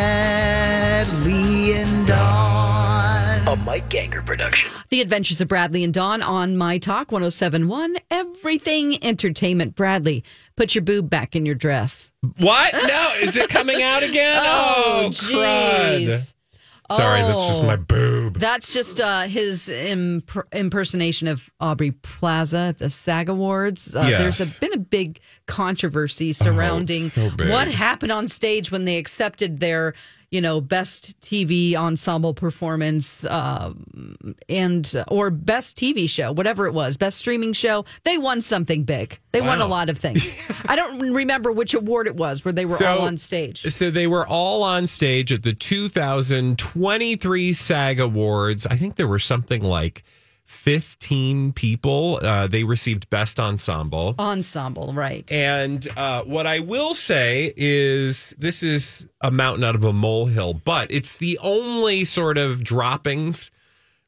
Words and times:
Bradley 0.00 1.74
and 1.74 2.06
Dawn. 2.08 3.46
A 3.46 3.54
Mike 3.66 3.90
Ganger 3.90 4.22
production. 4.22 4.70
The 4.88 5.02
Adventures 5.02 5.42
of 5.42 5.48
Bradley 5.48 5.84
and 5.84 5.92
Dawn 5.92 6.22
on 6.22 6.56
My 6.56 6.78
Talk 6.78 7.12
1071, 7.12 7.96
Everything 8.10 8.96
Entertainment. 9.04 9.74
Bradley, 9.74 10.24
put 10.56 10.74
your 10.74 10.80
boob 10.80 11.10
back 11.10 11.36
in 11.36 11.44
your 11.44 11.54
dress. 11.56 12.10
What? 12.38 12.72
No, 12.72 13.12
is 13.20 13.36
it 13.36 13.50
coming 13.50 13.82
out 13.82 14.02
again? 14.02 14.40
Oh, 14.46 15.02
oh, 15.04 15.10
crud. 15.10 16.06
jeez. 16.06 16.32
Sorry, 16.96 17.22
that's 17.22 17.46
just 17.46 17.62
Oh. 17.62 17.66
my 17.66 17.76
boob. 17.76 18.38
That's 18.38 18.72
just 18.72 19.00
uh, 19.00 19.22
his 19.22 19.68
imp- 19.68 20.46
impersonation 20.52 21.28
of 21.28 21.48
Aubrey 21.60 21.92
Plaza 21.92 22.58
at 22.58 22.78
the 22.78 22.90
SAG 22.90 23.28
Awards. 23.28 23.94
Uh, 23.94 24.06
Yes. 24.08 24.38
There's 24.38 24.56
a, 24.56 24.60
been 24.60 24.72
a 24.74 24.78
big 24.82 25.20
controversy 25.46 26.32
surrounding 26.32 27.10
so 27.10 27.30
big. 27.30 27.50
what 27.50 27.68
happened 27.68 28.12
on 28.12 28.28
stage 28.28 28.70
when 28.72 28.84
they 28.86 28.96
accepted 28.98 29.60
their, 29.60 29.94
you 30.30 30.40
know, 30.40 30.60
best 30.60 31.20
TV 31.20 31.74
ensemble 31.74 32.34
performance 32.34 33.24
um, 33.26 34.36
and 34.48 35.04
or 35.08 35.30
best 35.30 35.76
TV 35.76 36.08
show, 36.08 36.30
whatever 36.30 36.66
it 36.66 36.72
was, 36.72 36.96
best 36.96 37.18
streaming 37.18 37.52
show. 37.52 37.84
They 38.04 38.16
won 38.16 38.40
something 38.40 38.84
big. 38.84 39.18
They 39.32 39.40
won 39.40 39.60
a 39.60 39.66
lot 39.66 39.88
of 39.88 39.98
things. 39.98 40.34
I 40.68 40.76
don't 40.76 41.12
remember 41.12 41.50
which 41.50 41.74
award 41.74 42.06
it 42.06 42.16
was 42.16 42.44
where 42.44 42.52
they 42.52 42.64
were 42.64 42.82
all 42.84 43.02
on 43.02 43.18
stage. 43.18 43.62
So 43.62 43.90
they 43.90 44.06
were 44.06 44.26
all 44.26 44.62
on 44.62 44.86
stage 44.86 45.32
at 45.32 45.42
the 45.42 45.52
2023 45.52 47.52
SAG 47.52 48.00
Awards. 48.00 48.66
I 48.66 48.76
think 48.76 48.96
there 48.96 49.08
were 49.08 49.18
something 49.18 49.62
like 49.62 50.04
15 50.50 51.52
people. 51.52 52.18
Uh, 52.22 52.46
they 52.46 52.64
received 52.64 53.08
Best 53.08 53.40
Ensemble. 53.40 54.14
Ensemble, 54.18 54.92
right? 54.92 55.30
And 55.32 55.86
uh, 55.96 56.22
what 56.24 56.46
I 56.46 56.58
will 56.58 56.92
say 56.92 57.54
is 57.56 58.34
this 58.36 58.62
is 58.62 59.06
a 59.22 59.30
mountain 59.30 59.64
out 59.64 59.74
of 59.74 59.84
a 59.84 59.92
molehill, 59.92 60.54
but 60.54 60.90
it's 60.90 61.16
the 61.18 61.38
only 61.42 62.04
sort 62.04 62.36
of 62.36 62.62
droppings 62.62 63.50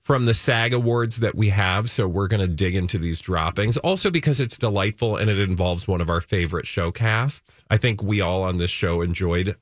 from 0.03 0.27
the 0.27 0.35
SAG 0.35 0.75
Awards 0.75 1.21
that 1.21 1.35
we 1.37 1.49
have. 1.51 1.89
So 1.89 2.07
we're 2.07 2.29
going 2.29 2.41
to 2.41 2.49
dig 2.49 2.75
into 2.75 2.99
these 2.99 3.21
droppings. 3.21 3.79
Also, 3.79 4.11
because 4.11 4.41
it's 4.41 4.59
delightful 4.59 5.17
and 5.17 5.31
it 5.31 5.39
involves 5.39 5.89
one 5.89 6.01
of 6.01 6.11
our 6.11 6.21
favorite 6.21 6.67
show 6.67 6.91
casts. 6.91 7.65
I 7.71 7.79
think 7.79 8.03
we 8.03 8.21
all 8.21 8.43
on 8.43 8.59
this 8.59 8.71
show 8.71 9.01
enjoyed 9.01 9.57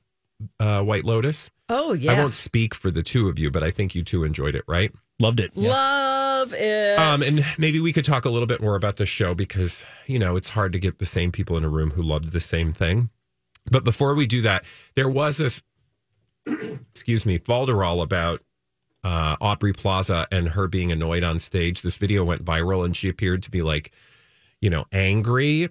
uh, 0.59 0.81
White 0.81 1.05
Lotus. 1.05 1.51
oh 1.69 1.93
yeah, 1.93 2.13
I 2.13 2.19
won't 2.19 2.33
speak 2.33 2.73
for 2.73 2.89
the 2.91 3.03
two 3.03 3.29
of 3.29 3.37
you, 3.37 3.51
but 3.51 3.61
I 3.63 3.69
think 3.71 3.93
you 3.93 4.03
two 4.03 4.23
enjoyed 4.23 4.55
it, 4.55 4.65
right? 4.67 4.91
Loved 5.19 5.39
it. 5.39 5.55
love 5.55 6.30
it. 6.53 6.99
Um, 6.99 7.21
and 7.21 7.45
maybe 7.57 7.79
we 7.79 7.93
could 7.93 8.05
talk 8.05 8.25
a 8.25 8.29
little 8.29 8.47
bit 8.47 8.61
more 8.61 8.75
about 8.75 8.97
the 8.97 9.05
show 9.05 9.33
because 9.33 9.85
you 10.07 10.19
know 10.19 10.35
it's 10.35 10.49
hard 10.49 10.73
to 10.73 10.79
get 10.79 10.99
the 10.99 11.05
same 11.05 11.31
people 11.31 11.57
in 11.57 11.63
a 11.63 11.69
room 11.69 11.91
who 11.91 12.01
loved 12.01 12.31
the 12.31 12.41
same 12.41 12.71
thing. 12.71 13.09
But 13.69 13.83
before 13.83 14.15
we 14.15 14.25
do 14.25 14.41
that, 14.41 14.65
there 14.95 15.09
was 15.09 15.37
this, 15.37 15.61
excuse 16.47 17.25
me, 17.25 17.37
falderall 17.39 18.01
about 18.01 18.41
uh, 19.03 19.35
Aubrey 19.41 19.73
Plaza 19.73 20.27
and 20.31 20.49
her 20.49 20.67
being 20.67 20.91
annoyed 20.91 21.23
on 21.23 21.39
stage. 21.39 21.81
This 21.81 21.97
video 21.97 22.23
went 22.23 22.43
viral, 22.43 22.85
and 22.85 22.95
she 22.95 23.09
appeared 23.09 23.43
to 23.43 23.51
be 23.51 23.61
like, 23.61 23.91
you 24.61 24.69
know, 24.69 24.85
angry. 24.91 25.69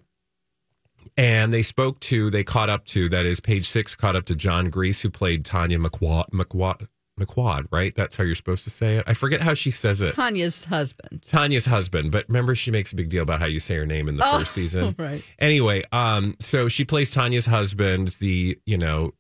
And 1.17 1.53
they 1.53 1.63
spoke 1.63 1.99
to, 2.01 2.31
they 2.31 2.45
caught 2.45 2.71
up 2.71 2.85
to, 2.87 3.09
that 3.09 3.27
is, 3.27 3.41
page 3.41 3.69
six 3.69 3.95
caught 3.95 4.17
up 4.17 4.27
to 4.27 4.37
Jon 4.37 4.71
Gries, 4.71 5.01
who 5.01 5.11
played 5.11 5.45
Tanya 5.45 5.79
McQuoid, 5.79 6.31
McQuoid, 6.31 6.89
McQuoid, 7.19 7.67
right? 7.71 7.95
That's 7.95 8.17
how 8.17 8.25
you're 8.25 8.35
supposed 8.35 8.65
to 8.65 8.71
say 8.71 8.97
it. 8.97 9.05
I 9.07 9.15
forget 9.15 9.41
how 9.41 9.55
she 9.55 9.71
says 9.71 10.01
it. 10.01 10.15
Tanya's 10.15 10.65
husband. 10.65 11.23
Tanya's 11.23 11.67
husband, 11.67 12.13
but 12.13 12.27
remember 12.29 12.55
she 12.55 12.71
makes 12.71 12.93
a 12.93 12.97
big 12.97 13.09
deal 13.11 13.23
about 13.23 13.41
how 13.41 13.47
you 13.47 13.61
say 13.61 13.77
her 13.77 13.87
name 13.87 14.09
in 14.09 14.17
the 14.17 14.25
Oh, 14.27 14.39
first 14.39 14.53
season. 14.53 14.95
right. 14.99 15.23
Anyway, 15.39 15.83
um, 15.93 16.37
so 16.41 16.69
she 16.69 16.85
plays 16.85 17.13
Tanya's 17.13 17.47
husband, 17.47 18.09
the, 18.21 18.59
you 18.67 18.79
know, 18.79 19.13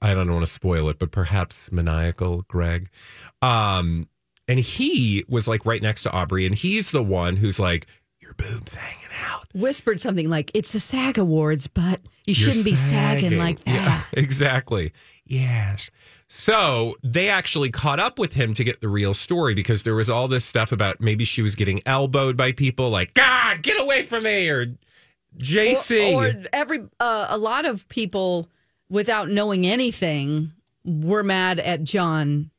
I 0.00 0.14
don't 0.14 0.32
want 0.32 0.46
to 0.46 0.50
spoil 0.52 0.88
it, 0.88 0.98
but 0.98 1.10
perhaps 1.10 1.70
maniacal 1.72 2.42
Greg. 2.48 2.88
Um, 3.42 4.08
and 4.46 4.58
he 4.58 5.24
was 5.28 5.46
like 5.48 5.66
right 5.66 5.82
next 5.82 6.04
to 6.04 6.12
Aubrey, 6.12 6.46
and 6.46 6.54
he's 6.54 6.90
the 6.90 7.02
one 7.02 7.36
who's 7.36 7.58
like, 7.60 7.86
Your 8.20 8.32
boob's 8.34 8.74
hanging 8.74 8.94
out. 9.24 9.46
Whispered 9.54 9.98
something 10.00 10.30
like, 10.30 10.50
"It's 10.54 10.72
the 10.72 10.78
SAG 10.80 11.18
Awards, 11.18 11.66
but 11.66 12.00
you 12.26 12.34
You're 12.34 12.34
shouldn't 12.34 12.64
be 12.64 12.74
sagging, 12.76 13.38
like 13.38 13.62
that." 13.64 13.74
Yeah, 13.74 14.02
exactly. 14.20 14.92
Yes. 15.24 15.90
So 16.28 16.94
they 17.02 17.28
actually 17.28 17.70
caught 17.70 17.98
up 17.98 18.18
with 18.18 18.34
him 18.34 18.52
to 18.54 18.62
get 18.62 18.80
the 18.80 18.88
real 18.88 19.14
story 19.14 19.54
because 19.54 19.82
there 19.82 19.94
was 19.94 20.10
all 20.10 20.28
this 20.28 20.44
stuff 20.44 20.72
about 20.72 21.00
maybe 21.00 21.24
she 21.24 21.40
was 21.40 21.54
getting 21.54 21.80
elbowed 21.86 22.36
by 22.36 22.52
people 22.52 22.90
like, 22.90 23.14
God, 23.14 23.62
get 23.62 23.80
away 23.80 24.02
from 24.02 24.24
me, 24.24 24.48
or 24.48 24.66
JC. 25.38 26.12
Or, 26.12 26.26
or 26.26 26.44
every 26.52 26.80
uh, 27.00 27.26
a 27.30 27.38
lot 27.38 27.64
of 27.64 27.88
people, 27.88 28.48
without 28.90 29.30
knowing 29.30 29.66
anything, 29.66 30.52
were 30.84 31.22
mad 31.22 31.58
at 31.60 31.82
John 31.84 32.50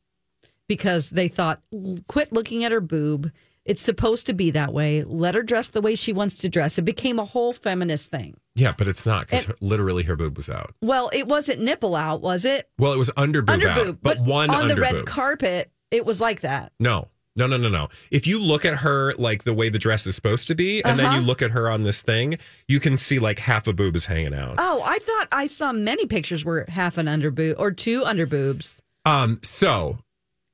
because 0.67 1.11
they 1.11 1.27
thought, 1.27 1.61
"Quit 2.07 2.33
looking 2.33 2.63
at 2.63 2.71
her 2.71 2.81
boob." 2.81 3.31
It's 3.69 3.81
supposed 3.81 4.25
to 4.25 4.33
be 4.33 4.51
that 4.51 4.73
way. 4.73 5.03
Let 5.03 5.35
her 5.35 5.43
dress 5.43 5.67
the 5.69 5.79
way 5.81 5.95
she 5.95 6.11
wants 6.11 6.35
to 6.39 6.49
dress. 6.49 6.77
It 6.77 6.81
became 6.81 7.19
a 7.19 7.25
whole 7.25 7.53
feminist 7.53 8.09
thing. 8.11 8.35
yeah, 8.55 8.73
but 8.77 8.87
it's 8.87 9.05
not 9.05 9.27
because 9.27 9.47
literally 9.61 10.03
her 10.03 10.15
boob 10.15 10.35
was 10.37 10.49
out. 10.49 10.73
Well, 10.81 11.09
it 11.13 11.27
wasn't 11.27 11.61
nipple 11.61 11.95
out, 11.95 12.21
was 12.21 12.45
it? 12.45 12.67
Well, 12.79 12.93
it 12.93 12.97
was 12.97 13.11
under 13.15 13.41
boob, 13.41 13.49
Under 13.53 13.69
out, 13.69 13.83
boob, 13.85 13.99
but, 14.01 14.19
one 14.21 14.49
on 14.49 14.67
the 14.67 14.75
red 14.75 14.97
boob. 14.97 15.05
carpet, 15.05 15.71
it 15.91 16.05
was 16.05 16.19
like 16.19 16.41
that. 16.41 16.71
no, 16.79 17.07
no, 17.35 17.47
no, 17.47 17.55
no, 17.57 17.69
no. 17.69 17.87
If 18.11 18.27
you 18.27 18.37
look 18.39 18.65
at 18.65 18.73
her 18.79 19.13
like 19.17 19.43
the 19.43 19.53
way 19.53 19.69
the 19.69 19.79
dress 19.79 20.05
is 20.07 20.15
supposed 20.15 20.47
to 20.47 20.55
be, 20.55 20.83
and 20.83 20.99
then 20.99 21.05
Uh-huh. 21.05 21.19
you 21.19 21.21
look 21.21 21.41
at 21.41 21.51
her 21.51 21.69
on 21.69 21.83
this 21.83 22.01
thing, 22.01 22.37
you 22.67 22.79
can 22.81 22.97
see 22.97 23.17
like 23.19 23.39
half 23.39 23.65
a 23.67 23.71
boob 23.71 23.95
is 23.95 24.03
hanging 24.05 24.33
out. 24.33 24.55
Oh, 24.57 24.81
I 24.83 24.99
thought 24.99 25.27
I 25.31 25.47
saw 25.47 25.71
many 25.71 26.05
pictures 26.05 26.43
where 26.43 26.65
half 26.67 26.97
an 26.97 27.07
under 27.07 27.31
boob 27.31 27.55
or 27.59 27.71
two 27.71 28.03
under 28.03 28.25
boobs. 28.25 28.81
Um, 29.05 29.39
so 29.43 29.99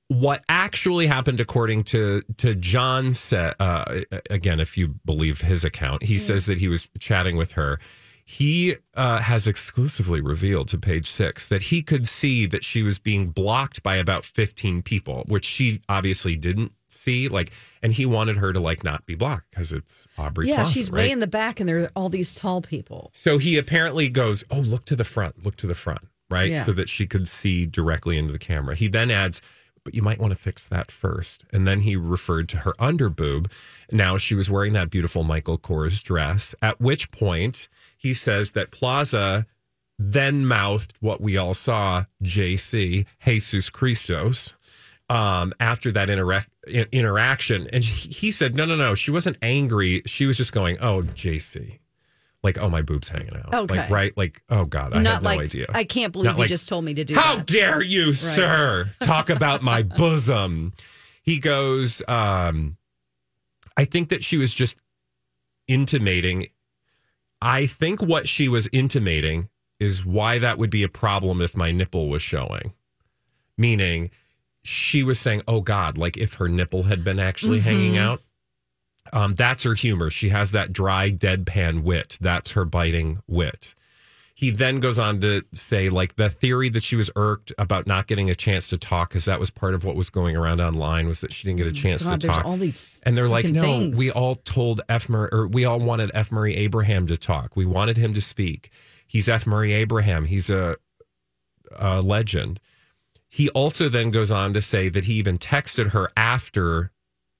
what 0.07 0.44
actually 0.50 1.07
happened 1.07 1.40
according 1.40 1.84
to 1.84 2.22
to 2.38 2.54
John 2.56 3.13
said 3.13 3.56
uh 3.60 4.02
again 4.30 4.60
if 4.60 4.78
you 4.78 4.96
believe 5.04 5.42
his 5.42 5.63
account 5.63 6.04
he 6.04 6.19
says 6.19 6.46
that 6.46 6.60
he 6.60 6.68
was 6.68 6.90
chatting 7.00 7.38
with 7.38 7.54
her 7.54 7.80
he 8.25 8.75
uh, 8.96 9.19
has 9.19 9.48
exclusively 9.48 10.19
revealed 10.19 10.68
to 10.69 10.80
page 10.80 11.07
six 11.07 11.48
that 11.48 11.62
he 11.62 11.84
could 11.84 12.07
see 12.07 12.48
that 12.48 12.63
she 12.63 12.81
was 12.81 12.98
being 12.98 13.30
blocked 13.30 13.84
by 13.84 13.98
about 13.98 14.25
15 14.25 14.81
people, 14.81 15.24
which 15.28 15.46
she 15.46 15.81
obviously 15.88 16.36
didn't 16.36 16.72
see. 16.88 17.28
Like, 17.28 17.52
and 17.84 17.94
he 17.94 18.07
wanted 18.07 18.38
her 18.38 18.52
to 18.52 18.60
like 18.60 18.84
not 18.84 19.06
be 19.06 19.13
blocked 19.13 19.52
because 19.52 19.72
it's 19.72 20.07
Aubrey. 20.18 20.50
Yeah, 20.50 20.56
Plaza, 20.56 20.74
she's 20.74 20.92
right? 20.92 21.02
way 21.02 21.12
in 21.12 21.19
the 21.19 21.28
back, 21.28 21.60
and 21.60 21.69
there 21.69 21.84
are 21.84 21.92
all 21.96 22.10
these 22.10 22.34
tall 22.34 22.62
people. 22.62 23.12
So 23.13 23.38
he 23.38 23.60
apparently 23.60 24.10
goes, 24.10 24.44
Oh, 24.50 24.60
look 24.60 24.86
to 24.86 24.96
the 24.96 25.04
front, 25.04 25.46
look 25.46 25.56
to 25.57 25.68
the 25.68 25.75
front, 25.75 26.02
right? 26.28 26.50
Yeah. 26.50 26.63
So 26.63 26.72
that 26.72 26.90
she 26.90 27.06
could 27.06 27.28
see 27.28 27.68
directly 27.68 28.18
into 28.18 28.34
the 28.34 28.40
camera. 28.40 28.74
He 28.75 28.88
then 28.88 29.12
adds, 29.12 29.40
But 29.86 29.96
you 29.96 30.02
might 30.02 30.20
want 30.20 30.32
to 30.32 30.36
fix 30.36 30.68
that 30.68 30.92
first. 30.92 31.46
And 31.54 31.66
then 31.66 31.82
he 31.82 31.96
referred 31.96 32.50
to 32.50 32.58
her 32.58 32.74
under 32.80 33.08
boob. 33.08 33.50
Now 33.92 34.18
she 34.18 34.36
was 34.36 34.50
wearing 34.50 34.74
that 34.74 34.90
beautiful 34.90 35.24
Michael 35.24 35.58
Kors 35.58 36.02
dress, 36.04 36.54
at 36.62 36.82
which 36.82 37.12
point 37.12 37.70
he 37.96 38.14
says 38.14 38.52
that 38.52 38.72
Plaza 38.72 39.46
then 39.98 40.46
mouthed 40.46 40.94
what 41.00 41.22
we 41.22 41.38
all 41.38 41.54
saw 41.54 42.04
JC, 42.22 43.06
Jesus 43.24 43.70
Christos. 43.70 44.54
Um, 45.08 45.54
after 45.60 45.92
that 45.92 46.10
interac- 46.10 46.48
interaction, 46.92 47.68
and 47.72 47.84
he 47.84 48.31
said, 48.31 48.56
"No, 48.56 48.66
no, 48.66 48.76
no. 48.76 48.96
She 48.96 49.12
wasn't 49.12 49.38
angry. 49.44 50.02
She 50.08 50.26
was 50.26 50.36
just 50.36 50.52
going, 50.52 50.80
oh, 50.81 51.04
JC, 51.04 51.78
like, 52.45 52.57
oh, 52.57 52.69
my 52.69 52.81
boob's 52.81 53.09
hanging 53.09 53.36
out. 53.36 53.53
Okay. 53.53 53.75
Like, 53.77 53.89
right? 53.89 54.18
Like, 54.18 54.42
oh 54.50 54.63
God, 54.63 54.94
I 54.94 55.01
Not 55.01 55.15
have 55.15 55.24
no 55.24 55.30
like 55.30 55.39
idea. 55.42 55.65
I 55.74 55.83
can't 55.83 56.13
believe 56.13 56.27
Not 56.27 56.36
you 56.38 56.42
like, 56.44 56.50
just 56.50 56.69
told 56.69 56.86
me 56.86 56.94
to 56.94 57.03
do 57.03 57.15
How 57.15 57.36
that. 57.36 57.47
dare 57.47 57.81
you, 57.81 58.13
sir, 58.13 58.89
talk 59.01 59.30
about 59.30 59.62
my 59.62 59.83
bosom? 59.97 60.71
He 61.24 61.39
goes, 61.39 62.01
um, 62.07 62.77
I 63.75 63.83
think 63.86 64.09
that 64.09 64.24
she 64.24 64.38
was 64.38 64.53
just 64.53 64.77
intimating. 65.68 66.45
I 67.42 67.65
think 67.65 68.01
what 68.01 68.27
she 68.27 68.47
was 68.47 68.69
intimating 68.71 69.50
is 69.80 70.06
why 70.06 70.39
that 70.39 70.57
would 70.57 70.69
be 70.69 70.83
a 70.83 70.89
problem 70.89 71.42
if 71.42 71.57
my 71.57 71.71
nipple 71.71 72.07
was 72.07 72.21
showing. 72.21 72.74
Meaning, 73.57 74.12
she 74.63 75.03
was 75.03 75.19
saying, 75.19 75.42
"Oh 75.47 75.62
God!" 75.62 75.97
Like 75.97 76.18
if 76.18 76.36
her 76.36 76.47
nipple 76.47 76.83
had 76.83 77.03
been 77.03 77.19
actually 77.19 77.59
hanging 77.59 77.97
out. 77.97 78.21
Um, 79.13 79.36
that's 79.36 79.63
her 79.63 79.74
humor. 79.74 80.10
She 80.10 80.30
has 80.30 80.52
that 80.52 80.74
dry, 80.74 81.12
deadpan 81.12 81.84
wit. 81.84 82.18
That's 82.19 82.52
her 82.52 82.66
biting 82.66 83.19
wit. 83.28 83.75
He 84.38 84.50
then 84.50 84.81
goes 84.81 85.00
on 85.00 85.22
to 85.22 85.44
say, 85.54 85.88
like, 85.88 86.18
the 86.18 86.30
theory 86.30 86.68
that 86.69 86.84
she 86.84 86.98
was 86.98 87.10
irked 87.16 87.54
about 87.57 87.88
not 87.88 88.07
getting 88.07 88.30
a 88.30 88.36
chance 88.36 88.68
to 88.68 88.78
talk, 88.78 89.10
because 89.10 89.24
that 89.25 89.40
was 89.40 89.50
part 89.50 89.74
of 89.74 89.86
what 89.86 89.96
was 89.96 90.10
going 90.10 90.36
around 90.36 90.60
online, 90.60 91.07
was 91.07 91.22
that 91.22 91.31
she 91.31 91.48
didn't 91.48 91.60
get 91.60 91.68
a 91.68 91.72
chance 91.72 92.04
God, 92.06 92.19
to 92.19 92.28
talk. 92.28 92.46
all 92.46 92.57
these 92.57 93.02
and 93.04 93.18
they're 93.18 93.30
like, 93.30 93.46
no, 93.46 93.62
things." 93.62 93.98
we 93.98 94.12
all 94.12 94.36
told 94.36 94.81
F. 94.90 95.07
Murray, 95.07 95.30
or 95.31 95.48
we 95.48 95.63
all 95.63 95.80
wanted 95.80 96.12
F. 96.13 96.34
Murray 96.34 96.54
Abraham 96.57 97.07
to 97.07 97.16
talk. 97.16 97.56
We 97.56 97.66
wanted 97.66 97.96
him 97.96 98.13
to 98.13 98.19
speak. 98.19 98.72
He's 99.07 99.30
F. 99.30 99.48
Murray 99.48 99.72
Abraham. 99.72 100.25
He's 100.25 100.50
a, 100.50 100.75
a 101.78 102.02
legend. 102.02 102.60
He 103.30 103.50
also 103.52 103.88
then 103.88 104.12
goes 104.12 104.31
on 104.31 104.52
to 104.52 104.62
say 104.62 104.90
that 104.90 105.06
he 105.06 105.13
even 105.13 105.38
texted 105.38 105.92
her 105.92 106.10
after 106.18 106.92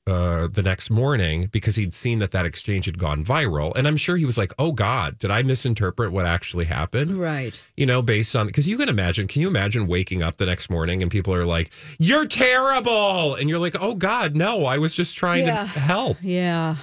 uh, 0.08 0.48
the 0.48 0.62
next 0.62 0.92
morning 0.92 1.48
because 1.52 1.76
he'd 1.76 1.94
seen 1.94 2.20
that 2.20 2.30
that 2.32 2.46
exchange 2.46 2.86
had 2.86 3.00
gone 3.00 3.26
viral. 3.26 3.76
And 3.76 3.88
I'm 3.88 3.98
sure 3.98 4.18
he 4.18 4.26
was 4.26 4.38
like, 4.38 4.54
oh 4.60 4.72
God, 4.72 5.18
did 5.18 5.32
I 5.32 5.42
misinterpret 5.42 6.12
what 6.12 6.26
actually 6.28 6.66
happened? 6.66 7.18
Right. 7.20 7.60
You 7.76 7.88
know, 7.88 8.04
based 8.04 8.36
on, 8.36 8.46
because 8.46 8.68
you 8.68 8.78
can 8.78 8.88
imagine, 8.88 9.28
can 9.28 9.42
you 9.42 9.48
imagine 9.48 9.88
waking 9.88 10.22
up 10.22 10.38
the 10.38 10.46
next 10.46 10.70
morning 10.70 11.02
and 11.02 11.10
people 11.12 11.34
are 11.34 11.46
like, 11.46 11.72
you're 11.98 12.28
terrible. 12.28 13.34
And 13.36 13.50
you're 13.50 13.58
like, 13.60 13.76
oh 13.80 13.96
God, 13.96 14.36
no, 14.36 14.66
I 14.66 14.78
was 14.78 14.96
just 14.96 15.16
trying 15.18 15.48
Yeah. 15.48 15.64
to 15.64 15.80
help. 15.80 16.18
Yeah. 16.22 16.76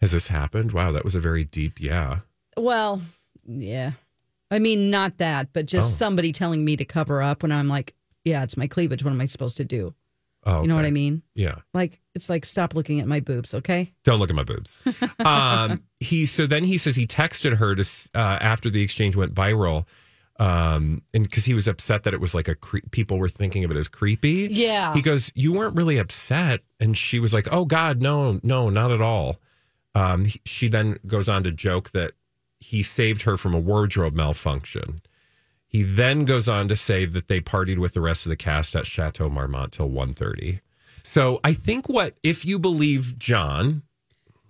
Has 0.00 0.12
this 0.12 0.28
happened? 0.28 0.72
Wow, 0.72 0.92
that 0.92 1.04
was 1.04 1.14
a 1.14 1.20
very 1.20 1.44
deep 1.44 1.80
yeah. 1.80 2.20
Well, 2.56 3.02
yeah. 3.46 3.92
I 4.50 4.58
mean, 4.58 4.90
not 4.90 5.18
that, 5.18 5.52
but 5.52 5.66
just 5.66 5.92
Oh. 5.92 5.94
somebody 5.94 6.32
telling 6.32 6.64
me 6.64 6.76
to 6.76 6.84
cover 6.84 7.22
up 7.22 7.42
when 7.44 7.52
I'm 7.52 7.68
like, 7.68 7.94
yeah, 8.24 8.42
it's 8.42 8.56
my 8.56 8.66
cleavage. 8.66 9.04
What 9.04 9.12
am 9.12 9.20
I 9.20 9.26
supposed 9.26 9.56
to 9.58 9.64
do? 9.64 9.94
Oh, 10.46 10.62
You 10.62 10.68
know 10.68 10.74
what. 10.76 10.84
I 10.86 10.90
mean? 10.90 11.22
Yeah. 11.34 11.56
Like, 11.74 12.00
it's 12.14 12.28
like, 12.30 12.46
stop 12.46 12.74
looking 12.74 12.98
at 13.00 13.06
my 13.06 13.20
boobs, 13.20 13.52
okay? 13.54 13.92
Don't 14.04 14.18
look 14.18 14.30
at 14.30 14.36
my 14.36 14.42
boobs. 14.42 14.78
um, 15.24 15.82
he 16.00 16.24
so 16.26 16.46
then 16.46 16.64
he 16.64 16.78
says 16.78 16.96
he 16.96 17.06
texted 17.06 17.56
her 17.56 17.74
to 17.74 17.82
uh, 18.14 18.38
after 18.40 18.70
the 18.70 18.82
exchange 18.82 19.16
went 19.16 19.34
viral, 19.34 19.84
um, 20.38 21.02
and 21.12 21.24
because 21.24 21.44
he 21.44 21.52
was 21.52 21.68
upset 21.68 22.04
that 22.04 22.14
it 22.14 22.20
was 22.20 22.34
like 22.34 22.48
a 22.48 22.54
cre- 22.54 22.78
people 22.90 23.18
were 23.18 23.28
thinking 23.28 23.64
of 23.64 23.70
it 23.70 23.76
as 23.76 23.88
creepy. 23.88 24.48
Yeah. 24.50 24.94
He 24.94 25.02
goes, 25.02 25.30
"You 25.34 25.52
weren't 25.52 25.76
really 25.76 25.98
upset," 25.98 26.60
and 26.80 26.96
she 26.96 27.18
was 27.20 27.34
like, 27.34 27.46
"Oh 27.52 27.64
God, 27.66 28.00
no, 28.00 28.40
no, 28.42 28.70
not 28.70 28.90
at 28.90 29.02
all." 29.02 29.36
Um, 29.94 30.24
he- 30.24 30.40
she 30.46 30.68
then 30.68 30.98
goes 31.06 31.28
on 31.28 31.44
to 31.44 31.52
joke 31.52 31.90
that 31.90 32.12
he 32.60 32.82
saved 32.82 33.22
her 33.22 33.36
from 33.36 33.52
a 33.54 33.58
wardrobe 33.60 34.14
malfunction. 34.14 35.00
He 35.70 35.84
then 35.84 36.24
goes 36.24 36.48
on 36.48 36.66
to 36.66 36.74
say 36.74 37.04
that 37.04 37.28
they 37.28 37.40
partied 37.40 37.78
with 37.78 37.94
the 37.94 38.00
rest 38.00 38.26
of 38.26 38.30
the 38.30 38.36
cast 38.36 38.74
at 38.74 38.86
Chateau 38.86 39.30
Marmont 39.30 39.70
till 39.72 39.88
1.30. 39.88 40.58
So 41.04 41.38
I 41.44 41.54
think 41.54 41.88
what 41.88 42.16
if 42.24 42.44
you 42.44 42.58
believe 42.58 43.18
John, 43.18 43.82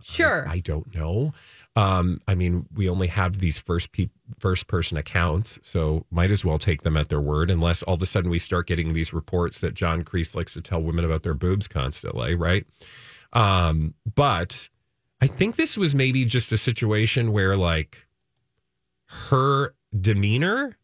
Sure. 0.02 0.48
I 0.48 0.60
don't 0.60 0.92
know. 0.94 1.32
Um, 1.76 2.20
I 2.26 2.34
mean, 2.34 2.66
we 2.74 2.88
only 2.88 3.06
have 3.08 3.38
these 3.38 3.58
first 3.58 3.92
pe- 3.92 4.08
first 4.38 4.66
person 4.66 4.96
accounts, 4.96 5.58
so 5.62 6.04
might 6.10 6.30
as 6.30 6.44
well 6.44 6.58
take 6.58 6.82
them 6.82 6.96
at 6.96 7.10
their 7.10 7.20
word, 7.20 7.50
unless 7.50 7.82
all 7.82 7.94
of 7.94 8.02
a 8.02 8.06
sudden 8.06 8.30
we 8.30 8.38
start 8.38 8.66
getting 8.66 8.92
these 8.92 9.12
reports 9.12 9.60
that 9.60 9.74
Jon 9.74 10.00
Gries 10.00 10.34
likes 10.34 10.54
to 10.54 10.60
tell 10.60 10.80
women 10.80 11.04
about 11.04 11.22
their 11.22 11.34
boobs 11.34 11.68
constantly, 11.68 12.34
right? 12.34 12.66
Um, 13.34 13.94
but 14.14 14.68
I 15.20 15.26
think 15.26 15.56
this 15.56 15.76
was 15.76 15.94
maybe 15.94 16.24
just 16.24 16.50
a 16.50 16.58
situation 16.58 17.30
where 17.32 17.56
like 17.56 18.06
her 19.06 19.74
demeanor 20.00 20.76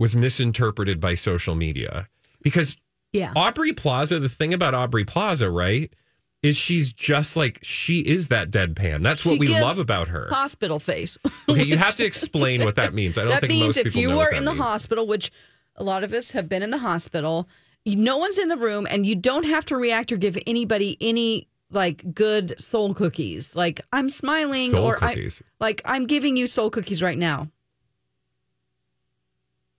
was 0.00 0.16
misinterpreted 0.16 0.98
by 0.98 1.14
social 1.14 1.54
media 1.54 2.08
because 2.42 2.76
yeah. 3.12 3.32
Aubrey 3.36 3.72
Plaza, 3.72 4.18
the 4.18 4.28
thing 4.28 4.54
about 4.54 4.74
Aubrey 4.74 5.04
Plaza, 5.04 5.50
right, 5.50 5.92
is 6.42 6.56
she's 6.56 6.92
just 6.92 7.36
like 7.36 7.58
she 7.62 8.00
is 8.00 8.28
that 8.28 8.50
deadpan. 8.50 9.02
That's 9.02 9.24
what 9.24 9.34
She 9.34 9.38
we 9.40 9.60
love 9.60 9.78
about 9.78 10.08
her. 10.08 10.28
Hospital 10.30 10.78
face. 10.78 11.18
Okay, 11.48 11.62
you 11.64 11.76
have 11.76 11.96
to 11.96 12.04
explain 12.06 12.64
what 12.64 12.76
that 12.76 12.94
means. 12.94 13.18
I 13.18 13.22
don't 13.22 13.30
that 13.32 13.40
think 13.42 13.52
means 13.52 13.76
most 13.76 13.86
if 13.86 13.94
you 13.94 14.08
know 14.08 14.20
are 14.20 14.30
that 14.30 14.38
in 14.38 14.44
the 14.46 14.52
means. 14.52 14.64
hospital, 14.64 15.06
which 15.06 15.30
a 15.76 15.84
lot 15.84 16.02
of 16.02 16.12
us 16.14 16.32
have 16.32 16.48
been 16.48 16.62
in 16.62 16.70
the 16.70 16.78
hospital, 16.78 17.46
no 17.84 18.16
one's 18.16 18.38
in 18.38 18.48
the 18.48 18.56
room, 18.56 18.86
and 18.88 19.06
you 19.06 19.14
don't 19.14 19.44
have 19.44 19.66
to 19.66 19.76
react 19.76 20.12
or 20.12 20.16
give 20.16 20.38
anybody 20.46 20.96
any 21.00 21.46
like 21.70 22.14
good 22.14 22.58
soul 22.58 22.94
cookies. 22.94 23.54
Like 23.54 23.82
I'm 23.92 24.08
smiling, 24.08 24.70
Soul 24.70 24.84
or 24.84 24.96
cookies. 24.96 25.42
I 25.60 25.64
like 25.64 25.82
I'm 25.84 26.06
giving 26.06 26.38
you 26.38 26.48
soul 26.48 26.70
cookies 26.70 27.02
right 27.02 27.18
now. 27.18 27.48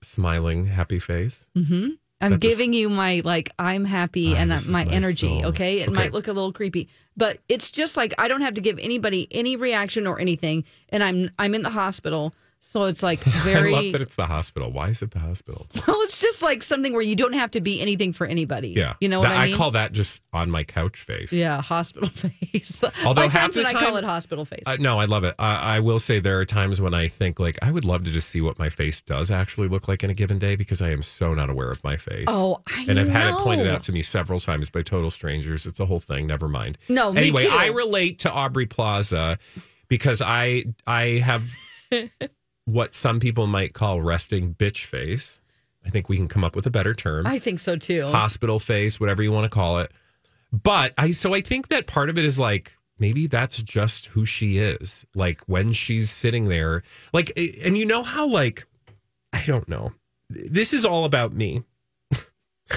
Smiling, 0.04 0.66
happy 0.68 1.00
face. 1.00 1.46
I'm 1.56 1.98
That's 2.20 2.34
a- 2.34 2.38
giving 2.38 2.74
you 2.74 2.90
my 2.90 3.22
like 3.26 3.50
I'm 3.60 3.86
happy 3.86 4.34
Ah, 4.34 4.38
and 4.38 4.50
my 4.50 4.60
my 4.68 4.84
energy. 4.92 5.42
Okay, 5.44 5.80
it 5.82 5.90
Okay. 5.90 5.94
might 5.96 6.14
look 6.14 6.28
a 6.28 6.34
little 6.34 6.54
creepy, 6.54 6.90
but 7.18 7.40
it's 7.50 7.72
just 7.72 7.98
like 7.98 8.14
I 8.18 8.28
don't 8.28 8.42
have 8.42 8.54
to 8.56 8.62
give 8.62 8.80
anybody 8.80 9.28
any 9.32 9.56
reaction 9.56 10.08
or 10.08 10.20
anything, 10.20 10.64
and 10.90 11.04
I'm 11.04 11.30
I'm 11.40 11.54
in 11.56 11.62
the 11.64 11.70
hospital, 11.70 12.34
so 12.60 12.84
it's 12.84 13.02
like 13.04 13.20
very. 13.20 13.74
I 13.76 13.82
love 13.82 13.92
that 13.94 14.02
it's 14.02 14.16
the 14.16 14.26
hospital. 14.28 14.72
Why 14.72 14.90
is 14.90 15.02
it 15.02 15.12
the 15.12 15.20
hospital? 15.20 15.68
well, 15.88 15.98
it's 16.02 16.22
just 16.22 16.42
like 16.44 16.62
something 16.64 16.94
where 16.94 17.02
you 17.02 17.16
don't 17.16 17.34
have 17.34 17.52
to 17.52 17.62
be 17.62 17.82
anything 17.82 18.14
for 18.14 18.26
anybody. 18.28 18.70
Yeah, 18.70 18.94
you 19.02 19.10
know 19.10 19.20
what 19.20 19.30
That- 19.30 19.38
I 19.40 19.46
mean. 19.46 19.54
I 19.56 19.58
call 19.58 19.72
that 19.72 19.92
just 19.94 20.22
on 20.34 20.50
my 20.52 20.64
couch 20.64 21.00
face. 21.02 21.34
yeah, 21.34 21.62
hospital 21.62 22.10
face. 22.54 22.84
Although 23.06 23.28
half 23.30 23.54
the 23.54 23.60
and 23.62 23.68
I 23.70 23.74
call 23.74 23.96
it 23.98 24.04
hospital 24.04 24.46
face. 24.46 24.64
Uh, 24.66 24.78
no, 24.80 25.00
I 25.00 25.06
love 25.06 25.24
it. 25.24 25.34
I, 25.40 25.78
I 25.78 25.80
will 25.80 26.00
say 26.00 26.20
there 26.20 26.40
are 26.40 26.46
times 26.46 26.80
when 26.80 26.94
I 26.94 27.08
think 27.08 27.40
like 27.40 27.58
I 27.62 27.72
would 27.72 27.84
love 27.86 28.04
to 28.04 28.12
just 28.12 28.30
see 28.30 28.42
what 28.42 28.60
my 28.60 28.70
face 28.70 29.02
does 29.02 29.32
actually 29.32 29.68
look 29.68 29.88
like 29.88 30.04
in 30.04 30.10
a 30.10 30.14
given 30.14 30.38
day 30.38 30.56
because 30.56 30.82
I 30.82 30.90
am 30.92 31.02
so 31.02 31.34
not 31.34 31.50
aware 31.50 31.72
of 31.72 31.84
my 31.84 31.98
face. 31.98 32.26
oh, 32.28 32.62
I 32.68 32.86
and 32.88 33.00
I've 33.00 33.08
had 33.10 33.34
it 33.34 33.38
pointed 33.40 33.68
out 33.68 33.82
to 33.84 33.92
me 33.92 34.02
several 34.04 34.40
times 34.40 34.70
by 34.70 34.82
total 34.84 35.10
strangers. 35.10 35.66
It's 35.66 35.80
a 35.80 35.86
whole 35.86 36.00
thing. 36.00 36.28
Never 36.28 36.48
mind. 36.48 36.78
No, 36.90 37.01
me 37.10 37.30
anyway. 37.30 37.48
I 37.50 37.68
relate 37.68 38.20
to 38.20 38.32
Aubrey 38.32 38.66
Plaza 38.66 39.40
because 39.88 40.22
I 40.22 40.66
I 40.86 41.22
have 41.24 41.54
what 42.66 42.94
some 42.94 43.20
people 43.20 43.48
might 43.48 43.74
call 43.74 44.02
resting 44.02 44.54
bitch 44.54 44.86
face. 44.86 45.40
I 45.86 45.90
think 45.90 46.10
we 46.10 46.18
can 46.18 46.28
come 46.28 46.44
up 46.44 46.56
with 46.56 46.68
a 46.68 46.70
better 46.70 46.94
term. 46.94 47.26
I 47.26 47.40
think 47.40 47.60
so 47.60 47.76
too. 47.76 48.06
Hospital 48.12 48.60
face, 48.60 49.00
whatever 49.00 49.24
you 49.24 49.32
want 49.32 49.46
to 49.46 49.50
call 49.50 49.80
it. 49.80 49.92
But 50.52 50.94
I 50.98 51.12
so 51.12 51.34
I 51.34 51.42
think 51.42 51.70
that 51.70 51.88
part 51.88 52.10
of 52.10 52.18
it 52.18 52.26
is 52.26 52.38
like 52.38 52.76
maybe 53.00 53.28
that's 53.28 53.62
just 53.64 54.08
who 54.08 54.26
she 54.26 54.58
is. 54.58 55.06
Like 55.16 55.42
when 55.48 55.74
she's 55.74 56.12
sitting 56.12 56.46
there, 56.46 56.84
like 57.14 57.32
and 57.66 57.78
you 57.78 57.86
know 57.86 58.04
how 58.04 58.28
like 58.28 58.66
I 59.34 59.44
don't 59.46 59.68
know. 59.68 59.94
This 60.30 60.74
is 60.74 60.86
all 60.86 61.06
about 61.06 61.34
me. 61.34 61.62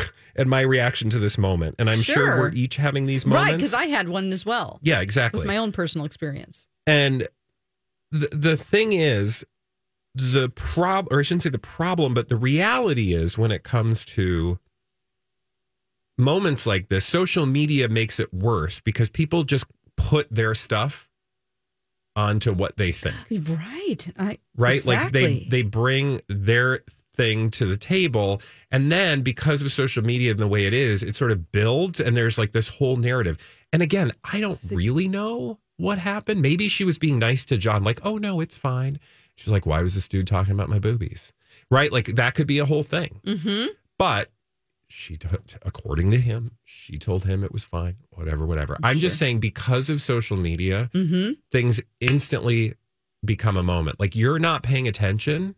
and 0.37 0.49
my 0.49 0.61
reaction 0.61 1.11
to 1.11 1.19
this 1.19 1.39
moment. 1.39 1.77
And 1.79 1.89
I'm 1.91 2.03
sure, 2.03 2.15
Sure. 2.15 2.39
we're 2.39 2.53
each 2.53 2.77
having 2.77 3.07
these 3.07 3.25
moments. 3.27 3.51
right, 3.51 3.57
because 3.57 3.75
I 3.75 3.87
had 3.87 4.09
one 4.09 4.33
as 4.33 4.45
well 4.47 4.79
yeah, 4.83 5.01
exactly. 5.01 5.39
with 5.41 5.47
my 5.47 5.57
own 5.57 5.73
personal 5.73 6.05
experience. 6.07 6.67
And 6.87 7.27
the 8.11 8.29
the 8.33 8.57
thing 8.57 8.93
is, 8.93 9.45
the 10.15 10.49
prob 10.51 11.09
or 11.11 11.21
I 11.21 11.23
shouldn't 11.23 11.43
say 11.43 11.51
the 11.51 11.59
problem, 11.59 12.15
but 12.15 12.29
the 12.29 12.37
reality 12.37 13.13
is 13.15 13.37
when 13.39 13.51
it 13.51 13.63
comes 13.65 14.05
to 14.07 14.59
moments 16.19 16.67
like 16.67 16.89
this, 16.89 17.05
social 17.05 17.47
media 17.47 17.89
makes 17.89 18.21
it 18.21 18.33
worse 18.33 18.81
because 18.81 19.09
people 19.11 19.43
just 19.43 19.67
put 19.97 20.29
their 20.31 20.55
stuff 20.55 21.09
onto 22.17 22.53
what 22.53 22.77
they 22.77 22.93
think. 22.93 23.17
Right. 23.49 24.07
I, 24.17 24.39
right 24.57 24.85
like 24.85 25.13
they 25.13 25.47
they 25.51 25.63
bring 25.63 26.21
their 26.29 26.85
thing 27.17 27.51
to 27.53 27.67
the 27.67 27.77
table. 27.77 28.41
And 28.71 28.91
then 28.91 29.23
because 29.23 29.63
of 29.63 29.71
social 29.73 30.03
media 30.03 30.31
and 30.33 30.41
the 30.41 30.49
way 30.49 30.67
it 30.67 30.73
is 30.73 31.03
it 31.03 31.17
sort 31.17 31.31
of 31.31 31.51
builds 31.53 32.01
and 32.01 32.17
there's 32.17 32.39
like 32.39 32.53
this 32.53 32.69
whole 32.69 32.97
narrative. 32.97 33.39
And 33.73 33.83
again 33.83 34.13
i 34.33 34.41
don't 34.41 34.59
really 34.71 35.09
know 35.09 35.59
what 35.77 35.99
happened. 35.99 36.41
Maybe 36.41 36.69
she 36.69 36.85
was 36.85 36.99
being 36.99 37.19
nice 37.19 37.45
to 37.47 37.57
john 37.59 37.83
like 37.85 38.01
oh 38.05 38.19
no 38.19 38.41
it's 38.41 38.59
fine. 38.59 38.99
She's 39.37 39.53
like 39.53 39.67
why 39.67 39.81
was 39.83 39.95
this 39.95 40.09
dude 40.09 40.27
talking 40.27 40.53
about 40.53 40.69
my 40.69 40.79
boobies? 40.79 41.33
Right? 41.71 41.91
Like 41.93 42.07
that 42.17 42.35
could 42.35 42.47
be 42.47 42.59
a 42.59 42.65
whole 42.67 42.83
thing. 42.85 43.21
Mm-hmm. 43.25 43.69
but 43.99 44.31
she 44.89 45.17
according 45.63 46.11
to 46.13 46.19
him 46.19 46.53
she 46.65 46.99
told 46.99 47.25
him 47.25 47.43
it 47.43 47.51
was 47.53 47.65
fine 47.65 47.97
whatever 48.11 48.47
whatever. 48.47 48.77
I'm 48.83 48.99
just 48.99 49.19
saying 49.19 49.41
because 49.41 49.91
of 49.91 50.01
social 50.01 50.37
media 50.37 50.91
Mm-hmm. 50.95 51.33
things 51.51 51.81
instantly 52.01 52.75
become 53.25 53.57
a 53.57 53.63
moment. 53.63 53.99
Like 53.99 54.15
you're 54.15 54.39
not 54.39 54.63
paying 54.63 54.87
attention. 54.87 55.55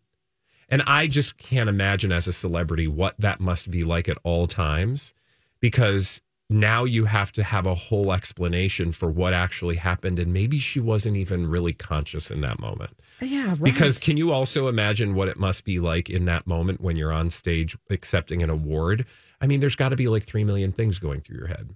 And 0.69 0.83
I 0.83 1.07
just 1.07 1.39
can't 1.39 1.69
imagine 1.69 2.13
as 2.13 2.27
a 2.27 2.33
celebrity 2.33 2.89
what 2.89 3.15
that 3.19 3.41
must 3.41 3.71
be 3.71 3.85
like 3.85 4.09
at 4.09 4.19
all 4.25 4.47
times 4.47 5.13
because 5.61 6.21
now 6.49 6.85
you 6.85 7.05
have 7.05 7.33
to 7.33 7.43
have 7.43 7.67
a 7.67 7.75
whole 7.75 8.13
explanation 8.13 8.93
for 8.93 9.11
what 9.11 9.33
actually 9.33 9.77
happened. 9.77 10.19
And 10.19 10.33
maybe 10.33 10.59
she 10.59 10.81
wasn't 10.81 11.17
even 11.17 11.47
really 11.49 11.73
conscious 11.73 12.31
in 12.31 12.41
that 12.43 12.61
moment. 12.61 12.97
Yeah. 13.21 13.49
Right. 13.49 13.63
Because 13.63 13.99
can 13.99 14.17
you 14.17 14.33
also 14.33 14.69
imagine 14.69 15.15
what 15.15 15.29
it 15.29 15.39
must 15.39 15.65
be 15.65 15.81
like 15.81 16.11
in 16.11 16.25
that 16.27 16.47
moment 16.47 16.81
when 16.81 16.97
you're 16.97 17.13
on 17.13 17.31
stage 17.31 17.77
accepting 17.91 18.43
an 18.43 18.51
award? 18.51 19.07
I 19.41 19.47
mean, 19.47 19.61
there's 19.61 19.77
got 19.77 19.91
to 19.91 19.97
be 19.97 20.09
like 20.09 20.25
3 20.25 20.45
million 20.45 20.73
things 20.73 20.99
going 20.99 21.21
through 21.21 21.39
your 21.39 21.49
head. 21.49 21.69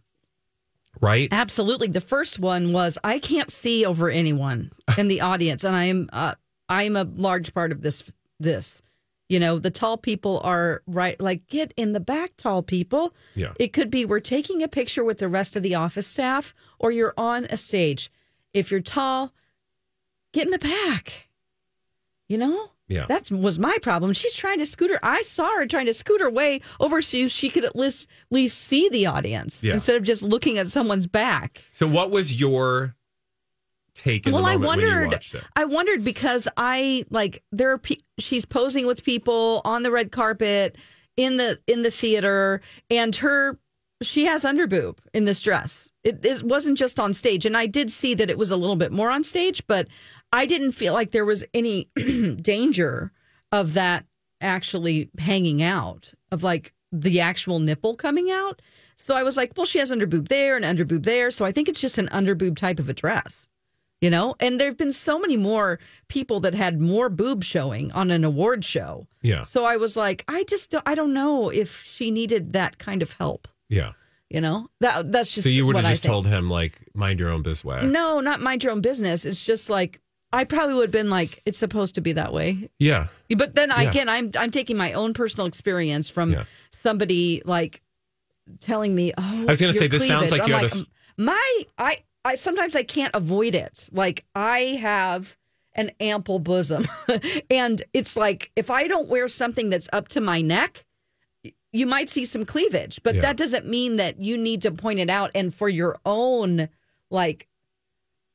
Right? 1.01 1.29
Absolutely. 1.31 1.89
The 1.89 2.01
first 2.01 2.39
one 2.39 2.73
was 2.73 2.99
I 3.05 3.19
can't 3.19 3.51
see 3.51 3.87
over 3.87 4.11
anyone 4.11 4.73
in 4.99 5.09
the 5.09 5.21
audience, 5.21 5.63
and 5.63 5.75
I 5.77 5.85
am 5.85 6.11
uh, 6.13 6.35
I 6.69 6.83
am 6.83 6.97
a 6.97 7.05
large 7.05 7.55
part 7.55 7.71
of 7.71 7.83
this. 7.83 8.03
This, 8.41 8.83
you 9.29 9.39
know, 9.39 9.59
the 9.59 9.71
tall 9.71 9.97
people 9.97 10.41
are 10.43 10.83
right. 10.87 11.21
Like 11.21 11.47
get 11.47 11.73
in 11.77 11.93
the 11.93 12.01
back, 12.01 12.33
tall 12.37 12.63
people. 12.63 13.15
Yeah. 13.37 13.53
It 13.61 13.73
could 13.73 13.91
be 13.91 14.05
we're 14.05 14.19
taking 14.21 14.63
a 14.63 14.69
picture 14.69 15.05
with 15.05 15.19
the 15.19 15.29
rest 15.29 15.55
of 15.55 15.63
the 15.63 15.75
office 15.77 16.07
staff, 16.07 16.55
or 16.79 16.91
you're 16.91 17.15
on 17.17 17.45
a 17.51 17.57
stage. 17.57 18.11
If 18.53 18.71
you're 18.71 18.81
tall, 18.81 19.33
get 20.33 20.47
in 20.47 20.51
the 20.51 20.59
back. 20.59 21.29
You 22.29 22.39
know. 22.39 22.71
Yeah. 22.89 23.07
That 23.09 23.31
was 23.31 23.57
my 23.61 23.79
problem. 23.83 24.13
She's 24.15 24.35
trying 24.35 24.59
to 24.59 24.67
scoot 24.67 24.91
her. 24.91 24.99
I 25.05 25.23
saw 25.23 25.49
her 25.59 25.67
trying 25.67 25.87
to 25.87 25.95
scoot 25.95 26.21
her 26.21 26.29
way 26.31 26.61
over 26.81 27.01
so 27.01 27.29
she 27.29 27.49
could 27.49 27.65
at 27.65 27.77
least, 27.77 28.09
at 28.31 28.35
least 28.35 28.59
see 28.59 28.89
the 28.89 29.07
audience 29.07 29.63
Yeah. 29.63 29.75
instead 29.75 29.95
of 29.95 30.03
just 30.03 30.25
looking 30.25 30.59
at 30.59 30.67
someone's 30.67 31.07
back. 31.07 31.63
So 31.71 31.87
what 31.87 32.11
was 32.11 32.41
your 32.41 32.97
take 33.95 34.27
well, 34.27 34.43
the 34.43 34.49
I 34.49 34.57
moment 34.57 34.69
when 34.69 34.81
you 34.81 34.87
wondered. 34.87 35.45
I 35.57 35.65
wondered 35.65 36.05
because 36.05 36.49
I 36.57 37.05
like 37.11 37.43
there 37.53 37.71
are 37.71 37.79
pe- 37.79 37.97
she's 38.19 38.45
posing 38.45 38.87
with 38.87 39.05
people 39.05 39.61
on 39.65 39.83
the 39.83 39.91
red 39.91 40.13
carpet 40.13 40.77
in 41.17 41.37
the 41.37 41.59
in 41.67 41.83
the 41.83 41.91
theater, 41.91 42.61
and 42.91 43.15
her 43.17 43.59
she 44.03 44.25
has 44.25 44.45
underboob 44.45 44.99
in 45.13 45.27
this 45.27 45.43
dress. 45.43 45.91
It, 46.05 46.25
it 46.25 46.43
wasn't 46.43 46.79
just 46.79 46.99
on 46.99 47.13
stage, 47.13 47.45
and 47.45 47.57
I 47.57 47.67
did 47.67 47.91
see 47.91 48.15
that 48.15 48.31
it 48.31 48.39
was 48.39 48.51
a 48.51 48.57
little 48.57 48.77
bit 48.77 48.93
more 48.93 49.11
on 49.11 49.25
stage, 49.25 49.63
but 49.67 49.89
I 50.33 50.47
didn't 50.47 50.73
feel 50.73 50.95
like 50.95 51.11
there 51.11 51.25
was 51.25 51.45
any 51.53 51.91
danger 52.41 53.13
of 53.53 53.75
that 53.75 54.07
actually 54.41 55.11
hanging 55.19 55.63
out 55.63 56.13
of 56.33 56.43
like 56.43 56.73
the 56.93 57.21
actual 57.21 57.59
nipple 57.59 57.95
coming 57.95 58.31
out. 58.31 58.63
So 58.97 59.15
I 59.15 59.23
was 59.23 59.37
like, 59.37 59.53
well, 59.57 59.67
she 59.67 59.79
has 59.79 59.91
underboob 59.91 60.29
there 60.29 60.57
and 60.57 60.65
underboob 60.65 61.05
there, 61.05 61.31
so 61.31 61.45
I 61.45 61.53
think 61.53 61.69
it's 61.69 61.81
just 61.81 61.99
an 61.99 62.09
underboob 62.09 62.57
type 62.57 62.79
of 62.79 62.89
a 62.89 62.95
dress 62.95 63.50
you 64.00 64.11
know 64.11 64.35
and 64.40 64.59
there 64.59 64.66
have 64.69 64.76
been 64.78 64.92
so 64.92 65.19
many 65.19 65.37
more 65.37 65.78
people 66.09 66.40
that 66.40 66.54
had 66.54 66.80
more 66.80 67.09
boob 67.09 67.45
showing 67.45 67.92
on 67.92 68.11
an 68.11 68.25
award 68.25 68.64
show 68.64 69.07
Yeah. 69.23 69.42
so 69.42 69.64
i 69.64 69.76
was 69.76 69.97
like 69.97 70.25
i 70.28 70.45
just 70.45 70.71
don't, 70.71 70.87
i 70.88 70.95
don't 70.95 71.12
know 71.12 71.50
if 71.50 71.83
she 71.85 72.11
needed 72.11 72.52
that 72.54 72.78
kind 72.78 73.02
of 73.02 73.12
help 73.14 73.47
Yeah. 73.69 73.92
you 74.30 74.40
know 74.40 74.69
that 74.80 75.12
that's 75.12 75.35
just 75.35 75.45
So 75.47 75.50
you 75.50 75.66
would 75.66 75.76
have 75.76 75.85
just 75.85 76.04
told 76.04 76.26
him 76.26 76.49
like 76.50 76.78
mind 76.95 77.21
your 77.21 77.30
own 77.30 77.42
business. 77.42 77.85
no 77.85 78.21
not 78.21 78.40
mind 78.40 78.64
your 78.64 78.73
own 78.73 78.80
business 78.80 79.25
it's 79.25 79.45
just 79.45 79.69
like 79.71 80.00
i 80.33 80.45
probably 80.45 80.75
would 80.75 80.85
have 80.88 80.92
been 80.92 81.11
like 81.11 81.42
it's 81.45 81.59
supposed 81.59 81.95
to 81.97 82.00
be 82.00 82.12
that 82.14 82.33
way 82.33 82.71
Yeah. 82.78 83.09
but 83.37 83.54
then 83.54 83.69
Yeah. 83.71 83.83
again 83.90 84.09
i'm 84.09 84.30
i'm 84.38 84.50
taking 84.50 84.76
my 84.76 84.92
own 84.95 85.12
personal 85.14 85.47
experience 85.47 86.09
from 86.09 86.33
Yeah. 86.33 86.45
somebody 86.73 87.42
like 87.45 87.83
telling 88.61 88.95
me 88.95 89.12
oh 89.16 89.42
I 89.42 89.50
was 89.50 89.61
gonna 89.61 89.73
say, 89.73 89.87
this 89.88 90.09
sounds 90.09 90.30
like 90.33 90.47
you 90.49 90.54
I'm 90.54 90.62
had 90.62 90.73
a 90.73 90.75
s- 90.75 90.85
my 91.16 91.62
i 91.78 91.99
i 92.25 92.35
sometimes 92.35 92.75
i 92.77 92.83
can't 92.83 93.15
avoid 93.15 93.55
it. 93.55 93.89
Like 93.93 94.25
i 94.35 94.59
have 94.81 95.37
an 95.75 95.93
ample 96.00 96.39
bosom. 96.41 96.85
And 97.50 97.83
it's 97.93 98.17
like 98.17 98.50
if 98.57 98.71
i 98.71 98.87
don't 98.89 99.09
wear 99.09 99.29
something 99.29 99.71
that's 99.71 99.89
up 99.93 100.09
to 100.09 100.21
my 100.21 100.41
neck 100.41 100.85
you 101.73 101.87
might 101.87 102.11
see 102.11 102.25
some 102.25 102.45
cleavage 102.45 103.00
but 103.03 103.15
Yeah. 103.15 103.21
that 103.23 103.37
doesn't 103.37 103.67
mean 103.67 103.97
that 103.97 104.21
you 104.21 104.37
need 104.37 104.62
to 104.62 104.71
point 104.73 104.99
it 105.00 105.09
out. 105.11 105.31
And 105.35 105.53
for 105.55 105.69
your 105.69 105.99
own 106.05 106.69
like 107.11 107.47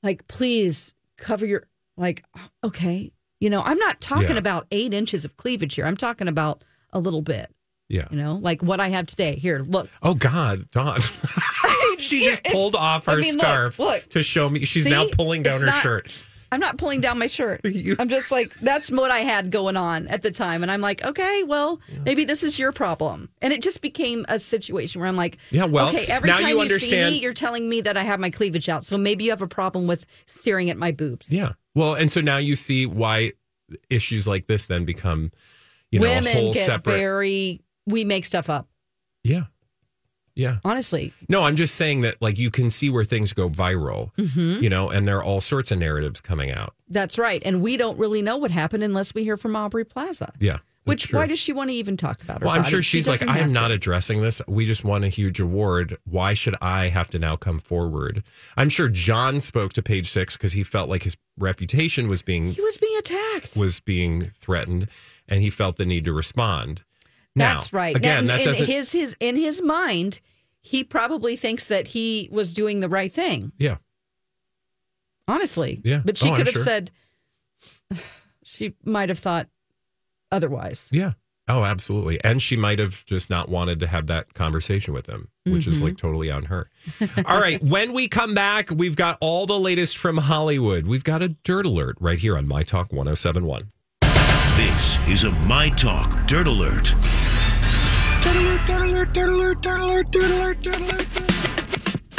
like 0.03 0.27
please 0.27 0.95
cover 1.17 1.45
your 1.45 1.67
like 1.97 2.23
okay 2.63 3.11
you 3.39 3.49
know 3.49 3.61
i'm 3.61 3.77
not 3.77 4.01
talking 4.01 4.31
Yeah. 4.31 4.37
about 4.37 4.67
eight 4.71 4.93
inches 4.93 5.25
of 5.25 5.35
cleavage 5.37 5.75
here. 5.75 5.85
I'm 5.85 5.97
talking 5.97 6.27
about 6.27 6.63
a 6.91 6.99
little 6.99 7.21
bit 7.21 7.51
Yeah. 7.87 8.07
you 8.09 8.17
know 8.17 8.35
like 8.41 8.63
what 8.63 8.79
i 8.79 8.87
have 8.89 9.05
today 9.05 9.35
here 9.35 9.59
look 9.59 9.89
Oh 10.01 10.15
God, 10.15 10.69
Dawn. 10.71 10.99
she 11.99 12.23
just 12.23 12.43
pulled 12.45 12.75
off 12.75 13.05
her 13.05 13.13
I 13.13 13.15
mean, 13.17 13.33
look, 13.33 13.41
scarf 13.41 13.79
look. 13.79 14.09
to 14.09 14.23
show 14.23 14.49
me. 14.49 14.65
She's 14.65 14.83
See? 14.85 14.89
now 14.89 15.05
pulling 15.11 15.43
down 15.43 15.53
It's 15.53 15.61
her 15.61 15.67
not- 15.67 15.81
shirt. 15.83 16.23
i'm 16.51 16.59
not 16.59 16.77
pulling 16.77 17.01
down 17.01 17.17
my 17.19 17.27
shirt 17.27 17.61
You- 17.65 17.95
i'm 17.99 18.09
just 18.09 18.31
like 18.31 18.49
that's 18.55 18.89
what 18.91 19.11
i 19.11 19.19
had 19.19 19.51
going 19.51 19.77
on 19.77 20.07
at 20.07 20.23
the 20.23 20.31
time 20.31 20.61
and 20.63 20.71
i'm 20.71 20.81
like 20.81 21.03
okay 21.05 21.43
well 21.43 21.79
maybe 22.05 22.23
this 22.25 22.43
is 22.43 22.57
your 22.57 22.71
problem 22.71 23.29
and 23.41 23.51
it 23.53 23.61
just 23.61 23.81
became 23.81 24.25
a 24.29 24.39
situation 24.39 24.99
where 25.01 25.07
i'm 25.07 25.15
like 25.15 25.37
Yeah, 25.51 25.65
well, 25.65 25.89
okay 25.89 26.05
every 26.07 26.29
now 26.29 26.37
time 26.37 26.47
you 26.49 26.55
you, 26.55 26.61
understand- 26.61 27.07
see 27.13 27.17
me 27.19 27.23
you're 27.23 27.33
telling 27.33 27.67
me 27.69 27.81
that 27.81 27.97
i 27.97 28.03
have 28.03 28.19
my 28.19 28.29
cleavage 28.29 28.67
out 28.69 28.85
so 28.85 28.97
maybe 28.97 29.25
you 29.25 29.29
have 29.31 29.41
a 29.41 29.47
problem 29.47 29.85
with 29.87 30.05
staring 30.27 30.69
at 30.69 30.77
my 30.77 30.91
boobs 30.91 31.31
Yeah. 31.31 31.53
Well, 31.73 31.93
and 31.93 32.09
so 32.11 32.21
now 32.21 32.37
you 32.37 32.55
see 32.55 32.85
why 32.85 33.33
issues 33.89 34.25
like 34.25 34.47
this 34.47 34.67
then 34.67 34.85
become, 34.85 35.31
you 35.91 35.99
know, 35.99 36.05
women 36.07 36.27
a 36.27 36.31
whole 36.33 36.53
get 36.53 36.65
separate. 36.65 36.95
very 36.97 37.59
we 37.85 38.03
make 38.03 38.25
stuff 38.25 38.49
up 38.49 38.67
yeah. 39.23 39.43
Yeah. 40.35 40.57
honestly 40.65 41.13
No, 41.29 41.43
I'm 41.43 41.55
just 41.55 41.75
saying 41.75 42.01
that 42.01 42.21
like 42.21 42.37
you 42.37 42.51
can 42.51 42.69
see 42.69 42.89
where 42.89 43.05
things 43.05 43.31
go 43.33 43.49
viral, 43.49 44.11
Mm-hmm. 44.17 44.61
you 44.63 44.69
know, 44.69 44.89
and 44.89 45.07
there 45.07 45.17
are 45.17 45.23
all 45.23 45.39
sorts 45.41 45.71
of 45.71 45.79
narratives 45.79 46.19
coming 46.21 46.51
out. 46.51 46.73
That's 46.89 47.17
right. 47.17 47.41
And 47.45 47.61
we 47.61 47.77
don't 47.77 47.97
really 47.97 48.21
know 48.21 48.35
what 48.37 48.51
happened 48.51 48.83
unless 48.83 49.13
we 49.13 49.23
hear 49.23 49.37
from 49.37 49.55
Aubrey 49.55 49.85
Plaza. 49.85 50.31
Yeah. 50.39 50.57
Which 50.83 51.07
true. 51.07 51.17
why 51.19 51.25
does 51.25 51.39
she 51.39 51.51
want 51.53 51.71
to 51.71 51.73
even 51.75 51.97
talk 51.97 52.21
about 52.21 52.41
her? 52.41 52.45
Well, 52.45 52.53
I'm 52.53 52.61
body? 52.61 52.69
sure 52.69 52.81
She 52.83 52.97
she's 52.97 53.07
like, 53.07 53.27
I 53.27 53.39
am 53.39 53.51
not 53.51 53.71
addressing 53.71 54.21
this. 54.21 54.39
We 54.47 54.65
just 54.67 54.83
won 54.83 55.03
a 55.03 55.09
huge 55.09 55.39
award. 55.39 55.97
Why 56.03 56.35
should 56.35 56.55
I 56.61 56.89
have 56.89 57.09
to 57.11 57.17
now 57.19 57.37
come 57.37 57.57
forward? 57.57 58.21
I'm 58.55 58.69
sure 58.69 58.87
John 58.89 59.39
spoke 59.39 59.73
to 59.73 59.81
Page 59.81 60.07
Six 60.11 60.37
because 60.37 60.53
he 60.53 60.63
felt 60.63 60.87
like 60.89 61.01
his 61.03 61.17
reputation 61.39 62.07
was 62.07 62.21
being 62.21 62.51
He 62.51 62.61
was 62.61 62.77
being 62.77 62.95
attacked. 62.99 63.57
was 63.57 63.79
being 63.79 64.29
threatened, 64.29 64.87
and 65.27 65.41
he 65.41 65.49
felt 65.49 65.77
the 65.77 65.85
need 65.87 66.03
to 66.05 66.13
respond. 66.13 66.83
Now, 67.35 67.53
That's 67.55 67.73
right. 67.73 67.95
Again, 67.95 68.25
Now, 68.25 68.33
that 68.35 68.39
in 68.41 68.45
doesn't. 68.45 68.65
his 68.67 68.91
his 68.91 69.17
in 69.19 69.35
his 69.35 69.61
mind, 69.61 70.19
he 70.61 70.83
probably 70.83 71.35
thinks 71.35 71.67
that 71.67 71.89
he 71.89 72.29
was 72.31 72.53
doing 72.53 72.79
the 72.79 72.89
right 72.89 73.11
thing. 73.11 73.51
yeah, 73.57 73.77
Honestly, 75.27 75.81
Yeah. 75.83 76.01
But 76.05 76.17
she 76.17 76.27
Oh, 76.29 76.31
I'm 76.31 76.37
could 76.37 76.47
have 76.47 76.53
sure. 76.53 76.63
said. 76.63 76.91
She 78.43 78.73
might 78.85 79.09
have 79.09 79.19
thought 79.19 79.47
otherwise. 80.31 80.87
yeah. 80.93 81.13
Oh, 81.49 81.63
absolutely. 81.65 82.23
And 82.23 82.41
she 82.41 82.55
might 82.55 82.79
have 82.79 83.05
just 83.05 83.29
not 83.29 83.49
wanted 83.49 83.79
to 83.81 83.87
have 83.87 84.07
that 84.07 84.33
conversation 84.33 84.93
with 84.93 85.07
him, 85.07 85.27
which 85.43 85.67
is 85.67 85.75
Mm-hmm. 85.75 85.85
like 85.85 85.97
totally 85.97 86.31
on 86.31 86.43
her. 86.45 86.69
all 87.25 87.39
right. 87.41 87.61
When 87.61 87.91
we 87.91 88.07
come 88.07 88.33
back, 88.33 88.69
we've 88.71 88.95
got 88.95 89.17
all 89.21 89.45
the 89.45 89.59
latest 89.59 89.97
from 89.97 90.17
Hollywood. 90.17 90.87
We've 90.87 91.03
got 91.03 91.21
a 91.21 91.27
dirt 91.29 91.65
alert 91.65 91.97
right 91.99 92.17
here 92.17 92.37
on 92.37 92.47
My 92.47 92.63
Talk 92.63 92.93
1071. 92.93 93.67
This 94.55 94.97
is 95.09 95.25
a 95.25 95.31
My 95.31 95.67
Talk 95.69 96.25
Dirt 96.27 96.47
Alert. 96.47 96.93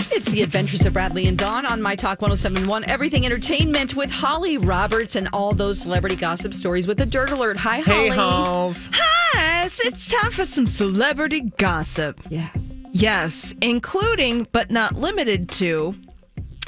It's 0.09 0.31
the 0.31 0.43
Adventures 0.43 0.87
of 0.87 0.93
Bradley 0.93 1.27
and 1.27 1.37
Dawn 1.37 1.67
on 1.67 1.83
My 1.83 1.95
Talk 1.97 2.23
1071, 2.23 2.85
Everything 2.89 3.27
Entertainment 3.27 3.95
with 3.95 4.11
Holly 4.11 4.57
Roberts 4.57 5.17
and 5.17 5.29
all 5.33 5.53
those 5.53 5.81
celebrity 5.81 6.17
gossip 6.17 6.55
stories 6.55 6.87
with 6.87 7.01
a 7.01 7.07
dirt 7.07 7.31
alert. 7.33 7.57
Hi, 7.59 7.81
Holly. 7.81 8.09
Hey, 8.11 8.17
Halls. 8.17 8.89
Yes, 9.35 9.81
it's 9.85 10.09
time 10.11 10.31
for 10.31 10.47
some 10.47 10.67
celebrity 10.67 11.41
gossip. 11.59 12.21
Yes. 12.31 12.73
Yes, 12.93 13.55
including 13.61 14.47
but 14.53 14.71
not 14.71 14.95
limited 14.95 15.51
to. 15.51 15.95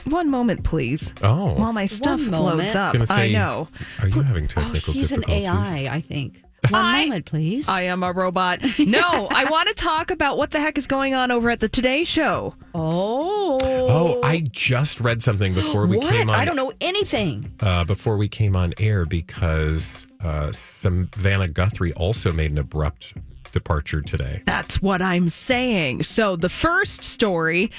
One 0.05 0.31
moment, 0.31 0.65
please. 0.65 1.13
Oh. 1.23 1.55
While 1.55 1.73
my 1.73 1.87
stuff 1.87 2.21
moment. 2.21 2.59
loads 2.59 2.75
up. 2.75 2.97
Say, 3.07 3.31
I 3.31 3.33
know. 3.33 3.69
Are 4.01 4.09
you 4.09 4.23
having 4.23 4.45
Oh, 4.45 4.49
technical 4.49 4.93
she's 4.93 5.13
an? 5.13 5.25
AI, 5.29 5.89
I 5.91 6.01
think. 6.01 6.43
One 6.71 6.85
I- 6.85 7.05
moment, 7.05 7.25
please. 7.27 7.69
I 7.69 7.83
am 7.83 8.03
a 8.03 8.13
robot. 8.13 8.61
No, 8.79 9.29
I 9.31 9.45
want 9.51 9.69
to 9.69 9.75
talk 9.75 10.11
about 10.11 10.37
what 10.39 10.51
the 10.51 10.61
heck 10.61 10.77
is 10.77 10.87
going 10.87 11.15
on 11.15 11.31
over 11.31 11.51
at 11.51 11.61
the 11.61 11.69
Today 11.69 12.05
Show. 12.05 12.55
oh. 12.75 13.59
Oh, 13.91 14.21
I 14.23 14.43
just 14.51 15.01
read 15.01 15.23
something 15.23 15.55
before 15.55 15.87
we 15.87 15.97
what? 15.97 16.11
came 16.11 16.29
on. 16.31 16.35
I 16.37 16.45
don't 16.45 16.57
know 16.57 16.73
anything. 16.81 17.51
Uh, 17.61 17.85
before 17.85 18.17
we 18.17 18.29
came 18.29 18.55
on 18.55 18.75
air 18.79 19.07
because 19.07 20.07
uh, 20.23 20.53
Savannah 20.53 21.49
Guthrie 21.49 21.93
also 21.95 22.33
made 22.33 22.51
an 22.53 22.59
abrupt 22.59 23.15
departure 23.53 24.03
today. 24.03 24.43
That's 24.47 24.83
what 24.83 25.01
I'm 25.01 25.31
saying. 25.31 26.03
So 26.03 26.37
the 26.37 26.49
first 26.51 27.03
story 27.03 27.71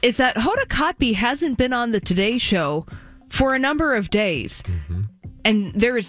is 0.00 0.16
that 0.16 0.36
Hoda 0.36 0.64
Kotb 0.68 1.14
hasn't 1.14 1.58
been 1.58 1.72
on 1.72 1.90
the 1.90 2.00
Today 2.00 2.38
Show 2.38 2.86
for 3.28 3.54
a 3.54 3.58
number 3.58 3.94
of 3.94 4.08
days, 4.10 4.62
and 5.44 5.72
there 5.74 5.96
is 5.98 6.08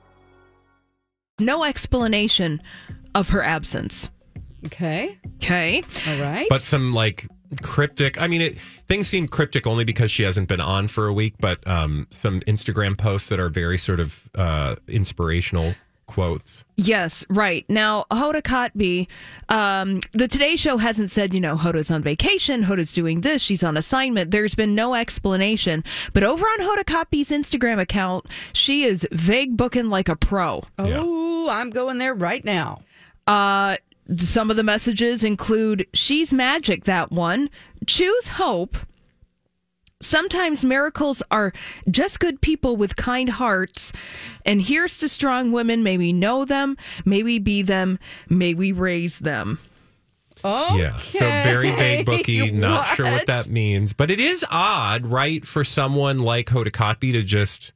No 1.41 1.63
explanation 1.63 2.61
of 3.15 3.29
her 3.29 3.43
absence. 3.43 4.09
Okay. 4.65 5.17
Okay. 5.37 5.83
All 6.07 6.21
right. 6.21 6.47
But 6.49 6.61
some 6.61 6.93
like 6.93 7.27
cryptic. 7.61 8.21
I 8.21 8.27
mean, 8.27 8.41
it, 8.41 8.59
things 8.59 9.07
seem 9.07 9.27
cryptic 9.27 9.67
only 9.67 9.83
because 9.83 10.11
she 10.11 10.23
hasn't 10.23 10.47
been 10.47 10.61
on 10.61 10.87
for 10.87 11.07
a 11.07 11.13
week. 11.13 11.35
But 11.39 11.65
um, 11.67 12.07
some 12.09 12.39
Instagram 12.41 12.97
posts 12.97 13.29
that 13.29 13.39
are 13.39 13.49
very 13.49 13.77
sort 13.77 13.99
of 13.99 14.29
uh, 14.35 14.75
inspirational 14.87 15.75
quotes. 16.11 16.65
Yes, 16.75 17.23
right. 17.29 17.63
Now, 17.69 18.03
Hoda 18.11 18.41
Kotb, 18.41 19.07
um, 19.47 20.01
the 20.11 20.27
Today 20.27 20.57
Show 20.57 20.75
hasn't 20.75 21.09
said, 21.09 21.33
you 21.33 21.39
know, 21.39 21.55
Hoda's 21.55 21.89
on 21.89 22.03
vacation, 22.03 22.63
Hoda's 22.65 22.91
doing 22.91 23.21
this, 23.21 23.41
she's 23.41 23.63
on 23.63 23.77
assignment. 23.77 24.31
There's 24.31 24.53
been 24.53 24.75
no 24.75 24.93
explanation. 24.93 25.85
But 26.11 26.23
over 26.23 26.45
on 26.45 26.59
Hoda 26.59 26.83
Kotb's 26.83 27.29
Instagram 27.29 27.79
account, 27.79 28.25
she 28.51 28.83
is 28.83 29.07
vague 29.13 29.55
booking 29.55 29.89
like 29.89 30.09
a 30.09 30.17
pro. 30.17 30.63
oh, 30.77 31.49
I'm 31.49 31.69
going 31.69 31.97
there 31.97 32.13
right 32.13 32.43
now. 32.43 32.81
Uh, 33.25 33.77
some 34.17 34.51
of 34.51 34.57
the 34.57 34.63
messages 34.63 35.23
include 35.23 35.87
She's 35.93 36.33
magic, 36.33 36.83
that 36.83 37.09
one. 37.11 37.49
Choose 37.87 38.27
hope. 38.27 38.75
Sometimes 40.01 40.65
miracles 40.65 41.23
are 41.31 41.53
just 41.89 42.19
good 42.19 42.41
people 42.41 42.75
with 42.75 42.95
kind 42.95 43.29
hearts. 43.29 43.93
And 44.45 44.61
here's 44.61 44.97
to 44.99 45.09
strong 45.09 45.51
women. 45.51 45.83
May 45.83 45.97
we 45.97 46.11
know 46.11 46.43
them. 46.45 46.77
May 47.05 47.23
we 47.23 47.39
be 47.39 47.61
them. 47.61 47.99
May 48.29 48.53
we 48.53 48.71
raise 48.71 49.19
them. 49.19 49.59
Oh, 50.43 50.75
Yeah. 50.77 50.97
So 50.97 51.19
very 51.19 51.71
vague 51.71 52.05
booky. 52.07 52.51
Not 52.51 52.87
sure 52.95 53.05
what 53.05 53.27
that 53.27 53.47
means. 53.47 53.93
But 53.93 54.09
it 54.09 54.19
is 54.19 54.45
odd, 54.49 55.05
right, 55.05 55.45
for 55.45 55.63
someone 55.63 56.19
like 56.19 56.47
Hoda 56.47 56.71
Kotb 56.71 57.11
to 57.13 57.21
just 57.21 57.73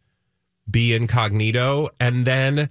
be 0.69 0.93
incognito 0.95 1.89
and 1.99 2.25
then 2.25 2.69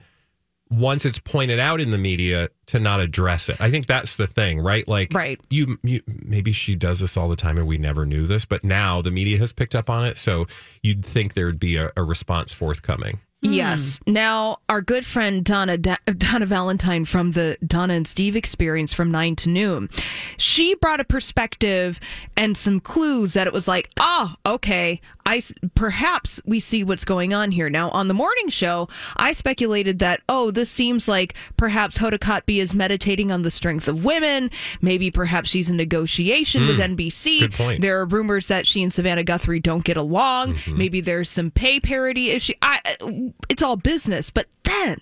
once 0.79 1.05
it's 1.07 1.19
pointed 1.19 1.59
out 1.59 1.81
in 1.81 1.91
the 1.91 1.99
media 1.99 2.49
to 2.67 2.79
not 2.79 3.01
address 3.01 3.49
it. 3.49 3.57
I 3.61 3.71
think 3.71 3.87
that's 3.87 4.17
the 4.17 4.27
thing, 4.27 4.61
right? 4.61 4.87
Like 4.89 5.13
Right. 5.13 5.41
you, 5.51 5.79
you 5.83 6.03
maybe 6.07 6.53
she 6.53 6.75
does 6.75 7.01
this 7.01 7.17
all 7.17 7.29
the 7.29 7.37
time 7.37 7.59
and 7.59 7.67
we 7.67 7.79
never 7.79 8.05
knew 8.07 8.27
this, 8.27 8.45
but 8.45 8.65
now 8.65 9.03
the 9.03 9.11
media 9.11 9.39
has 9.39 9.53
picked 9.53 9.75
up 9.75 9.89
on 9.91 10.05
it, 10.07 10.17
so 10.19 10.47
you'd 10.83 11.05
think 11.05 11.35
there'd 11.35 11.61
be 11.61 11.77
a, 11.77 11.93
a 11.97 12.03
response 12.03 12.53
forthcoming. 12.55 13.21
Yes. 13.45 14.01
Hmm. 14.05 14.13
Now, 14.13 14.59
our 14.69 14.81
good 14.81 15.05
friend 15.05 15.45
Donna 15.45 15.77
Da- 15.77 15.97
Donna 16.07 16.47
Valentine 16.47 17.05
from 17.05 17.33
the 17.33 17.59
Donna 17.65 17.95
and 17.95 18.09
Steve 18.09 18.37
experience 18.37 18.93
from 18.93 19.11
9 19.11 19.37
to 19.37 19.49
noon, 19.51 19.89
she 20.37 20.75
brought 20.75 21.01
a 21.01 21.05
perspective 21.05 22.01
and 22.37 22.57
some 22.57 22.81
clues 22.81 23.35
that 23.35 23.47
it 23.47 23.53
was 23.53 23.69
like, 23.69 23.91
oh, 23.99 24.35
okay, 24.47 25.01
I 25.27 25.43
perhaps 25.75 26.41
we 26.45 26.61
see 26.61 26.85
what's 26.85 27.05
going 27.05 27.33
on 27.33 27.51
here. 27.51 27.71
Now, 27.71 27.91
on 27.91 28.09
the 28.09 28.15
morning 28.15 28.49
show, 28.49 28.89
I 29.17 29.33
speculated 29.33 29.99
that, 30.01 30.21
oh, 30.29 30.51
this 30.51 30.71
seems 30.71 31.09
like 31.09 31.35
perhaps 31.57 31.99
Hoda 31.99 32.19
Kotb 32.19 32.59
is 32.59 32.75
meditating 32.75 33.33
on 33.33 33.43
the 33.43 33.51
strength 33.51 33.89
of 33.89 34.05
women. 34.05 34.51
Maybe 34.83 35.11
perhaps 35.11 35.49
she's 35.49 35.71
in 35.71 35.77
negotiation 35.77 36.67
with 36.67 36.77
hmm. 36.77 36.95
NBC. 36.95 37.41
Good 37.41 37.53
point. 37.55 37.81
There 37.81 38.01
are 38.01 38.07
rumors 38.07 38.49
that 38.49 38.67
she 38.67 38.83
and 38.83 38.93
Savannah 38.93 39.25
Guthrie 39.25 39.61
don't 39.61 39.85
get 39.85 39.97
along. 39.97 40.55
Mm-hmm. 40.55 40.79
Maybe 40.79 41.01
there's 41.01 41.31
some 41.31 41.51
pay 41.51 41.81
parity 41.81 42.31
issue. 42.31 42.55
I, 42.61 42.81
uh, 43.01 43.11
it's 43.49 43.63
all 43.63 43.77
business. 43.77 44.31
But 44.31 44.47
then, 44.65 45.01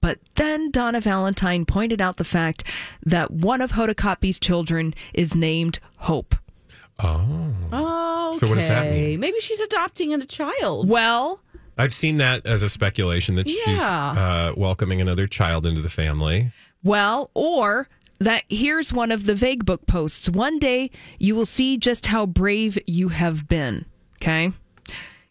but 0.00 0.18
then 0.36 0.70
Donna 0.70 1.00
Valentine 1.00 1.64
pointed 1.64 2.00
out 2.00 2.16
the 2.16 2.24
fact 2.24 2.64
that 3.04 3.30
one 3.30 3.60
of 3.60 3.72
Hoda 3.72 3.94
Kotb's 3.94 4.38
children 4.38 4.94
is 5.14 5.34
named 5.34 5.78
Hope. 5.98 6.34
Oh. 7.00 7.52
Okay. 7.72 8.38
So 8.38 8.46
what 8.48 8.56
does 8.56 8.68
that 8.68 8.90
mean? 8.92 9.20
Maybe 9.20 9.40
she's 9.40 9.60
adopting 9.60 10.12
a 10.12 10.24
child. 10.24 10.88
Well, 10.88 11.40
I've 11.76 11.94
seen 11.94 12.16
that 12.16 12.44
as 12.44 12.62
a 12.62 12.68
speculation 12.68 13.36
that 13.36 13.48
she's 13.48 13.80
uh, 13.80 14.52
welcoming 14.56 15.00
another 15.00 15.26
child 15.26 15.64
into 15.66 15.80
the 15.80 15.88
family. 15.88 16.50
well, 16.82 17.30
or 17.34 17.88
that 18.20 18.42
here's 18.48 18.92
one 18.92 19.12
of 19.12 19.26
the 19.26 19.34
vague 19.36 19.64
book 19.64 19.86
posts. 19.86 20.28
One 20.28 20.58
day 20.58 20.90
you 21.20 21.36
will 21.36 21.46
see 21.46 21.76
just 21.76 22.06
how 22.06 22.26
brave 22.26 22.76
you 22.86 23.08
have 23.10 23.46
been. 23.48 23.84
Okay. 24.16 24.52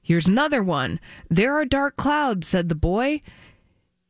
Here's 0.08 0.30
another 0.30 0.64
one. 0.64 1.02
There 1.30 1.54
are 1.56 1.66
dark 1.66 1.98
clouds, 1.98 2.48
said 2.48 2.70
the 2.70 2.76
boy. 2.76 3.22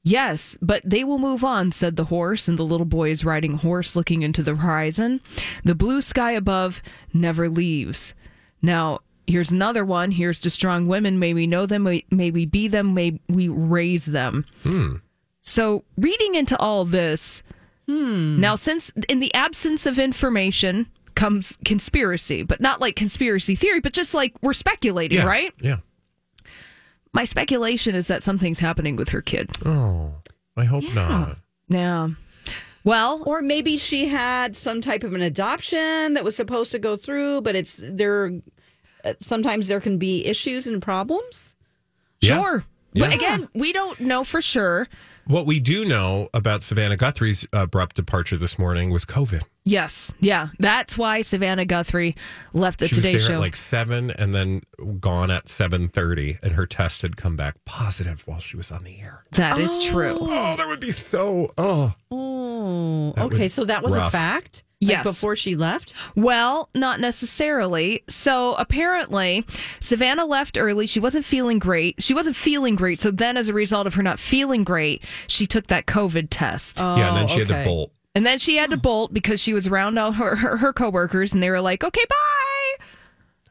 Yes, 0.03 0.55
but 0.61 0.83
they 0.85 1.03
will 1.03 1.17
move 1.17 1.43
on, 1.43 1.71
said 1.71 1.95
the 1.95 2.03
horse, 2.05 2.47
and 2.47 2.55
the 2.55 2.63
little 2.63 2.85
boy 2.85 3.09
is 3.09 3.25
riding 3.25 3.55
horse 3.55 3.95
looking 3.95 4.21
into 4.21 4.43
the 4.43 4.55
horizon. 4.55 5.21
The 5.63 5.73
blue 5.73 6.03
sky 6.03 6.33
above 6.33 6.83
never 7.15 7.49
leaves. 7.49 8.13
Now, 8.61 8.99
here's 9.25 9.49
another 9.49 9.83
one. 9.83 10.11
Here's 10.11 10.39
to 10.41 10.51
strong 10.51 10.85
women. 10.87 11.17
May 11.17 11.33
we 11.33 11.47
know 11.47 11.65
them, 11.65 11.81
may, 11.81 12.05
may 12.11 12.29
we 12.29 12.45
be 12.45 12.67
them, 12.67 12.93
may 12.93 13.19
we 13.27 13.47
raise 13.47 14.05
them. 14.05 14.45
Hmm. 14.61 14.97
So, 15.41 15.83
reading 15.97 16.35
into 16.35 16.55
all 16.59 16.85
this, 16.85 17.41
hmm. 17.87 18.39
now, 18.39 18.53
since 18.53 18.91
in 19.09 19.19
the 19.19 19.33
absence 19.33 19.87
of 19.87 19.97
information 19.97 20.85
comes 21.15 21.57
conspiracy, 21.65 22.43
but 22.43 22.61
not 22.61 22.79
like 22.79 22.95
conspiracy 22.95 23.55
theory, 23.55 23.79
but 23.79 23.93
just 23.93 24.13
like 24.13 24.35
we're 24.43 24.53
speculating, 24.53 25.17
Yeah. 25.17 25.25
right? 25.25 25.53
Yeah. 25.59 25.77
My 27.13 27.23
speculation 27.23 27.95
is 27.95 28.07
that 28.07 28.23
something's 28.23 28.59
happening 28.59 28.95
with 28.95 29.09
her 29.09 29.21
kid. 29.21 29.49
Oh, 29.65 30.13
I 30.55 30.65
hope 30.65 30.83
not. 30.93 31.37
Yeah. 31.69 32.09
Well, 32.83 33.23
Or 33.25 33.41
maybe 33.41 33.75
she 33.77 34.05
had 34.07 34.55
some 34.55 34.79
type 34.81 35.03
of 35.03 35.13
an 35.13 35.21
adoption 35.21 36.13
that 36.13 36.23
was 36.23 36.35
supposed 36.35 36.71
to 36.71 36.79
go 36.79 36.95
through, 36.95 37.41
but 37.41 37.55
it's 37.55 37.81
there. 37.83 38.31
uh, 39.03 39.13
Sometimes 39.19 39.67
there 39.67 39.81
can 39.81 39.97
be 39.97 40.25
issues 40.25 40.67
and 40.67 40.81
problems. 40.81 41.55
Yeah. 42.21 42.41
sure. 42.41 42.65
Yeah. 42.93 43.05
But 43.07 43.15
again, 43.15 43.49
we 43.53 43.73
don't 43.73 43.99
know 43.99 44.23
for 44.23 44.41
sure. 44.41 44.87
What 45.25 45.45
we 45.45 45.59
do 45.59 45.83
know 45.83 46.29
about 46.33 46.63
Savannah 46.63 46.95
Guthrie's 46.95 47.45
abrupt 47.51 47.97
departure 47.97 48.37
this 48.37 48.57
morning 48.57 48.89
was 48.91 49.03
COVID. 49.03 49.43
Yes, 49.67 50.13
yeah. 50.19 50.49
That's 50.59 50.97
why 50.97 51.21
Savannah 51.23 51.65
Guthrie 51.65 52.15
left 52.53 52.79
the 52.79 52.87
she 52.87 52.95
was 52.95 53.05
Today 53.05 53.17
there 53.17 53.27
Show. 53.27 53.33
at 53.33 53.39
like 53.41 53.55
seven 53.55 54.11
and 54.11 54.33
then 54.33 54.61
gone 54.99 55.29
at 55.29 55.49
seven 55.49 55.89
thirty, 55.89 56.37
and 56.41 56.53
her 56.55 56.65
test 56.65 57.01
had 57.01 57.17
come 57.17 57.35
back 57.35 57.55
positive 57.65 58.25
while 58.25 58.39
she 58.39 58.55
was 58.55 58.71
on 58.71 58.83
the 58.85 58.99
air. 59.01 59.23
that 59.33 59.57
is 59.59 59.83
true. 59.83 60.17
Oh, 60.19 60.55
that 60.55 60.67
would 60.67 60.79
be 60.79 60.91
so. 60.91 61.51
Oh, 61.57 61.93
Oh, 62.11 63.13
okay. 63.17 63.47
So 63.47 63.65
that 63.65 63.83
was 63.83 63.95
a 63.95 64.09
fact. 64.09 64.55
Like, 64.57 64.63
Yes. 64.79 65.03
before 65.05 65.35
she 65.35 65.55
left. 65.55 65.95
Well, 66.15 66.69
not 66.75 66.99
necessarily. 66.99 68.03
So 68.07 68.53
apparently, 68.59 69.43
Savannah 69.79 70.25
left 70.25 70.55
early. 70.55 70.85
She 70.85 70.99
wasn't 70.99 71.25
feeling 71.25 71.57
great. 71.57 71.95
She 72.03 72.13
wasn't 72.13 72.35
feeling 72.35 72.75
great. 72.75 72.99
So 72.99 73.09
then, 73.09 73.37
as 73.37 73.49
a 73.49 73.53
result 73.55 73.87
of 73.87 73.95
her 73.95 74.03
not 74.03 74.19
feeling 74.19 74.63
great, 74.63 75.03
she 75.25 75.47
took 75.47 75.65
that 75.67 75.87
COVID 75.87 76.27
test. 76.29 76.79
Oh, 76.79 76.95
yeah, 76.95 77.07
and 77.07 77.17
then 77.17 77.27
she 77.27 77.39
had 77.39 77.47
to 77.47 77.63
bolt. 77.63 77.91
And 78.17 78.25
then 78.25 78.39
she 78.39 78.55
had 78.55 78.71
to 78.71 78.77
bolt 78.77 79.13
because 79.13 79.39
she 79.39 79.53
was 79.53 79.67
around 79.67 79.97
all 79.99 80.11
her, 80.13 80.35
her, 80.35 80.57
her 80.57 80.73
coworkers 80.73 81.33
and 81.33 81.43
they 81.43 81.51
were 81.51 81.61
like, 81.61 81.83
okay, 81.83 82.03
bye. 82.09 82.85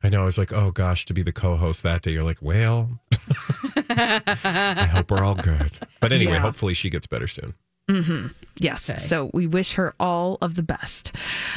I 0.03 0.09
know. 0.09 0.23
I 0.23 0.25
was 0.25 0.39
like, 0.39 0.53
oh 0.53 0.73
gosh, 0.73 1.05
to 1.07 1.15
be 1.15 1.23
the 1.23 1.31
co-host 1.33 1.85
that 1.85 2.03
day. 2.03 2.11
You're 2.11 2.25
like, 2.25 2.43
well, 2.43 2.99
I 3.89 4.89
hope 4.93 5.11
we're 5.11 5.23
all 5.25 5.35
good. 5.37 5.71
But 6.01 6.13
anyway, 6.13 6.33
Yeah. 6.35 6.41
hopefully 6.41 6.75
she 6.75 6.91
gets 6.91 7.07
better 7.07 7.29
soon. 7.29 7.55
Yes. 8.59 8.91
Okay. 8.91 8.99
So 8.99 9.31
we 9.33 9.47
wish 9.47 9.75
her 9.75 9.95
all 10.01 10.39
of 10.43 10.57
the 10.57 10.63
best. 10.63 11.13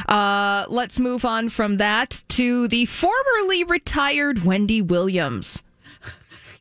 Uh, 0.07 0.65
let's 0.69 0.99
move 0.99 1.25
on 1.25 1.49
from 1.49 1.77
that 1.77 2.23
to 2.29 2.67
the 2.67 2.85
formerly 2.85 3.63
retired 3.63 4.45
Wendy 4.45 4.81
Williams. 4.83 5.63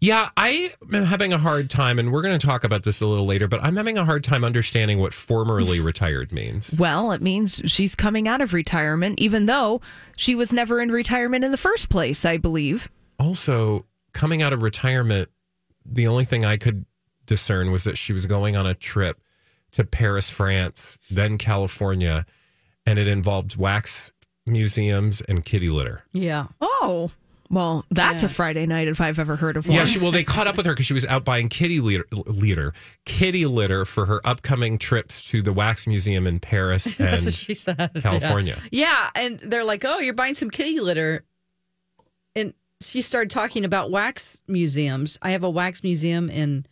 Yeah, 0.01 0.31
I 0.37 0.73
am 0.93 1.05
having 1.05 1.33
a 1.33 1.39
hard 1.39 1.71
time, 1.71 1.99
and 1.99 2.13
we're 2.13 2.23
going 2.23 2.39
to 2.39 2.47
talk 2.47 2.63
about 2.63 2.85
this 2.85 3.01
a 3.01 3.07
little 3.07 3.27
later. 3.27 3.49
But 3.49 3.63
I'm 3.65 3.77
having 3.77 3.99
a 3.99 4.05
hard 4.05 4.23
time 4.23 4.45
understanding 4.45 4.99
what 5.01 5.13
formerly 5.13 5.81
retired 5.91 6.33
means. 6.33 6.75
Well, 6.79 7.11
it 7.13 7.21
means 7.21 7.61
she's 7.67 7.95
coming 7.95 8.29
out 8.29 8.41
of 8.41 8.53
retirement, 8.53 9.19
even 9.19 9.47
though 9.47 9.81
she 10.17 10.35
was 10.35 10.53
never 10.53 10.81
in 10.81 10.91
retirement 10.91 11.45
in 11.45 11.51
the 11.51 11.57
first 11.57 11.89
place, 11.89 12.25
I 12.25 12.37
believe. 12.37 12.89
Also, 13.19 13.87
coming 14.13 14.41
out 14.41 14.53
of 14.53 14.63
retirement, 14.63 15.31
the 15.85 16.07
only 16.07 16.25
thing 16.25 16.45
I 16.45 16.57
could 16.57 16.85
discern 17.27 17.73
was 17.73 17.85
that 17.85 17.99
she 17.99 18.13
was 18.13 18.27
going 18.27 18.57
on 18.57 18.67
a 18.67 18.75
trip 18.75 19.21
to 19.73 19.85
Paris, 19.85 20.31
France, 20.31 20.97
then 21.11 21.39
California, 21.39 22.25
and 22.87 22.99
it 22.99 23.09
involved 23.09 23.57
wax 23.57 24.13
museums 24.47 25.21
and 25.23 25.45
kitty 25.45 25.69
litter. 25.69 26.05
Yeah. 26.13 26.47
Oh, 26.61 27.11
well, 27.51 27.85
that's 27.91 28.23
a 28.25 28.29
Friday 28.29 28.67
night 28.67 28.89
if 28.89 29.01
I've 29.01 29.19
ever 29.19 29.37
heard 29.37 29.57
of 29.57 29.67
one. 29.67 29.75
Yeah, 29.77 29.85
she, 29.85 29.99
well, 29.99 30.11
they 30.11 30.25
caught 30.25 30.47
up 30.47 30.57
with 30.57 30.67
her 30.67 30.73
because 30.73 30.87
she 30.87 30.95
was 30.95 31.07
out 31.07 31.25
buying 31.25 31.49
kitty 31.49 31.81
litter, 31.81 32.05
litter, 32.13 32.75
kitty 33.05 33.47
litter 33.47 33.85
for 33.85 34.07
her 34.07 34.21
upcoming 34.27 34.77
trips 34.79 35.25
to 35.31 35.41
the 35.43 35.53
wax 35.53 35.87
museum 35.87 36.27
in 36.27 36.41
Paris 36.41 37.01
and 37.01 37.33
she 37.35 37.55
said. 37.55 37.91
California. 38.03 38.59
Yeah. 38.71 39.11
and 39.15 39.39
they're 39.41 39.65
like, 39.65 39.85
"Oh, 39.85 39.99
you're 39.99 40.15
buying 40.15 40.35
some 40.35 40.51
kitty 40.51 40.79
litter," 40.81 41.25
and 42.37 42.53
she 42.81 43.01
started 43.01 43.31
talking 43.31 43.65
about 43.65 43.91
wax 43.91 44.43
museums. 44.47 45.19
I 45.23 45.31
have 45.31 45.43
a 45.45 45.51
wax 45.51 45.83
museum 45.83 46.29
in 46.31 46.67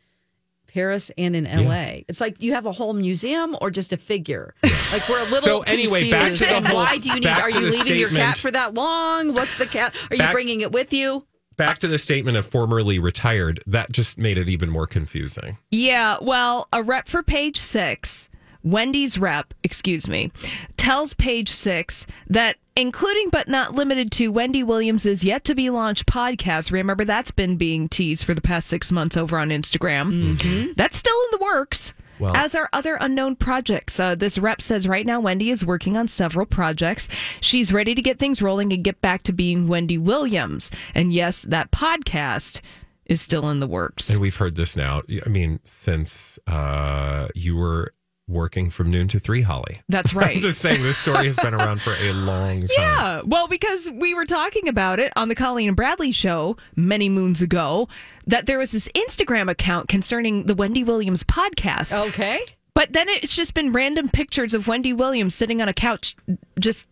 Paris 0.76 1.10
and 1.16 1.34
in 1.34 1.44
LA. 1.44 2.00
It's 2.06 2.20
like 2.20 2.42
you 2.42 2.52
have 2.52 2.66
a 2.66 2.72
whole 2.72 2.92
museum 2.92 3.56
or 3.62 3.70
just 3.70 3.94
a 3.94 3.96
figure. 3.96 4.54
Like 4.92 5.08
we're 5.08 5.20
a 5.26 5.30
little 5.30 5.40
So 5.48 5.62
anyway, 5.62 6.10
back 6.10 6.20
confused. 6.20 6.42
to 6.42 6.48
the 6.50 6.54
And 6.56 6.66
whole- 6.66 6.76
why 6.76 6.98
do 6.98 7.08
you 7.08 7.14
need? 7.20 7.26
Are 7.28 7.48
you 7.48 7.70
the 7.70 7.78
leaving 7.78 7.98
your 7.98 8.10
cat 8.10 8.36
for 8.36 8.50
that 8.50 8.74
long? 8.74 9.32
What's 9.32 9.56
the 9.56 9.64
cat? 9.66 9.94
Are 10.10 10.14
you 10.16 10.18
Back- 10.22 10.32
bringing 10.32 10.60
it 10.60 10.72
with 10.72 10.92
you? 10.92 11.24
Back 11.56 11.78
to 11.78 11.88
the 11.88 11.96
statement 11.96 12.36
of 12.36 12.44
formerly 12.44 12.98
retired, 12.98 13.62
that 13.66 13.90
just 13.90 14.18
made 14.18 14.36
it 14.36 14.50
even 14.50 14.68
more 14.68 14.86
confusing. 14.86 15.56
Yeah, 15.70 16.18
well, 16.20 16.68
a 16.74 16.82
rep 16.82 17.08
for 17.08 17.22
page 17.22 17.58
six, 17.58 18.28
Wendy's 18.66 19.16
rep, 19.16 19.54
excuse 19.62 20.08
me, 20.08 20.32
tells 20.76 21.14
page 21.14 21.48
six 21.50 22.04
that 22.26 22.56
including 22.74 23.30
but 23.30 23.48
not 23.48 23.74
limited 23.74 24.10
to 24.12 24.28
Wendy 24.28 24.62
Williams's 24.62 25.22
yet 25.24 25.44
to 25.44 25.54
be 25.54 25.70
launched 25.70 26.06
podcast. 26.06 26.72
Remember, 26.72 27.04
that's 27.04 27.30
been 27.30 27.56
being 27.56 27.88
teased 27.88 28.24
for 28.24 28.34
the 28.34 28.40
past 28.42 28.66
six 28.66 28.90
months 28.90 29.16
over 29.16 29.38
on 29.38 29.50
Instagram. 29.50 30.74
That's 30.74 30.98
still 30.98 31.16
in 31.32 31.38
the 31.38 31.44
works. 31.44 31.92
Well- 32.18 32.34
As 32.36 32.54
are 32.54 32.68
other 32.72 32.96
unknown 33.00 33.36
projects. 33.36 34.00
Uh, 34.00 34.14
this 34.14 34.36
rep 34.38 34.60
says 34.62 34.88
right 34.88 35.06
now 35.06 35.20
Wendy 35.20 35.50
is 35.50 35.64
working 35.64 35.96
on 35.96 36.08
several 36.08 36.44
projects. 36.46 37.08
She's 37.40 37.72
ready 37.72 37.94
to 37.94 38.02
get 38.02 38.18
things 38.18 38.42
rolling 38.42 38.72
and 38.72 38.82
get 38.82 39.00
back 39.00 39.22
to 39.24 39.32
being 39.32 39.68
Wendy 39.68 39.98
Williams. 39.98 40.70
And 40.94 41.12
yes, 41.12 41.42
that 41.42 41.70
podcast 41.70 42.62
is 43.04 43.20
still 43.20 43.48
in 43.50 43.60
the 43.60 43.66
works. 43.66 44.10
And 44.10 44.20
we've 44.20 44.36
heard 44.36 44.56
this 44.56 44.76
now. 44.76 45.02
I 45.24 45.28
mean, 45.28 45.60
since 45.64 46.38
uh, 46.46 47.28
you 47.34 47.54
were 47.56 47.92
working 48.28 48.70
from 48.70 48.90
noon 48.90 49.08
to 49.08 49.18
three, 49.18 49.42
Holly. 49.42 49.80
That's 49.88 50.12
right. 50.14 50.36
I'm 50.36 50.42
just 50.42 50.60
saying 50.60 50.82
this 50.82 50.98
story 50.98 51.26
has 51.26 51.36
been 51.36 51.54
around 51.54 51.80
for 51.80 51.94
a 52.00 52.12
long 52.12 52.60
time. 52.66 52.68
Yeah, 52.70 53.20
well, 53.24 53.48
because 53.48 53.90
we 53.90 54.14
were 54.14 54.24
talking 54.26 54.68
about 54.68 54.98
it 54.98 55.12
on 55.16 55.28
the 55.28 55.34
Colleen 55.34 55.68
and 55.68 55.76
Bradley 55.76 56.12
show 56.12 56.56
many 56.74 57.08
moons 57.08 57.42
ago, 57.42 57.88
that 58.26 58.46
there 58.46 58.58
was 58.58 58.72
this 58.72 58.88
Instagram 58.94 59.50
account 59.50 59.88
concerning 59.88 60.46
the 60.46 60.54
Wendy 60.54 60.82
Williams 60.84 61.22
podcast. 61.24 61.96
Okay. 62.08 62.40
But 62.74 62.92
then 62.92 63.08
it's 63.08 63.34
just 63.34 63.54
been 63.54 63.72
random 63.72 64.08
pictures 64.08 64.52
of 64.52 64.68
Wendy 64.68 64.92
Williams 64.92 65.34
sitting 65.34 65.62
on 65.62 65.68
a 65.68 65.72
couch 65.72 66.14
just 66.60 66.86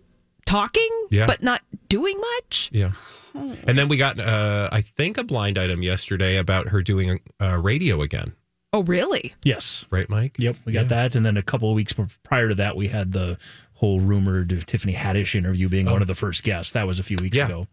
talking, 0.46 0.88
Yeah. 1.10 1.26
but 1.26 1.42
not 1.42 1.60
doing 1.88 2.18
much. 2.20 2.70
Yeah. 2.72 2.92
And 3.34 3.76
then 3.76 3.88
we 3.88 3.96
got, 3.96 4.20
uh, 4.20 4.68
I 4.70 4.80
think, 4.80 5.18
a 5.18 5.24
blind 5.24 5.58
item 5.58 5.82
yesterday 5.82 6.36
about 6.36 6.68
her 6.68 6.80
doing 6.82 7.20
uh, 7.40 7.58
radio 7.58 8.00
again. 8.00 8.32
Oh, 8.74 8.82
really? 8.82 9.32
Yes. 9.44 9.87
Right, 9.88 10.10
Mike? 10.10 10.34
Yep, 10.37 10.56
we 10.64 10.72
got 10.72 10.88
that. 10.88 11.14
And 11.14 11.24
then 11.24 11.37
a 11.37 11.42
couple 11.44 11.70
of 11.70 11.76
weeks 11.76 11.94
prior 12.24 12.48
to 12.48 12.56
that, 12.56 12.74
we 12.74 12.88
had 12.88 13.12
the 13.12 13.38
whole 13.74 14.00
rumored 14.00 14.64
Tiffany 14.66 14.94
Haddish 14.94 15.37
interview 15.37 15.68
being 15.68 15.87
one 15.87 15.98
oh. 15.98 15.98
of 15.98 16.08
the 16.08 16.14
first 16.16 16.42
guests. 16.42 16.72
That 16.72 16.84
was 16.84 16.98
a 16.98 17.04
few 17.04 17.16
weeks 17.20 17.37
Yeah. 17.37 17.46
ago. 17.46 17.68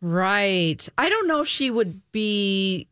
Right. 0.00 0.88
I 0.98 1.08
don't 1.08 1.28
know 1.28 1.42
if 1.42 1.46
she 1.46 1.70
would 1.70 2.00
be 2.10 2.88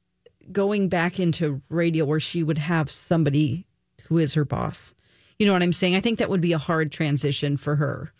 going 0.53 0.89
back 0.89 1.19
into 1.19 1.61
radio 1.69 2.05
where 2.05 2.21
she 2.21 2.45
would 2.45 2.59
have 2.59 2.93
somebody 2.93 3.67
who 4.05 4.19
is 4.19 4.35
her 4.35 4.45
boss. 4.45 4.95
You 5.37 5.47
know 5.47 5.53
what 5.53 5.65
I'm 5.65 5.73
saying? 5.73 5.97
I 5.97 6.01
think 6.01 6.21
that 6.21 6.31
would 6.31 6.41
be 6.41 6.53
a 6.53 6.59
hard 6.59 6.93
transition 6.93 7.57
for 7.57 7.75
her. 7.75 8.13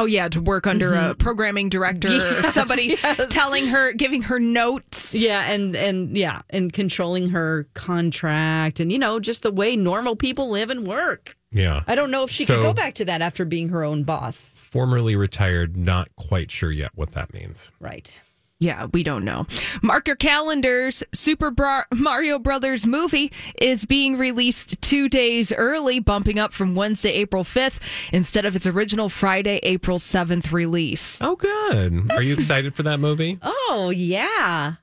Oh, 0.00 0.06
yeah, 0.06 0.28
to 0.28 0.40
work 0.40 0.66
under 0.66 0.94
a 0.94 0.98
mm-hmm. 0.98 1.12
programming 1.18 1.68
director 1.68 2.08
or 2.08 2.42
somebody 2.44 2.84
yes. 3.02 3.28
telling 3.28 3.66
her, 3.66 3.92
giving 3.92 4.22
her 4.22 4.40
notes. 4.40 5.14
Yeah, 5.14 5.42
and 5.50 5.76
and 5.76 6.16
yeah, 6.16 6.40
and 6.48 6.72
controlling 6.72 7.28
her 7.28 7.68
contract 7.74 8.80
and 8.80 8.90
you 8.90 8.98
know, 8.98 9.20
just 9.20 9.42
the 9.42 9.50
way 9.50 9.76
normal 9.76 10.16
people 10.16 10.48
live 10.48 10.70
and 10.70 10.86
work. 10.86 11.36
Yeah. 11.52 11.82
I 11.86 11.96
don't 11.96 12.10
know 12.10 12.22
if 12.22 12.30
she 12.30 12.46
could 12.46 12.62
go 12.62 12.72
back 12.72 12.94
to 12.94 13.04
that 13.06 13.20
after 13.20 13.44
being 13.44 13.68
her 13.68 13.84
own 13.84 14.04
boss. 14.04 14.54
Formerly 14.56 15.16
retired, 15.16 15.76
not 15.76 16.08
quite 16.16 16.50
sure 16.50 16.70
yet 16.70 16.92
what 16.94 17.12
that 17.12 17.34
means. 17.34 17.70
Right. 17.78 18.18
Yeah, 18.62 18.88
we 18.92 19.02
don't 19.02 19.24
know. 19.24 19.46
Mark 19.82 20.06
your 20.06 20.16
calendars. 20.16 21.02
Super 21.14 21.50
Bra- 21.50 21.84
Mario 21.94 22.38
Brothers 22.38 22.86
movie 22.86 23.32
is 23.58 23.86
being 23.86 24.18
released 24.18 24.80
two 24.82 25.08
days 25.08 25.50
early, 25.50 25.98
bumping 25.98 26.38
up 26.38 26.52
from 26.52 26.74
Wednesday, 26.74 27.10
April 27.12 27.42
5th, 27.42 27.80
instead 28.12 28.44
of 28.44 28.54
its 28.54 28.66
original 28.66 29.08
Friday, 29.08 29.60
April 29.62 29.98
7th 29.98 30.52
release. 30.52 31.18
Oh, 31.22 31.36
good. 31.36 32.12
Are 32.12 32.22
you 32.22 32.34
excited 32.34 32.74
for 32.74 32.82
that 32.82 33.00
movie? 33.00 33.38
Oh 33.42 33.90
yeah. 33.96 34.74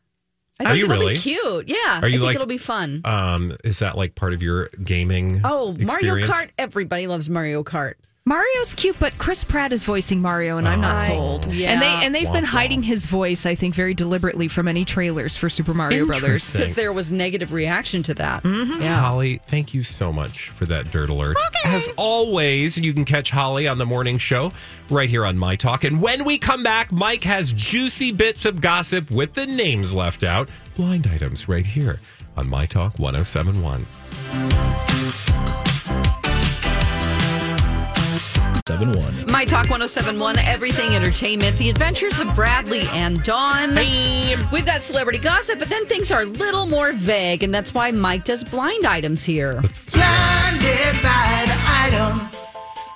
I 0.60 0.64
Are 0.64 0.68
think 0.70 0.78
you 0.80 0.86
it'll 0.86 0.98
really? 0.98 1.14
be 1.14 1.20
cute. 1.20 1.68
Yeah. 1.70 2.00
Are 2.02 2.08
you 2.08 2.18
I 2.18 2.20
think 2.20 2.24
like- 2.24 2.36
it'll 2.36 2.48
be 2.48 2.58
fun. 2.58 3.02
Um, 3.06 3.56
is 3.64 3.78
that 3.78 3.96
like 3.96 4.16
part 4.16 4.34
of 4.34 4.42
your 4.42 4.70
gaming? 4.84 5.42
Oh, 5.44 5.74
Mario 5.74 6.16
experience? 6.16 6.32
Kart. 6.32 6.50
Everybody 6.58 7.06
loves 7.06 7.30
Mario 7.30 7.64
Kart. 7.64 7.94
Mario's 8.28 8.74
cute, 8.74 9.00
but 9.00 9.18
Chris 9.18 9.46
Pratt 9.46 9.72
is 9.72 9.86
voicing 9.86 10.22
Mario, 10.22 10.58
and 10.58 10.68
I'm 10.68 10.82
not 10.82 10.98
I- 10.98 11.08
sold. 11.08 11.54
yeah. 11.54 11.72
And 11.72 11.82
they 11.82 11.88
and 11.88 12.14
they've 12.14 12.30
been 12.34 12.44
Womp 12.44 12.48
hiding 12.48 12.84
his 12.84 13.06
voice, 13.06 13.46
I 13.46 13.56
think, 13.56 13.74
very 13.74 13.94
deliberately 13.94 14.50
from 14.50 14.68
any 14.68 14.84
trailers 14.84 15.38
for 15.38 15.48
Super 15.48 15.74
Mario 15.74 16.06
Brothers. 16.06 16.52
Because 16.52 16.76
there 16.76 16.92
was 16.92 17.10
negative 17.10 17.54
reaction 17.54 18.04
to 18.04 18.14
that. 18.16 18.44
Mm-hmm. 18.44 18.82
Yeah. 18.82 19.00
Holly, 19.00 19.38
thank 19.46 19.74
you 19.74 19.82
so 19.82 20.12
much 20.12 20.50
for 20.50 20.66
that 20.66 20.92
dirt 20.92 21.08
alert. 21.10 21.38
As 21.64 21.90
always, 21.96 22.78
you 22.78 22.94
can 22.94 23.06
catch 23.06 23.30
Holly 23.30 23.66
on 23.66 23.78
the 23.78 23.86
morning 23.86 24.18
show 24.18 24.52
right 24.90 25.10
here 25.10 25.26
on 25.26 25.38
My 25.38 25.56
Talk. 25.56 25.86
And 25.86 26.02
when 26.02 26.26
we 26.26 26.38
come 26.38 26.64
back, 26.64 26.92
Mike 26.92 27.24
has 27.24 27.54
juicy 27.54 28.12
bits 28.12 28.44
of 28.46 28.60
gossip 28.60 29.10
with 29.10 29.36
the 29.36 29.46
names 29.46 29.96
left 29.96 30.24
out, 30.24 30.50
blind 30.76 31.08
items 31.08 31.48
right 31.48 31.66
here 31.66 32.02
on 32.36 32.50
My 32.50 32.66
Talk 32.66 33.00
1071. 33.00 33.86
Seven 38.68 38.92
one. 38.92 39.14
My 39.32 39.46
Talk 39.46 39.70
1071, 39.70 40.40
Everything 40.40 40.94
Entertainment, 40.94 41.56
The 41.56 41.70
Adventures 41.70 42.20
of 42.20 42.36
Bradley 42.36 42.82
and 42.92 43.24
Dawn. 43.24 43.76
We've 44.52 44.66
got 44.66 44.84
celebrity 44.84 45.20
gossip, 45.20 45.60
but 45.60 45.70
then 45.70 45.86
things 45.86 46.12
are 46.12 46.24
a 46.24 46.26
little 46.26 46.66
more 46.66 46.92
vague, 46.92 47.44
and 47.44 47.56
that's 47.56 47.74
why 47.74 47.92
Mike 47.92 48.26
does 48.26 48.44
blind 48.44 48.86
items 48.86 49.24
here. 49.24 49.62
Blinded 49.94 51.02
by 51.02 51.46
the 51.48 51.58
item. 51.80 52.47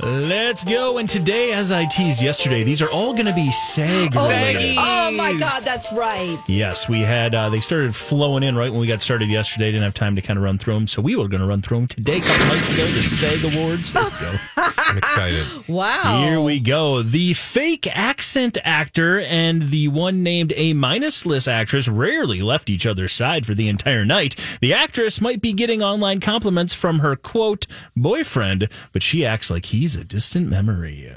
Let's 0.04 0.64
go. 0.64 0.98
And 0.98 1.08
today, 1.08 1.52
as 1.52 1.72
I 1.72 1.86
teased 1.86 2.24
yesterday, 2.24 2.64
these 2.64 2.82
are 2.82 2.90
all 2.92 3.14
going 3.14 3.28
to 3.28 3.36
be 3.36 3.52
SAG 3.52 4.16
related. 4.16 4.76
Oh 4.80 5.12
my 5.12 5.34
God, 5.38 5.62
that's 5.62 5.94
right. 5.94 6.38
Yes, 6.48 6.90
we 6.90 7.02
had. 7.02 7.36
Uh, 7.36 7.50
they 7.50 7.60
started 7.60 7.96
flowing 7.96 8.42
in 8.42 8.56
right 8.56 8.72
when 8.72 8.82
we 8.82 8.88
got 8.88 9.04
started 9.04 9.30
yesterday. 9.30 9.66
Didn't 9.72 9.84
have 9.84 9.94
time 9.94 10.16
to 10.16 10.22
kind 10.22 10.38
of 10.38 10.44
run 10.44 10.58
through 10.58 10.74
them, 10.74 10.88
so 10.88 11.04
we 11.04 11.16
were 11.16 11.28
going 11.28 11.42
to 11.42 11.48
run 11.48 11.62
through 11.62 11.78
them 11.78 11.88
today. 11.88 12.18
A 12.18 12.22
couple 12.22 12.48
nights 12.48 12.70
ago, 12.72 12.86
the 12.88 13.04
SAG 13.04 13.54
Awards. 13.54 13.94
There 13.94 14.04
we 14.04 14.10
go. 14.10 14.34
I'm 14.58 14.98
excited. 14.98 15.68
Wow. 15.68 16.24
Here 16.24 16.42
we 16.42 16.60
go. 16.60 17.04
The 17.04 17.34
fake 17.34 17.88
accent 17.96 18.58
actor 18.64 19.20
and 19.20 19.64
the 19.70 19.88
one 19.88 20.24
named 20.24 20.52
A 20.56 20.74
minus 20.74 21.26
list 21.28 21.48
actress 21.48 21.88
rarely 21.88 22.42
left 22.42 22.70
each 22.72 22.88
other's 22.88 23.14
side 23.14 23.46
for 23.46 23.54
the 23.54 23.70
entire 23.70 24.04
night. 24.04 24.36
The 24.62 24.74
actress 24.74 25.22
might 25.22 25.42
be 25.42 25.54
getting 25.54 25.84
online 25.84 26.20
compliments 26.20 26.74
from 26.74 27.00
her 27.00 27.16
quote 27.16 27.68
boyfriend, 27.96 28.68
but 28.94 29.04
she 29.04 29.26
acts 29.26 29.52
like 29.52 29.66
he's 29.66 29.90
a 29.95 30.04
distant 30.04 30.47
memory. 30.49 31.12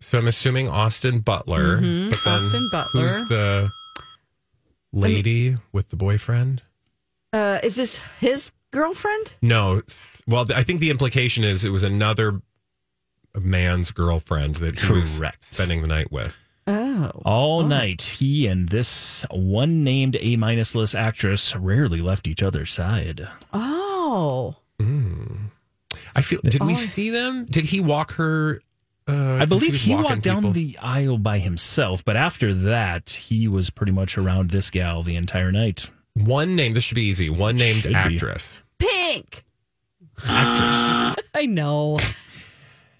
So 0.00 0.18
I'm 0.18 0.26
assuming 0.28 0.68
Austin 0.68 1.20
Butler. 1.20 1.78
Mhm, 1.78 2.10
But 2.10 2.26
Austin 2.30 2.68
Butler. 2.70 3.08
Who's 3.08 3.24
the 3.28 3.70
lady 4.92 5.56
with 5.72 5.90
the 5.90 5.96
boyfriend? 5.96 6.62
Uh, 7.32 7.58
is 7.62 7.76
this 7.76 8.00
his 8.20 8.52
girlfriend? 8.70 9.34
No. 9.42 9.82
Well, 10.26 10.46
I 10.54 10.62
think 10.62 10.80
the 10.80 10.90
implication 10.90 11.44
is 11.44 11.64
it 11.64 11.70
was 11.72 11.82
another 11.82 12.40
man's 13.34 13.90
girlfriend 13.90 14.56
that 14.56 14.78
he 14.78 14.92
was 14.92 15.20
spending 15.40 15.82
the 15.82 15.88
night 15.88 16.10
with. 16.12 16.36
Oh. 16.68 17.10
All 17.24 17.62
night, 17.62 18.02
he 18.02 18.46
and 18.46 18.68
this 18.70 19.24
one 19.30 19.84
named 19.84 20.16
A 20.20 20.36
minus 20.36 20.74
list 20.74 20.94
actress 20.94 21.54
rarely 21.54 22.00
left 22.00 22.26
each 22.26 22.42
other's 22.42 22.72
side. 22.72 23.28
Oh. 23.52 24.56
I 26.16 26.22
feel. 26.22 26.40
Did 26.42 26.64
we 26.64 26.72
Oh. 26.72 26.74
see 26.74 27.10
them? 27.10 27.44
Did 27.44 27.66
he 27.66 27.78
walk 27.78 28.12
her? 28.14 28.60
Uh, 29.06 29.12
'cause 29.12 29.40
I 29.42 29.44
believe 29.44 29.70
was 29.72 29.82
he 29.82 29.94
walked 29.94 30.22
down 30.22 30.36
people? 30.38 30.52
the 30.52 30.76
aisle 30.82 31.18
by 31.18 31.38
himself, 31.38 32.04
but 32.04 32.16
after 32.16 32.52
that, 32.52 33.10
he 33.28 33.46
was 33.46 33.70
pretty 33.70 33.92
much 33.92 34.18
around 34.18 34.50
this 34.50 34.68
gal 34.70 35.04
the 35.04 35.14
entire 35.14 35.52
night. 35.52 35.90
One 36.14 36.56
name. 36.56 36.72
This 36.72 36.82
should 36.82 36.96
be 36.96 37.04
easy. 37.04 37.28
One 37.30 37.54
named 37.56 37.82
Should 37.82 37.90
be. 37.92 37.96
actress. 37.96 38.62
Pink. 38.78 39.44
Actress. 40.26 41.24
I 41.34 41.46
know. 41.46 41.98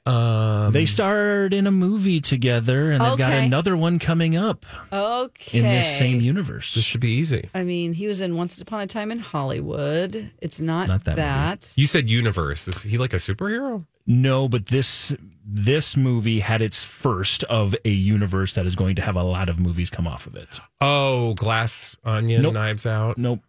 Um, 0.07 0.73
they 0.73 0.87
starred 0.87 1.53
in 1.53 1.67
a 1.67 1.71
movie 1.73 2.21
together, 2.21 2.93
and 2.93 3.03
they've 3.03 3.19
got 3.19 3.33
Okay. 3.33 3.47
another 3.47 3.77
one 3.77 3.99
coming 3.99 4.37
up 4.37 4.65
Okay. 4.93 5.59
in 5.59 5.65
this 5.65 5.99
same 5.99 6.21
universe. 6.21 6.75
This 6.75 6.85
should 6.85 7.01
be 7.01 7.11
easy. 7.13 7.49
I 7.55 7.65
mean, 7.65 7.93
he 7.93 8.07
was 8.07 8.21
in 8.21 8.37
Once 8.37 8.61
Upon 8.61 8.81
a 8.83 8.87
Time 8.87 9.11
in 9.11 9.19
Hollywood. 9.19 10.31
It's 10.41 10.61
not, 10.61 10.89
Not 10.89 11.05
that 11.05 11.17
that. 11.17 11.73
You 11.77 11.87
said 11.87 12.09
universe. 12.11 12.69
Is 12.69 12.83
he 12.83 12.99
like 12.99 13.13
a 13.15 13.17
superhero? 13.17 13.85
No, 14.07 14.49
but 14.49 14.67
this 14.67 15.13
this 15.49 15.97
movie 15.97 16.41
had 16.41 16.61
its 16.63 16.85
first 16.85 17.43
of 17.45 17.75
a 17.85 17.91
universe 17.91 18.53
that 18.55 18.67
is 18.67 18.75
going 18.77 18.97
to 18.97 19.03
have 19.03 19.15
a 19.17 19.23
lot 19.23 19.49
of 19.49 19.59
movies 19.61 19.91
come 19.91 20.07
off 20.07 20.27
of 20.27 20.35
it. 20.37 20.61
Oh, 20.81 21.35
Glass 21.35 21.97
Onion, 22.05 22.43
Nope. 22.43 22.55
Knives 22.55 22.85
Out. 22.87 23.17
Nope, 23.19 23.41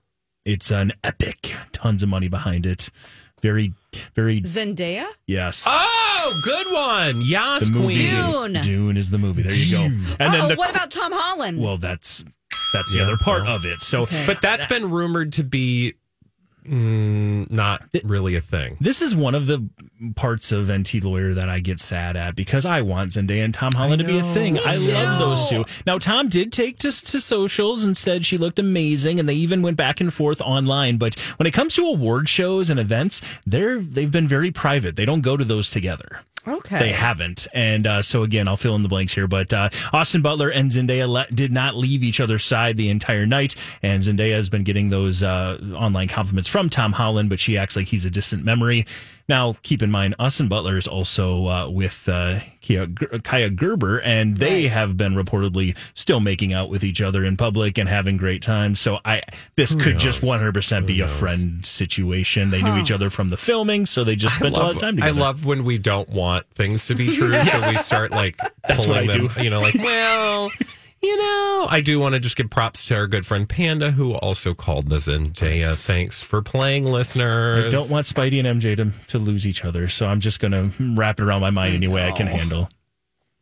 it's 0.45 0.71
an 0.71 0.93
epic. 1.03 1.53
Tons 1.71 2.01
of 2.03 2.09
money 2.09 2.27
behind 2.27 2.65
it. 2.65 2.89
Very, 3.47 3.73
very 4.13 4.41
Zendaya? 4.41 5.07
yes. 5.25 5.63
Oh, 5.65 6.41
good 6.43 6.67
one. 6.73 7.21
Yas 7.21 7.69
the 7.71 7.79
movie 7.79 7.95
Queen. 7.95 8.53
Dune. 8.53 8.61
Dune 8.61 8.97
is 8.97 9.09
the 9.09 9.17
movie. 9.17 9.43
There 9.43 9.53
you 9.55 9.71
go. 9.71 9.83
And 10.19 10.35
oh, 10.35 10.47
the 10.49 10.55
what 10.55 10.69
about 10.69 10.91
Tom 10.91 11.13
Holland? 11.13 11.61
well, 11.61 11.77
that's 11.77 12.25
that's 12.73 12.91
the 12.91 12.97
Yeah, 12.97 13.05
other 13.05 13.15
part 13.17 13.43
well. 13.43 13.55
of 13.55 13.65
it. 13.65 13.79
So, 13.81 14.05
But 14.25 14.41
that's 14.41 14.65
been 14.65 14.89
rumored 14.89 15.31
to 15.33 15.43
be 15.45 15.93
mm, 16.67 17.49
not 17.49 17.83
really 18.03 18.35
a 18.35 18.41
thing. 18.41 18.77
This 18.79 19.01
is 19.01 19.15
one 19.15 19.35
of 19.35 19.47
the 19.47 19.67
parts 20.15 20.51
of 20.51 20.67
Enty 20.67 21.03
Lawyer 21.03 21.33
that 21.33 21.49
I 21.49 21.59
get 21.59 21.79
sad 21.79 22.15
at 22.15 22.35
because 22.35 22.65
I 22.65 22.81
want 22.81 23.11
Zendaya 23.11 23.43
and 23.43 23.53
Tom 23.53 23.73
Holland 23.73 24.01
to 24.01 24.07
be 24.07 24.19
a 24.19 24.23
thing. 24.23 24.59
I 24.59 24.75
love 24.75 25.19
those 25.19 25.49
two. 25.49 25.65
Now, 25.85 25.97
Tom 25.97 26.29
did 26.29 26.51
take 26.51 26.77
to, 26.79 26.91
to 26.91 27.19
socials 27.19 27.83
and 27.83 27.95
said 27.95 28.25
she 28.25 28.37
looked 28.37 28.59
amazing, 28.59 29.19
and 29.19 29.27
they 29.27 29.35
even 29.35 29.61
went 29.61 29.77
back 29.77 29.99
and 30.01 30.13
forth 30.13 30.41
online. 30.41 30.97
But 30.97 31.15
when 31.37 31.47
it 31.47 31.53
comes 31.53 31.75
to 31.75 31.85
award 31.85 32.29
shows 32.29 32.69
and 32.69 32.79
events, 32.79 33.21
they're 33.45 33.79
they've 33.79 34.11
been 34.11 34.27
very 34.27 34.51
private. 34.51 34.95
They 34.95 35.05
don't 35.05 35.21
go 35.21 35.37
to 35.37 35.43
those 35.43 35.69
together. 35.69 36.21
Okay. 36.47 36.79
They 36.79 36.91
haven't. 36.91 37.47
And 37.53 37.85
uh, 37.85 38.01
so, 38.01 38.23
again, 38.23 38.47
I'll 38.47 38.57
fill 38.57 38.75
in 38.75 38.83
the 38.83 38.89
blanks 38.89 39.13
here. 39.13 39.27
But 39.27 39.53
uh, 39.53 39.69
Austin 39.93 40.21
Butler 40.21 40.49
and 40.49 40.71
Zendaya 40.71 41.07
le- 41.07 41.27
did 41.33 41.51
not 41.51 41.75
leave 41.75 42.03
each 42.03 42.19
other's 42.19 42.43
side 42.43 42.77
the 42.77 42.89
entire 42.89 43.25
night. 43.25 43.55
And 43.81 44.03
Zendaya 44.03 44.33
has 44.35 44.49
been 44.49 44.63
getting 44.63 44.89
those 44.89 45.23
uh, 45.23 45.59
online 45.75 46.07
compliments 46.07 46.49
from 46.49 46.69
Tom 46.69 46.93
Holland, 46.93 47.29
but 47.29 47.39
she 47.39 47.57
acts 47.57 47.75
like 47.75 47.87
he's 47.87 48.05
a 48.05 48.09
distant 48.09 48.43
memory. 48.43 48.85
Now, 49.29 49.55
keep 49.61 49.83
in 49.83 49.91
mind, 49.91 50.15
Austin 50.19 50.47
Butler 50.47 50.77
is 50.77 50.87
also 50.87 51.47
uh, 51.47 51.69
with 51.69 52.07
uh, 52.07 52.39
Kia, 52.61 52.87
Kaia 52.87 53.53
Gerber, 53.53 53.99
and 53.99 54.37
they 54.37 54.67
have 54.69 54.95
been 54.95 55.15
reportedly 55.15 55.75
still 55.95 56.21
making 56.21 56.53
out 56.53 56.69
with 56.69 56.81
each 56.81 57.01
other 57.01 57.25
in 57.25 57.35
public 57.35 57.77
and 57.77 57.89
having 57.89 58.15
great 58.15 58.41
times. 58.41 58.79
So, 58.79 58.99
I 59.03 59.21
this 59.57 59.73
Who 59.73 59.79
could 59.81 59.99
just 59.99 60.21
100% 60.21 60.85
be 60.85 61.01
a 61.01 61.07
friend 61.09 61.65
situation. 61.65 62.51
They 62.51 62.61
knew 62.61 62.77
each 62.77 62.91
other 62.91 63.09
from 63.09 63.27
the 63.27 63.37
filming, 63.37 63.85
so 63.85 64.05
they 64.05 64.15
just 64.15 64.35
spent 64.35 64.55
a 64.55 64.59
lot 64.61 64.75
of 64.75 64.79
time 64.79 64.95
I 64.95 65.07
together. 65.07 65.19
love 65.19 65.45
when 65.45 65.65
we 65.65 65.77
don't 65.77 66.07
want 66.07 66.45
things 66.51 66.85
to 66.87 66.95
be 66.95 67.09
true, 67.09 67.33
so 67.33 67.69
we 67.69 67.75
start 67.75 68.11
like 68.11 68.37
That's 68.67 68.85
pulling 68.85 69.07
them. 69.07 69.27
do. 69.27 69.43
You 69.43 69.49
know, 69.49 69.59
like 69.59 69.75
well, 69.75 70.49
you 71.01 71.15
know, 71.17 71.67
I 71.69 71.81
do 71.81 71.99
want 71.99 72.13
to 72.15 72.19
just 72.19 72.35
give 72.35 72.49
props 72.49 72.87
to 72.87 72.95
our 72.95 73.07
good 73.07 73.25
friend 73.25 73.47
Panda, 73.47 73.91
who 73.91 74.13
also 74.15 74.53
called 74.53 74.91
us 74.91 75.07
in. 75.07 75.33
Jaya, 75.33 75.67
thanks 75.69 76.21
for 76.21 76.41
playing, 76.41 76.85
listeners. 76.85 77.65
I 77.65 77.69
don't 77.69 77.89
want 77.89 78.05
Spidey 78.07 78.43
and 78.43 78.59
MJ 78.61 78.75
to, 78.77 78.91
to 79.09 79.19
lose 79.19 79.45
each 79.45 79.63
other, 79.65 79.87
so 79.87 80.07
I'm 80.07 80.19
just 80.19 80.39
going 80.39 80.51
to 80.53 80.71
wrap 80.95 81.19
it 81.19 81.23
around 81.23 81.41
my 81.41 81.49
mind 81.51 81.75
any 81.75 81.87
way 81.87 82.07
I 82.07 82.11
can 82.11 82.27
handle. 82.27 82.69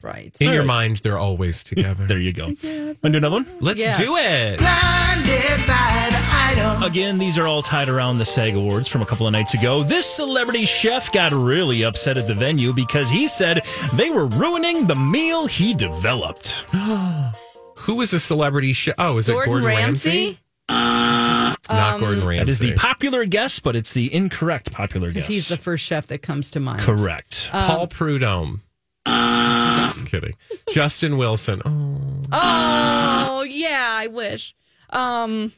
right. 0.04 0.36
in 0.39 0.48
your 0.48 0.56
All 0.56 0.60
right. 0.60 0.68
mind. 0.68 0.98
They're 0.98 1.18
always 1.18 1.63
together. 1.63 2.06
There 2.08 2.20
you 2.20 2.34
go. 2.34 2.46
Want 2.48 2.58
to 2.62 2.96
do 3.10 3.18
another 3.18 3.32
one? 3.36 3.48
Let's 3.62 3.80
Yes. 3.80 3.98
do 3.98 4.15
it. 4.18 4.60
Blinded 4.60 5.68
by 5.68 6.02
the. 6.12 6.86
Again, 6.86 7.18
these 7.18 7.38
are 7.38 7.48
all 7.48 7.62
tied 7.62 7.89
around 7.89 8.18
the 8.18 8.26
SAG 8.26 8.54
Awards 8.56 8.88
from 8.89 9.02
a 9.02 9.06
couple 9.06 9.26
of 9.26 9.32
nights 9.34 9.54
ago. 9.54 9.82
This 9.84 10.06
celebrity 10.06 10.65
chef 10.65 11.12
got 11.12 11.32
really 11.32 11.84
upset 11.84 12.18
at 12.18 12.28
the 12.28 12.34
venue 12.36 12.74
because 12.74 13.10
he 13.10 13.28
said 13.28 13.62
they 13.96 14.10
were 14.10 14.28
ruining 14.28 14.86
the 14.86 14.96
meal 14.96 15.48
he 15.48 15.74
developed. 15.74 16.65
Who 17.80 18.02
is 18.02 18.14
a 18.14 18.20
celebrity 18.20 18.74
chef? 18.74 18.96
Oh, 18.98 19.18
is 19.18 19.30
it 19.30 19.34
Gordon, 19.34 19.52
Gordon 19.62 19.68
Ramsay? 19.68 20.40
Uh, 20.70 21.56
not 21.70 22.00
Gordon 22.00 22.22
um, 22.22 22.28
Ramsay. 22.28 22.44
That 22.44 22.50
is 22.50 22.60
the 22.60 22.74
popular 22.76 23.26
guess, 23.26 23.60
but 23.60 23.76
it's 23.76 23.94
the 23.94 24.14
incorrect 24.14 24.72
popular 24.72 25.12
guess. 25.12 25.28
He's 25.28 25.48
the 25.48 25.58
first 25.58 25.84
chef 25.86 26.08
that 26.08 26.22
comes 26.22 26.52
to 26.52 26.60
mind. 26.60 26.82
correct. 26.82 27.50
Um, 27.54 27.64
Paul 27.66 27.88
Prudhomme. 27.88 28.62
kidding. 30.06 30.34
Justin 30.72 31.18
Wilson. 31.18 31.62
Oh, 31.66 32.12
Oh, 32.32 33.44
yeah, 33.44 33.92
I 33.98 34.08
wish. 34.08 34.56
Um. 34.90 35.52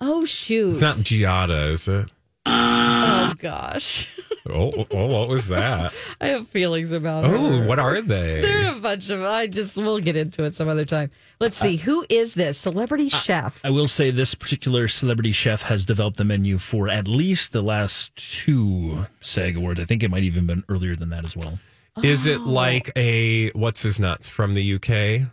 Oh, 0.00 0.24
shoot. 0.24 0.70
it's 0.72 0.80
not 0.80 0.94
Giada, 0.96 1.70
is 1.72 1.88
it? 1.88 2.10
oh, 2.46 3.34
gosh. 3.38 4.08
Oh, 4.48 4.70
oh, 4.76 4.86
oh, 4.92 5.06
what 5.06 5.28
was 5.28 5.48
that? 5.48 5.94
I 6.20 6.28
have 6.28 6.48
feelings 6.48 6.92
about 6.92 7.24
Oh, 7.24 7.60
her. 7.60 7.66
what 7.66 7.78
are 7.78 8.00
they? 8.00 8.40
They're 8.42 8.72
a 8.72 8.80
bunch 8.80 9.10
of. 9.10 9.22
I 9.22 9.46
just 9.46 9.76
we'll 9.76 10.00
get 10.00 10.16
into 10.16 10.44
it 10.44 10.54
some 10.54 10.68
other 10.68 10.84
time. 10.84 11.10
Let's 11.40 11.60
uh, 11.60 11.66
see. 11.66 11.76
Who 11.76 12.04
is 12.08 12.34
this 12.34 12.58
celebrity 12.58 13.08
chef? 13.08 13.60
I 13.64 13.70
will 13.70 13.88
say 13.88 14.10
this 14.10 14.34
particular 14.34 14.88
celebrity 14.88 15.32
chef 15.32 15.62
has 15.62 15.84
developed 15.84 16.16
the 16.16 16.24
menu 16.24 16.58
for 16.58 16.88
at 16.88 17.06
least 17.08 17.52
the 17.52 17.62
last 17.62 18.14
two 18.16 19.06
SAG 19.20 19.56
awards. 19.56 19.80
I 19.80 19.84
think 19.84 20.02
it 20.02 20.10
might 20.10 20.24
even 20.24 20.46
been 20.46 20.64
earlier 20.68 20.96
than 20.96 21.10
that 21.10 21.24
as 21.24 21.36
well. 21.36 21.58
Is 22.02 22.26
it 22.26 22.38
oh. 22.40 22.44
like 22.44 22.90
a 22.96 23.50
what's 23.50 23.82
his 23.82 23.98
nuts 23.98 24.28
from 24.28 24.52
the 24.52 24.74
UK? 24.74 25.28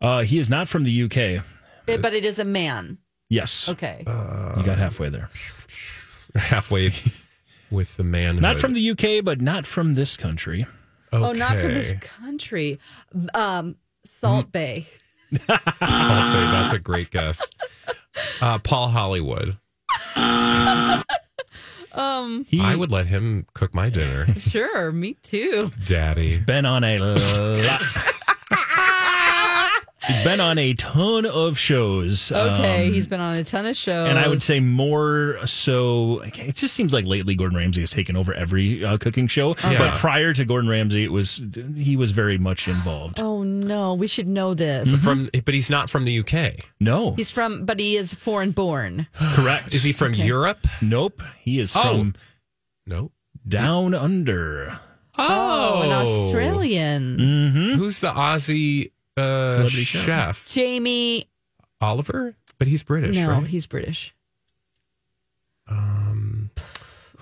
Uh, 0.00 0.22
he 0.22 0.38
is 0.38 0.48
not 0.48 0.68
from 0.68 0.84
the 0.84 1.02
UK. 1.04 1.16
It- 1.16 1.42
eh, 1.88 1.96
but 1.96 2.14
it 2.14 2.24
is 2.24 2.38
a 2.38 2.44
man. 2.44 2.98
Yes, 3.30 3.68
Okay. 3.68 4.04
Uh. 4.06 4.54
you 4.56 4.62
got 4.62 4.78
halfway 4.78 5.10
there. 5.10 5.28
Halfway 6.34 6.92
with 7.70 7.96
the 7.96 8.04
man. 8.04 8.36
Not 8.40 8.58
from 8.58 8.72
the 8.74 8.90
UK, 8.90 9.24
but 9.24 9.40
not 9.40 9.66
from 9.66 9.94
this 9.94 10.16
country. 10.16 10.66
Oh, 11.12 11.32
not 11.32 11.56
from 11.56 11.74
this 11.74 11.92
country. 12.00 12.78
Um, 13.34 13.76
Salt 14.04 14.52
Bae. 14.52 14.86
that's 15.46 16.72
a 16.72 16.78
great 16.78 17.10
guess. 17.10 17.42
Uh, 18.40 18.58
Paul 18.58 18.88
Hollywood. 18.88 19.56
Um, 21.98 22.46
He 22.48 22.60
I 22.60 22.76
would 22.76 22.92
let 22.92 23.08
him 23.08 23.46
cook 23.54 23.74
my 23.74 23.88
dinner, 23.88 24.26
sure. 24.38 24.92
Me 24.92 25.14
too. 25.14 25.72
Daddy. 25.84 26.22
He's 26.24 26.38
been 26.38 26.64
on 26.64 26.84
a 26.84 26.98
lot. 27.00 27.82
He's 30.08 30.24
been 30.24 30.40
on 30.40 30.58
a 30.58 30.72
ton 30.74 31.26
of 31.26 31.58
shows. 31.58 32.32
Okay, 32.32 32.86
um, 32.86 32.92
he's 32.94 33.06
been 33.06 33.20
on 33.20 33.34
a 33.34 33.44
ton 33.44 33.66
of 33.66 33.76
shows. 33.76 34.08
and 34.08 34.18
I 34.18 34.26
would 34.26 34.42
say 34.42 34.58
more 34.58 35.38
so. 35.46 36.20
It 36.24 36.56
just 36.56 36.74
seems 36.74 36.92
like 36.92 37.06
lately 37.06 37.34
Gordon 37.34 37.58
Ramsay 37.58 37.82
has 37.82 37.90
taken 37.90 38.16
over 38.16 38.32
every 38.34 38.84
uh, 38.84 38.96
cooking 38.98 39.26
show. 39.26 39.54
Yeah. 39.62 39.78
But 39.78 39.94
prior 39.96 40.32
to 40.32 40.44
Gordon 40.44 40.70
Ramsay, 40.70 41.04
it 41.04 41.12
was 41.12 41.42
he 41.76 41.96
was 41.96 42.12
very 42.12 42.38
much 42.38 42.68
involved. 42.68 43.20
Oh 43.20 43.42
no, 43.42 43.94
we 43.94 44.06
should 44.06 44.26
know 44.28 44.54
this. 44.54 45.04
From, 45.04 45.28
but 45.44 45.52
he's 45.54 45.70
not 45.70 45.90
from 45.90 46.04
the 46.04 46.18
UK. 46.20 46.54
No, 46.80 47.12
He's 47.12 47.30
from, 47.30 47.64
but 47.66 47.78
he 47.78 47.96
is 47.96 48.14
foreign 48.14 48.52
born. 48.52 49.06
correct. 49.34 49.74
Is 49.74 49.82
he 49.84 49.92
from 49.92 50.14
Europe? 50.14 50.66
Nope. 50.80 51.22
He 51.40 51.58
is 51.60 51.74
Oh. 51.76 51.82
from 51.82 52.14
Nope. 52.86 53.12
Down 53.46 53.94
Under. 53.94 54.80
Oh, 55.18 55.82
an 55.82 55.90
Australian. 55.90 57.16
Mm-hmm. 57.18 57.72
Who's 57.78 58.00
the 58.00 58.10
Aussie 58.12 58.92
uh, 59.18 59.48
Celebrity 59.48 59.84
chef? 59.84 60.04
chef. 60.06 60.48
Jamie. 60.52 61.26
Oliver? 61.80 62.36
But 62.58 62.68
he's 62.68 62.82
British, 62.82 63.16
no, 63.16 63.28
right? 63.30 63.46
he's 63.46 63.66
British. 63.66 64.14
Um, 65.68 66.50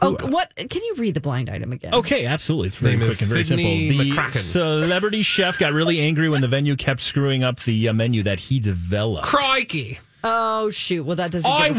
Oh, 0.02 0.14
what? 0.28 0.54
Can 0.56 0.82
you 0.82 0.94
read 0.98 1.14
the 1.14 1.20
blind 1.22 1.48
item 1.48 1.72
again? 1.72 1.94
Okay, 1.94 2.26
absolutely. 2.26 2.66
It's 2.68 2.76
very 2.76 2.96
Name 2.96 3.09
quick 3.09 3.18
and 3.22 3.30
very 3.30 3.44
Sydney 3.44 3.88
simple. 3.88 4.04
The 4.04 4.11
McCracken. 4.12 4.35
celebrity 4.37 5.22
chef 5.22 5.59
got 5.59 5.72
really 5.72 6.00
angry 6.00 6.28
when 6.28 6.42
the 6.42 6.48
venue 6.48 6.76
kept 6.76 7.00
screwing 7.00 7.42
up 7.42 7.61
the 7.61 7.88
uh, 7.88 7.92
menu 7.94 8.22
that 8.24 8.38
he 8.38 8.61
developed. 8.61 9.26
Crikey. 9.26 9.98
Oh 10.22 10.68
shoot! 10.68 11.02
Well, 11.04 11.16
that 11.16 11.30
doesn't. 11.30 11.50
I 11.50 11.68
give 11.68 11.76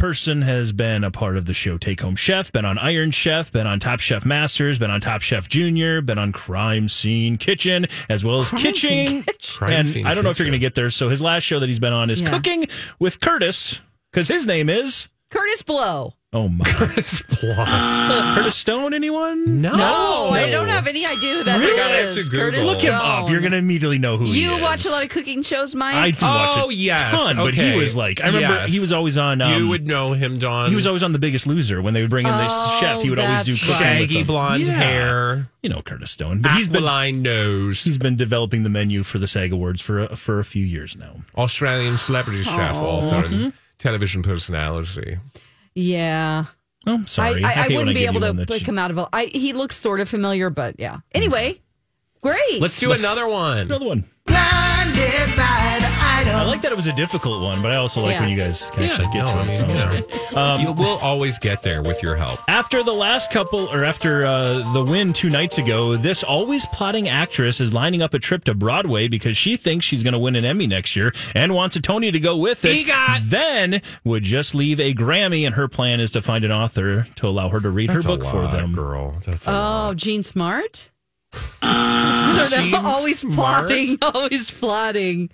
us 0.00 0.26
a 0.26 0.30
lot. 0.30 0.38
This 0.38 0.38
person 0.38 0.42
has 0.42 0.72
been 0.72 1.04
a 1.04 1.10
part 1.10 1.36
of 1.36 1.44
the 1.46 1.54
show 1.54 1.76
Take 1.78 2.00
Home 2.00 2.16
Chef, 2.16 2.52
been 2.52 2.64
on 2.64 2.78
Iron 2.78 3.10
Chef, 3.10 3.50
been 3.52 3.66
on 3.66 3.78
Top 3.80 4.00
Chef 4.00 4.24
Masters, 4.24 4.78
been 4.78 4.90
on 4.90 5.00
Top 5.00 5.22
Chef 5.22 5.48
Junior, 5.48 6.00
been 6.00 6.18
on 6.18 6.32
Crime 6.32 6.88
Scene 6.88 7.36
Kitchen, 7.36 7.86
as 8.08 8.24
well 8.24 8.40
as 8.40 8.50
Crime 8.50 8.62
Kitchen. 8.62 8.90
Scene 8.90 9.22
Kitchen. 9.22 9.58
Crime 9.58 9.72
and 9.72 9.88
Scene 9.88 10.06
I 10.06 10.14
don't 10.14 10.24
know 10.24 10.30
if 10.30 10.38
you're 10.38 10.46
going 10.46 10.52
to 10.52 10.58
get 10.58 10.74
there. 10.74 10.90
So 10.90 11.08
his 11.08 11.20
last 11.20 11.42
show 11.44 11.58
that 11.60 11.68
he's 11.68 11.80
been 11.80 11.92
on 11.92 12.10
is 12.10 12.22
Yeah. 12.22 12.30
Cooking 12.30 12.66
with 12.98 13.20
Curtis, 13.20 13.80
because 14.12 14.28
his 14.28 14.46
name 14.46 14.68
is. 14.68 15.08
Curtis 15.30 15.62
Blow. 15.62 16.14
Oh 16.30 16.46
my! 16.48 16.62
Curtis 18.34 18.54
Stone? 18.56 18.92
Anyone? 18.92 19.62
No. 19.62 19.74
No, 19.74 20.28
I 20.30 20.50
don't 20.50 20.68
have 20.68 20.86
any 20.86 21.06
idea 21.06 21.36
who 21.36 21.44
that 21.44 21.58
Really? 21.58 21.70
is. 21.72 21.78
Gotta 21.78 21.94
have 21.94 22.14
to 22.16 22.22
Google. 22.24 22.38
Curtis 22.40 22.66
Look 22.66 22.78
him 22.82 22.94
Stone. 22.98 23.24
up. 23.24 23.30
You're 23.30 23.40
going 23.40 23.52
to 23.52 23.58
immediately 23.58 23.98
know 23.98 24.18
who 24.18 24.26
he 24.26 24.42
You 24.44 24.58
watch 24.60 24.84
a 24.84 24.90
lot 24.90 25.04
of 25.04 25.08
cooking 25.08 25.42
shows, 25.42 25.74
Mike. 25.74 25.94
I 25.94 26.10
do 26.10 26.26
watch 26.26 26.54
Oh, 26.58 26.68
a 26.68 26.72
yes. 26.74 27.00
ton, 27.00 27.36
but 27.36 27.54
he 27.54 27.62
Okay. 27.68 27.76
was 27.78 27.96
like, 27.96 28.20
I 28.20 28.26
remember 28.26 28.54
Yes. 28.56 28.72
he 28.72 28.78
was 28.78 28.92
always 28.92 29.16
on. 29.16 29.40
Um, 29.40 29.54
you 29.62 29.68
would 29.68 29.86
know 29.86 30.12
him, 30.12 30.38
Dawn. 30.38 30.68
He 30.68 30.74
was 30.74 30.86
always 30.86 31.02
on 31.02 31.12
The 31.12 31.18
Biggest 31.18 31.46
Loser 31.46 31.80
when 31.80 31.94
they 31.94 32.02
would 32.02 32.10
bring 32.10 32.26
in 32.26 32.36
this 32.36 32.52
Oh, 32.54 32.76
chef. 32.78 33.00
He 33.02 33.08
would 33.08 33.18
always 33.18 33.44
do 33.44 33.52
that's 33.52 33.64
cooking 33.66 33.80
right. 33.86 34.00
with 34.00 34.10
shaggy 34.10 34.18
them. 34.18 34.26
blonde 34.26 34.62
Yeah. 34.64 34.72
hair, 34.74 35.48
You 35.62 35.70
know 35.70 35.80
Curtis 35.80 36.10
Stone, 36.10 36.42
but 36.42 36.52
he's 36.52 36.68
been 36.68 36.76
aquiline 36.84 37.22
nose, 37.22 37.82
he's 37.84 37.96
been 37.98 38.16
developing 38.16 38.64
the 38.64 38.68
menu 38.70 39.02
for 39.02 39.18
the 39.18 39.26
SAG 39.28 39.50
Awards 39.52 39.80
for 39.80 40.00
a, 40.04 40.14
for 40.16 40.38
a 40.40 40.44
few 40.44 40.64
years 40.64 40.94
now. 40.94 41.22
Australian 41.38 41.96
celebrity 41.96 42.42
chef, 42.42 42.76
author, 42.76 43.24
and 43.26 43.52
television 43.78 44.22
personality. 44.22 45.16
Yeah. 45.78 46.44
Oh, 46.86 47.04
sorry, 47.06 47.44
I, 47.44 47.48
I, 47.48 47.50
I, 47.50 47.54
hate 47.54 47.76
when 47.76 47.86
wouldn't 47.86 47.94
be 47.96 48.06
able 48.06 48.20
to 48.20 48.32
one 48.32 48.46
pick 48.46 48.66
him 48.66 48.78
out 48.78 48.90
of 48.90 48.98
a. 48.98 49.08
I, 49.12 49.26
he 49.26 49.52
looks 49.52 49.76
sort 49.76 50.00
of 50.00 50.08
familiar, 50.08 50.50
but 50.50 50.76
yeah. 50.78 50.98
Anyway, 51.12 51.60
great. 52.20 52.60
Let's 52.60 52.78
do 52.78 52.88
Let's- 52.88 53.04
another 53.04 53.28
one. 53.28 53.58
Another 53.58 53.86
one. 53.86 54.04
Blinded 54.24 55.36
by 55.36 55.36
the 55.36 55.42
item. 55.44 55.57
I 56.38 56.44
like 56.44 56.62
that 56.62 56.70
it 56.72 56.76
was 56.76 56.86
a 56.86 56.92
difficult 56.92 57.42
one, 57.42 57.60
but 57.62 57.72
I 57.72 57.76
also 57.76 58.00
like 58.00 58.12
Yeah. 58.12 58.20
when 58.20 58.28
you 58.30 58.38
guys 58.38 58.68
can 58.72 58.84
actually 58.84 59.06
get 59.12 59.24
no, 59.24 59.26
to 59.26 59.32
I 59.32 59.42
it. 59.42 59.46
mean, 59.46 59.54
so 59.54 59.64
I'm 59.64 59.70
you 59.96 60.02
sorry. 60.02 60.36
Um, 60.36 60.60
you 60.60 60.72
will 60.72 60.98
always 61.02 61.38
get 61.38 61.62
there 61.62 61.82
with 61.82 62.00
your 62.02 62.16
help. 62.16 62.38
After 62.48 62.82
the 62.84 62.92
last 62.92 63.32
couple, 63.32 63.60
or 63.72 63.84
after 63.84 64.24
uh, 64.24 64.72
the 64.72 64.84
win 64.84 65.12
two 65.12 65.30
nights 65.30 65.58
ago, 65.58 65.96
this 65.96 66.22
always 66.22 66.64
plotting 66.66 67.08
actress 67.08 67.60
is 67.60 67.74
lining 67.74 68.02
up 68.02 68.14
a 68.14 68.18
trip 68.20 68.44
to 68.44 68.54
Broadway 68.54 69.08
because 69.08 69.36
she 69.36 69.56
thinks 69.56 69.84
she's 69.84 70.02
going 70.04 70.12
to 70.12 70.18
win 70.18 70.36
an 70.36 70.44
Emmy 70.44 70.66
next 70.68 70.94
year 70.94 71.12
and 71.34 71.54
wants 71.54 71.74
a 71.76 71.80
Tony 71.82 72.12
to 72.12 72.20
go 72.20 72.36
with 72.36 72.64
it. 72.64 72.82
EGOT! 72.86 73.18
Then 73.30 73.80
would 74.04 74.22
just 74.22 74.54
leave 74.54 74.78
a 74.80 74.94
Grammy, 74.94 75.44
and 75.44 75.56
her 75.56 75.66
plan 75.66 75.98
is 75.98 76.12
to 76.12 76.22
find 76.22 76.44
an 76.44 76.52
author 76.52 77.06
to 77.16 77.26
allow 77.26 77.48
her 77.48 77.58
to 77.60 77.68
read 77.70 77.90
That's 77.90 78.04
her 78.06 78.12
a 78.12 78.16
book 78.16 78.24
lot, 78.24 78.30
for 78.32 78.56
them. 78.56 78.74
girl. 78.74 79.16
That's 79.26 79.46
a 79.46 79.50
Oh, 79.50 79.54
lot. 79.54 79.96
Jean 79.96 80.22
Smart. 80.22 80.90
I 81.62 82.48
don't 82.50 82.50
know. 82.50 82.78
Jean 82.78 82.86
Always 82.86 83.18
Smart? 83.18 83.66
plotting. 83.66 83.98
Always 84.02 84.50
plotting. 84.52 85.30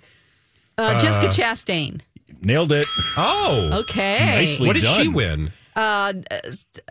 Uh, 0.77 0.99
Jessica 0.99 1.27
Chastain. 1.27 2.01
Nailed 2.41 2.71
it. 2.71 2.85
Oh, 3.17 3.79
Okay. 3.81 4.19
Nicely 4.35 4.67
what 4.67 4.73
did 4.73 4.83
she 4.83 5.07
win? 5.07 5.51
Uh, 5.75 6.13
uh, 6.31 6.37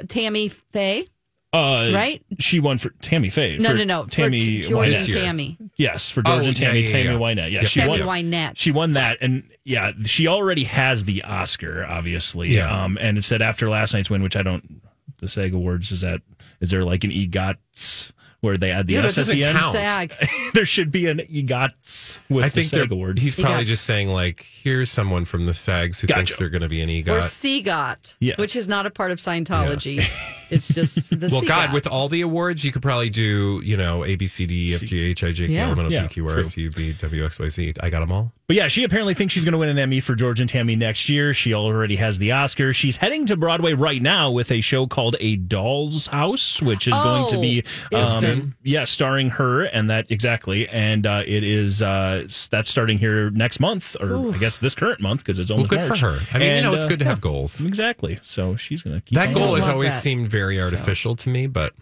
Tammy 0.08 0.48
Faye. 0.48 1.06
Uh, 1.52 1.90
Right? 1.94 2.20
She 2.40 2.58
won 2.58 2.78
for 2.78 2.90
Tammy 3.00 3.30
Faye. 3.30 3.58
No, 3.58 3.68
for 3.70 3.74
no, 3.76 3.84
no. 3.84 4.04
Tammy 4.06 4.62
for 4.62 4.68
George 4.70 4.88
Wynette. 4.88 5.04
and 5.04 5.14
Tammy. 5.14 5.58
Yes, 5.76 6.10
for 6.10 6.22
George 6.22 6.44
Oh, 6.44 6.48
and 6.48 6.58
yeah, 6.58 6.66
Tammy, 6.66 6.80
yeah, 6.80 6.86
Tammy 6.86 7.04
yeah. 7.04 7.10
Wynette. 7.18 7.36
Yeah, 7.52 7.60
Yep. 7.60 7.66
she 7.66 7.80
Tammy 7.80 8.02
won. 8.02 8.24
Wynette. 8.24 8.52
She 8.56 8.72
won 8.72 8.92
that, 8.94 9.18
and 9.20 9.48
yeah, 9.64 9.92
she 10.04 10.26
already 10.26 10.64
has 10.64 11.04
the 11.04 11.22
Oscar, 11.22 11.86
obviously. 11.88 12.48
Yeah. 12.48 12.84
Um, 12.84 12.98
and 13.00 13.16
it 13.18 13.22
said 13.22 13.40
after 13.40 13.70
last 13.70 13.94
night's 13.94 14.10
win, 14.10 14.22
which 14.22 14.34
I 14.36 14.42
don't. 14.42 14.80
The 15.18 15.28
SAG 15.28 15.54
Awards 15.54 15.92
is 15.92 16.00
that 16.00 16.22
is 16.60 16.70
there 16.72 16.82
like 16.82 17.04
an 17.04 17.10
EGOTS 17.12 18.12
where 18.44 18.56
they 18.58 18.70
add 18.70 18.86
the 18.86 18.92
Yeah, 18.92 19.04
S 19.04 19.18
at 19.18 19.26
the 19.26 19.42
end? 19.42 19.58
count. 19.58 19.74
Sag. 19.74 20.12
there 20.54 20.66
should 20.66 20.92
be 20.92 21.06
an 21.08 21.18
EGOTS 21.20 22.18
with 22.28 22.44
I 22.44 22.48
think 22.50 22.66
the 22.66 22.76
SAG 22.76 22.88
they're- 22.90 22.92
Awards. 22.96 23.22
he's 23.22 23.34
probably 23.34 23.60
got- 23.64 23.66
just 23.66 23.84
saying 23.84 24.10
like, 24.10 24.42
here's 24.62 24.90
someone 24.90 25.24
from 25.24 25.46
the 25.46 25.54
SAGs 25.54 25.98
who 26.00 26.06
thinks 26.06 26.30
Gotcha. 26.32 26.36
they're 26.38 26.50
going 26.50 26.62
to 26.62 26.68
be 26.68 26.82
an 26.82 26.90
EGOT 26.90 27.08
Or 27.08 27.18
EGOT. 27.20 27.64
CGOT, 27.64 28.14
Yeah. 28.20 28.34
which 28.36 28.54
is 28.54 28.68
not 28.68 28.84
a 28.86 28.90
part 28.90 29.10
of 29.10 29.18
Scientology. 29.18 30.02
It's 30.50 30.68
just 30.68 31.10
the 31.20 31.28
Well, 31.30 31.42
God, 31.42 31.70
CGOT. 31.70 31.74
with 31.74 31.86
all 31.86 32.08
the 32.08 32.20
awards, 32.22 32.64
you 32.64 32.72
could 32.72 32.82
probably 32.82 33.10
do, 33.10 33.60
you 33.64 33.76
know, 33.76 34.04
A, 34.04 34.14
B, 34.16 34.26
C, 34.26 34.46
D, 34.46 34.70
E, 34.70 34.74
F, 34.74 34.80
G, 34.82 35.00
H, 35.00 35.24
I, 35.24 35.32
J, 35.32 35.46
K, 35.48 35.52
Yeah. 35.54 35.66
L, 35.66 35.72
M, 35.72 35.78
N, 35.80 35.86
O, 35.86 35.88
Yeah, 35.88 36.06
P, 36.06 36.14
Q, 36.14 36.26
R, 36.28 36.32
true. 36.34 36.42
S, 36.44 36.54
T, 36.54 36.60
U, 36.62 36.70
V, 36.70 36.92
W, 36.94 37.24
X, 37.24 37.38
Y, 37.38 37.48
Z. 37.48 37.74
I 37.80 37.90
got 37.90 38.00
them 38.00 38.12
all. 38.12 38.32
But 38.46 38.56
yeah, 38.56 38.68
she 38.68 38.84
apparently 38.84 39.14
thinks 39.14 39.32
she's 39.32 39.44
going 39.46 39.52
to 39.52 39.58
win 39.58 39.70
an 39.70 39.78
Emmy 39.78 40.00
for 40.00 40.14
George 40.14 40.38
and 40.38 40.50
Tammy 40.50 40.76
next 40.76 41.08
year. 41.08 41.32
She 41.32 41.54
already 41.54 41.96
has 41.96 42.18
the 42.18 42.32
Oscar. 42.32 42.74
She's 42.74 42.96
heading 42.98 43.24
to 43.26 43.36
Broadway 43.38 43.72
right 43.72 44.02
now 44.02 44.30
with 44.30 44.52
a 44.52 44.60
show 44.60 44.86
called 44.86 45.16
A 45.18 45.36
Doll's 45.36 46.08
House, 46.08 46.60
which 46.60 46.86
is 46.86 46.92
going 46.92 47.26
to 47.28 47.40
be, 47.40 47.64
Oh, 47.90 48.22
um, 48.32 48.54
yeah, 48.62 48.84
starring 48.84 49.30
her 49.30 49.62
and 49.62 49.88
that 49.88 50.10
exactly. 50.10 50.68
And 50.68 51.06
uh, 51.06 51.22
it 51.26 51.42
is 51.42 51.80
uh, 51.80 52.26
that's 52.50 52.68
starting 52.68 52.98
here 52.98 53.30
next 53.30 53.60
month, 53.60 53.96
or 53.98 54.34
I 54.34 54.36
guess 54.36 54.58
this 54.58 54.74
current 54.74 55.00
month 55.00 55.20
because 55.24 55.38
it's 55.38 55.50
Well, 55.50 55.64
good 55.64 55.78
March. 55.88 56.00
for 56.00 56.12
her. 56.12 56.18
I 56.34 56.38
mean, 56.38 56.56
you 56.56 56.62
know, 56.62 56.74
it's 56.74 56.84
uh, 56.84 56.88
good 56.88 56.98
to 56.98 57.06
have 57.06 57.18
yeah, 57.18 57.22
goals. 57.22 57.62
Exactly. 57.62 58.18
So 58.20 58.56
she's 58.56 58.82
going 58.82 58.96
to 58.96 59.00
keep 59.00 59.16
That 59.16 59.28
on 59.28 59.34
goal 59.34 59.54
has 59.54 59.68
always 59.68 59.92
that. 59.94 60.00
seemed 60.02 60.28
very 60.34 60.60
artificial 60.60 61.14
to 61.14 61.28
me, 61.28 61.46
but 61.46 61.72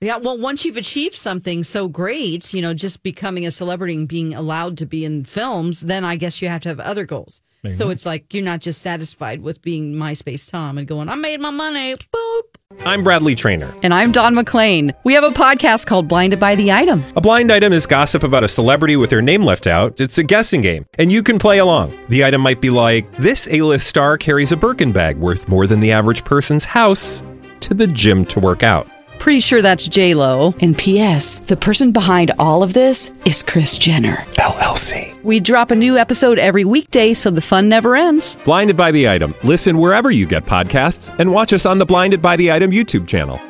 Yeah, 0.00 0.18
well, 0.18 0.38
once 0.38 0.64
you've 0.64 0.76
achieved 0.76 1.16
something 1.16 1.64
so 1.64 1.88
great, 1.88 2.54
you 2.54 2.62
know, 2.62 2.74
just 2.74 3.02
becoming 3.02 3.46
a 3.46 3.50
celebrity 3.50 3.94
and 3.94 4.06
being 4.06 4.34
allowed 4.34 4.76
to 4.78 4.86
be 4.86 5.04
in 5.04 5.24
films, 5.24 5.80
then 5.80 6.04
I 6.04 6.16
guess 6.16 6.40
you 6.40 6.48
have 6.48 6.60
to 6.62 6.68
have 6.68 6.80
other 6.80 7.04
goals. 7.04 7.40
So 7.64 7.86
mhm. 7.86 7.92
it's 7.92 8.06
like 8.06 8.32
you're 8.32 8.44
not 8.44 8.60
just 8.60 8.80
satisfied 8.82 9.40
with 9.40 9.60
being 9.62 9.94
MySpace 9.94 10.48
Tom 10.48 10.78
and 10.78 10.86
going, 10.86 11.08
I 11.08 11.16
made 11.16 11.40
my 11.40 11.50
money, 11.50 11.96
boop. 11.96 12.42
I'm 12.84 13.02
Bradley 13.02 13.34
Trainer. 13.34 13.74
And 13.82 13.92
I'm 13.92 14.12
Dawn 14.12 14.34
McClain. 14.34 14.94
We 15.02 15.14
have 15.14 15.24
a 15.24 15.30
podcast 15.30 15.86
called 15.86 16.06
Blinded 16.06 16.38
by 16.38 16.54
the 16.54 16.70
Item. 16.70 17.02
A 17.16 17.20
blind 17.20 17.50
item 17.50 17.72
is 17.72 17.86
gossip 17.86 18.22
about 18.22 18.44
a 18.44 18.48
celebrity 18.48 18.94
with 18.96 19.10
their 19.10 19.22
name 19.22 19.42
left 19.42 19.66
out. 19.66 20.00
It's 20.00 20.18
a 20.18 20.22
guessing 20.22 20.60
game, 20.60 20.86
and 20.98 21.10
you 21.10 21.22
can 21.22 21.38
play 21.40 21.58
along. 21.58 21.98
The 22.08 22.24
item 22.24 22.42
might 22.42 22.60
be 22.60 22.70
like 22.70 23.10
this: 23.16 23.48
A-list 23.50 23.88
star 23.88 24.16
carries 24.18 24.52
a 24.52 24.56
Birkin 24.56 24.92
bag 24.92 25.16
worth 25.16 25.48
more 25.48 25.66
than 25.66 25.80
the 25.80 25.90
average 25.90 26.24
person's 26.24 26.64
house 26.64 27.24
to 27.62 27.74
the 27.74 27.86
gym 27.86 28.24
to 28.26 28.40
work 28.40 28.62
out. 28.62 28.88
Pretty 29.18 29.40
sure 29.40 29.60
that's 29.62 29.88
J 29.88 30.14
Lo. 30.14 30.54
And 30.60 30.78
P.S. 30.78 31.40
The 31.40 31.56
person 31.56 31.90
behind 31.90 32.30
all 32.38 32.62
of 32.62 32.72
this 32.72 33.10
is 33.26 33.42
Kris 33.42 33.76
Jenner 33.76 34.16
LLC. 34.36 35.20
We 35.24 35.40
drop 35.40 35.72
a 35.72 35.74
new 35.74 35.98
episode 35.98 36.38
every 36.38 36.64
weekday, 36.64 37.14
so 37.14 37.30
the 37.30 37.40
fun 37.40 37.68
never 37.68 37.96
ends. 37.96 38.36
Blinded 38.44 38.76
by 38.76 38.92
the 38.92 39.08
item. 39.08 39.34
Listen 39.42 39.78
wherever 39.78 40.10
you 40.12 40.24
get 40.26 40.46
podcasts, 40.46 41.12
and 41.18 41.32
watch 41.32 41.52
us 41.52 41.66
on 41.66 41.78
the 41.78 41.84
Blinded 41.86 42.22
by 42.22 42.36
the 42.36 42.52
Item 42.52 42.70
YouTube 42.70 43.08
channel. 43.08 43.40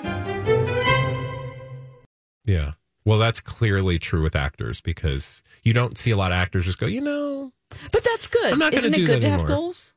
yeah. 2.47 2.73
Well, 3.05 3.19
that's 3.19 3.41
clearly 3.41 3.99
true 3.99 4.23
with 4.23 4.37
actors 4.37 4.81
because 4.81 5.43
you 5.63 5.73
don't 5.73 5.97
see 5.97 6.11
a 6.11 6.17
lot 6.17 6.31
of 6.33 6.37
actors 6.37 6.65
just 6.67 6.79
go, 6.79 6.87
you 6.87 7.01
know, 7.01 7.53
But 7.93 8.05
that's 8.05 8.27
good. 8.27 8.53
I'm 8.53 8.59
not 8.59 8.73
gonna 8.73 8.79
Isn't 8.89 8.93
do 8.93 9.03
it 9.03 9.07
good 9.07 9.17
that 9.17 9.21
to 9.23 9.31
have 9.31 9.41
anymore. 9.41 9.57
goals? 9.57 9.95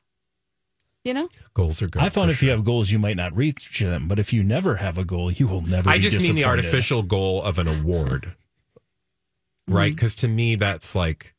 You 1.04 1.14
know? 1.14 1.28
goals 1.54 1.82
are 1.82 1.88
good. 1.88 2.00
I 2.00 2.08
found 2.08 2.28
for 2.28 2.32
if 2.32 2.42
you 2.42 2.50
have 2.50 2.64
goals, 2.64 2.90
you 2.90 2.98
might 2.98 3.16
not 3.16 3.36
reach 3.36 3.80
them. 3.80 4.06
But 4.06 4.18
if 4.18 4.32
you 4.32 4.44
never 4.44 4.76
have 4.76 4.98
a 4.98 5.04
goal, 5.04 5.32
you 5.32 5.48
will 5.48 5.62
never. 5.62 5.90
I 5.90 5.94
be 5.94 6.00
just 6.00 6.20
mean 6.20 6.36
the 6.36 6.44
artificial 6.44 7.02
goal 7.02 7.42
of 7.42 7.58
an 7.58 7.66
award, 7.66 8.32
right? 9.66 9.92
Because 9.92 10.14
to 10.16 10.28
me, 10.28 10.54
that's 10.54 10.94
like, 10.94 11.34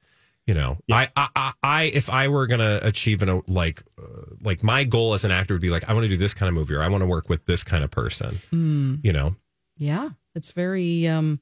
you 0.45 0.53
know, 0.53 0.77
I, 0.91 1.07
I, 1.15 1.29
I, 1.35 1.53
I, 1.63 1.83
if 1.83 2.09
I 2.09 2.27
were 2.27 2.45
gonna 2.45 2.79
achieve 2.83 3.23
an 3.23 3.41
like, 3.47 3.81
uh, 3.97 4.35
like 4.41 4.63
my 4.63 4.83
goal 4.83 5.13
as 5.13 5.23
an 5.23 5.31
actor 5.31 5.53
would 5.53 5.61
be 5.61 5.69
like, 5.69 5.89
I 5.89 5.93
want 5.93 6.03
to 6.03 6.09
do 6.09 6.17
this 6.17 6.33
kind 6.33 6.49
of 6.49 6.55
movie, 6.55 6.73
or 6.73 6.83
I 6.83 6.89
want 6.89 7.01
to 7.01 7.07
work 7.07 7.29
with 7.29 7.45
this 7.45 7.63
kind 7.63 7.85
of 7.85 7.91
person. 7.91 8.99
You 9.01 9.13
know? 9.13 9.35
Yeah. 9.77 10.09
It's 10.35 10.51
very 10.51 11.07
um 11.07 11.39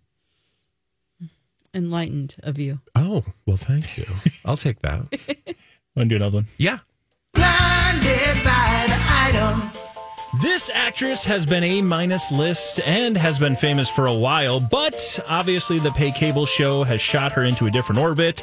enlightened 1.73 2.35
of 2.43 2.59
you. 2.59 2.79
Oh, 2.95 3.23
well, 3.45 3.57
thank 3.57 3.97
you. 3.97 4.05
I'll 4.45 4.57
take 4.57 4.81
that. 4.81 5.01
Want 5.95 6.09
to 6.09 6.09
do 6.09 6.15
another 6.15 6.37
one? 6.37 6.47
Yeah. 6.57 6.79
Blinded 7.91 8.43
by 8.45 8.85
the 8.87 8.99
item. 9.09 9.71
This 10.41 10.71
actress 10.73 11.25
has 11.25 11.45
been 11.45 11.63
a 11.63 11.81
minus 11.81 12.31
list 12.31 12.79
and 12.87 13.17
has 13.17 13.37
been 13.37 13.53
famous 13.53 13.89
for 13.89 14.05
a 14.05 14.13
while, 14.13 14.61
but 14.61 15.19
obviously 15.27 15.77
the 15.77 15.91
pay 15.91 16.11
cable 16.11 16.45
show 16.45 16.83
has 16.83 17.01
shot 17.01 17.33
her 17.33 17.43
into 17.43 17.65
a 17.65 17.71
different 17.71 17.99
orbit. 17.99 18.37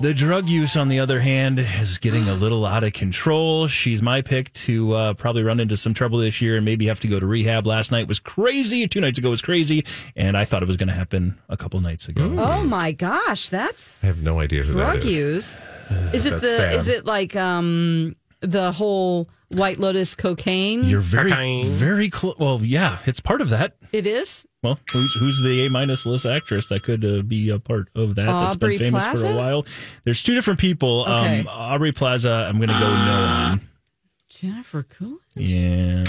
The 0.00 0.14
drug 0.14 0.46
use, 0.46 0.74
on 0.76 0.88
the 0.88 1.00
other 1.00 1.20
hand, 1.20 1.58
is 1.58 1.98
getting 1.98 2.28
a 2.28 2.34
little 2.34 2.64
out 2.64 2.82
of 2.82 2.94
control. 2.94 3.66
She's 3.66 4.00
my 4.00 4.22
pick 4.22 4.50
to 4.54 4.94
uh, 4.94 5.14
probably 5.14 5.42
run 5.42 5.60
into 5.60 5.76
some 5.76 5.92
trouble 5.92 6.18
this 6.18 6.40
year 6.40 6.56
and 6.56 6.64
maybe 6.64 6.86
have 6.86 7.00
to 7.00 7.08
go 7.08 7.20
to 7.20 7.26
rehab. 7.26 7.66
Last 7.66 7.92
night 7.92 8.08
was 8.08 8.20
crazy. 8.20 8.88
Two 8.88 9.00
nights 9.02 9.18
ago 9.18 9.28
was 9.28 9.42
crazy, 9.42 9.84
and 10.16 10.34
I 10.34 10.46
thought 10.46 10.62
it 10.62 10.66
was 10.66 10.78
going 10.78 10.88
to 10.88 10.94
happen 10.94 11.38
a 11.50 11.58
couple 11.58 11.78
nights 11.80 12.08
ago. 12.08 12.36
Oh 12.38 12.62
my 12.64 12.92
gosh, 12.92 13.50
that's 13.50 14.02
I 14.02 14.06
have 14.06 14.22
no 14.22 14.40
idea 14.40 14.62
who 14.62 14.72
drug 14.72 15.00
that 15.00 15.06
is. 15.06 15.14
use. 15.14 15.68
Is 16.14 16.26
it 16.26 16.40
the 16.40 16.56
sad. 16.56 16.74
is 16.74 16.88
it 16.88 17.06
like 17.06 17.34
um 17.34 18.14
the 18.40 18.72
whole 18.72 19.28
White 19.48 19.78
Lotus 19.78 20.14
cocaine. 20.14 20.84
You're 20.84 21.00
very, 21.00 21.32
Okay. 21.32 21.64
very 21.68 22.10
close. 22.10 22.36
Well, 22.38 22.60
yeah, 22.62 22.98
it's 23.06 23.20
part 23.20 23.40
of 23.40 23.48
that. 23.50 23.76
it 23.92 24.06
is. 24.06 24.46
Well, 24.62 24.78
who's 24.92 25.14
who's 25.14 25.40
the 25.40 25.66
A 25.66 25.70
minus 25.70 26.04
list 26.04 26.26
actress 26.26 26.66
that 26.68 26.82
could 26.82 27.04
uh, 27.04 27.22
be 27.22 27.48
a 27.50 27.58
part 27.58 27.88
of 27.94 28.16
that? 28.16 28.26
That's 28.26 28.56
been 28.56 28.76
famous 28.78 29.06
for 29.06 29.26
a 29.26 29.34
while. 29.36 29.64
There's 30.04 30.22
two 30.22 30.34
different 30.34 30.58
people. 30.60 31.02
Okay. 31.02 31.40
Um, 31.40 31.48
Aubrey 31.48 31.92
Plaza. 31.92 32.46
I'm 32.48 32.56
going 32.56 32.68
to 32.68 32.74
go 32.74 32.80
no 32.80 32.86
on. 33.52 33.60
Jennifer 34.28 34.82
Coolidge. 34.84 35.20
Yeah. 35.36 36.04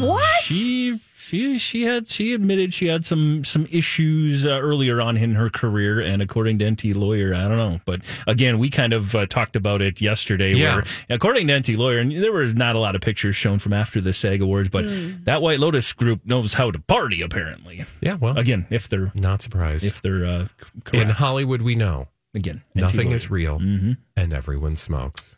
What? 0.00 0.42
She 0.42 0.98
she 1.26 1.58
she 1.58 1.82
had 1.84 2.06
she 2.08 2.34
admitted 2.34 2.74
she 2.74 2.86
had 2.86 3.04
some 3.04 3.44
some 3.44 3.66
issues 3.70 4.44
uh, 4.44 4.50
earlier 4.50 5.00
on 5.00 5.16
in 5.16 5.34
her 5.36 5.48
career, 5.48 5.98
and 6.00 6.20
according 6.20 6.58
to 6.58 6.64
Enty 6.66 6.94
Lawyer, 6.94 7.34
I 7.34 7.48
don't 7.48 7.56
know, 7.56 7.80
but 7.84 8.02
again, 8.26 8.58
we 8.58 8.68
kind 8.70 8.92
of 8.92 9.14
uh, 9.14 9.24
talked 9.26 9.56
about 9.56 9.80
it 9.80 10.00
yesterday. 10.00 10.52
Yeah. 10.54 10.76
Where 10.76 10.84
according 11.08 11.46
to 11.48 11.54
Enty 11.54 11.76
Lawyer, 11.78 11.98
and 11.98 12.12
there 12.12 12.32
were 12.32 12.44
not 12.46 12.76
a 12.76 12.78
lot 12.78 12.94
of 12.94 13.00
pictures 13.00 13.36
shown 13.36 13.58
from 13.58 13.72
after 13.72 14.00
the 14.00 14.12
SAG 14.12 14.42
Awards, 14.42 14.68
but 14.68 14.84
Hmm. 14.84 15.24
that 15.24 15.40
White 15.40 15.60
Lotus 15.60 15.92
group 15.92 16.20
knows 16.26 16.54
how 16.54 16.70
to 16.70 16.78
party. 16.78 17.22
Apparently, 17.22 17.84
Yeah, 18.00 18.14
well, 18.14 18.36
again, 18.36 18.66
if 18.70 18.88
they're 18.88 19.10
not 19.14 19.40
surprised. 19.42 19.86
if 19.86 20.02
they're 20.02 20.24
uh, 20.26 20.46
In. 20.92 21.08
Hollywood, 21.08 21.62
we 21.62 21.74
know 21.74 22.08
again, 22.34 22.62
Enty 22.76 22.80
nothing 22.82 23.06
Lawyer. 23.06 23.16
is 23.16 23.30
real 23.30 23.58
Mm-hmm. 23.60 23.92
and 24.16 24.32
everyone 24.32 24.76
smokes. 24.76 25.36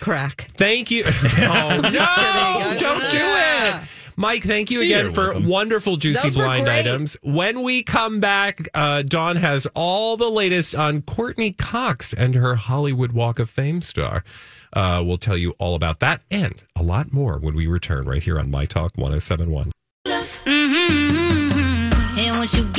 Crack. 0.00 0.48
Thank 0.56 0.90
you. 0.90 1.04
Oh, 1.38 1.80
no, 1.82 2.76
don't 2.78 3.10
do 3.10 3.18
it. 3.18 3.80
Mike, 4.18 4.44
thank 4.44 4.70
you 4.70 4.80
again 4.80 5.06
You're 5.06 5.14
for 5.14 5.24
welcome. 5.32 5.46
wonderful, 5.46 5.96
juicy 5.96 6.28
Those 6.28 6.36
blind 6.36 6.68
items. 6.68 7.16
When 7.22 7.62
we 7.62 7.82
come 7.82 8.18
back, 8.18 8.66
uh, 8.72 9.02
Dawn 9.02 9.36
has 9.36 9.66
all 9.74 10.16
the 10.16 10.30
latest 10.30 10.74
on 10.74 11.02
Courteney 11.02 11.52
Cox 11.52 12.14
and 12.14 12.34
her 12.34 12.54
Hollywood 12.54 13.12
Walk 13.12 13.38
of 13.38 13.50
Fame 13.50 13.82
star. 13.82 14.24
Uh, 14.72 15.02
we'll 15.04 15.18
tell 15.18 15.36
you 15.36 15.54
all 15.58 15.74
about 15.74 16.00
that 16.00 16.22
and 16.30 16.64
a 16.76 16.82
lot 16.82 17.12
more 17.12 17.38
when 17.38 17.54
we 17.54 17.66
return 17.66 18.06
right 18.06 18.22
here 18.22 18.38
on 18.38 18.50
My 18.50 18.64
Talk 18.64 18.92
1071. 18.96 19.70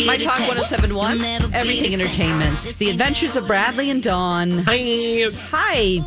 My 0.06 0.18
Talk 0.18 0.40
1071, 0.40 1.22
Everything 1.54 1.94
Entertainment. 1.94 2.76
The 2.80 2.90
Adventures 2.90 3.36
of 3.36 3.46
Bradley 3.46 3.90
and 3.90 4.02
Dawn. 4.02 4.64
Hi. 4.66 5.30
Hi. 5.52 6.00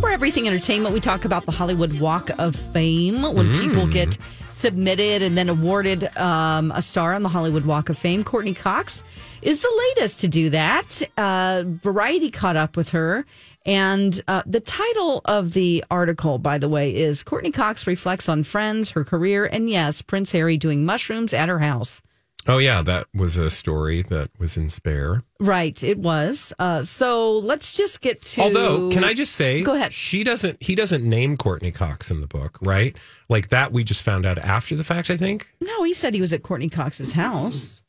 For 0.00 0.10
Everything 0.10 0.46
Entertainment, 0.46 0.92
we 0.92 1.00
talk 1.00 1.24
about 1.24 1.46
the 1.46 1.52
Hollywood 1.52 1.98
Walk 1.98 2.30
of 2.38 2.54
Fame 2.72 3.22
when 3.22 3.46
Mm. 3.46 3.60
people 3.60 3.86
get 3.86 4.18
submitted 4.66 5.22
and 5.22 5.38
then 5.38 5.48
awarded 5.48 6.04
um, 6.16 6.72
a 6.72 6.82
star 6.82 7.14
on 7.14 7.22
the 7.22 7.28
Hollywood 7.28 7.66
Walk 7.66 7.88
of 7.88 7.96
Fame. 7.96 8.24
Courteney 8.24 8.52
Cox 8.52 9.04
is 9.40 9.62
the 9.62 9.92
latest 9.94 10.20
to 10.22 10.28
do 10.28 10.50
that. 10.50 11.02
Uh, 11.16 11.62
Variety 11.64 12.32
caught 12.32 12.56
up 12.56 12.76
with 12.76 12.88
her. 12.88 13.24
And 13.64 14.20
uh, 14.26 14.42
the 14.44 14.58
title 14.58 15.20
of 15.24 15.52
the 15.52 15.84
article, 15.88 16.38
by 16.38 16.58
the 16.58 16.68
way, 16.68 16.92
is 16.92 17.22
Courteney 17.22 17.52
Cox 17.52 17.86
reflects 17.86 18.28
on 18.28 18.42
friends, 18.42 18.90
her 18.90 19.04
career, 19.04 19.44
and 19.44 19.70
yes, 19.70 20.02
Prince 20.02 20.32
Harry 20.32 20.56
doing 20.56 20.84
mushrooms 20.84 21.32
at 21.32 21.48
her 21.48 21.60
house. 21.60 22.02
Oh, 22.48 22.58
yeah, 22.58 22.80
that 22.82 23.06
was 23.14 23.36
a 23.36 23.50
story 23.50 24.02
that 24.02 24.30
was 24.38 24.56
in 24.56 24.68
Spare. 24.70 25.22
Right, 25.40 25.82
it 25.82 25.98
was. 25.98 26.52
Uh, 26.58 26.84
so 26.84 27.38
let's 27.38 27.74
just 27.74 28.00
get 28.00 28.22
to. 28.26 28.42
Although, 28.42 28.90
can 28.90 29.02
I 29.04 29.14
just 29.14 29.32
say, 29.34 29.62
Go 29.62 29.74
ahead. 29.74 29.92
She 29.92 30.22
doesn't. 30.22 30.62
He 30.62 30.74
doesn't 30.74 31.02
name 31.04 31.36
Courteney 31.36 31.72
Cox 31.72 32.10
in 32.10 32.20
the 32.20 32.26
book, 32.28 32.58
right? 32.62 32.96
Like 33.28 33.48
that. 33.48 33.72
We 33.72 33.82
just 33.84 34.02
found 34.02 34.24
out 34.26 34.38
after 34.38 34.76
the 34.76 34.84
fact. 34.84 35.10
I 35.10 35.16
think. 35.16 35.52
No, 35.60 35.82
he 35.82 35.92
said 35.92 36.14
he 36.14 36.20
was 36.20 36.32
at 36.32 36.42
Courteney 36.42 36.68
Cox's 36.68 37.12
house, 37.12 37.82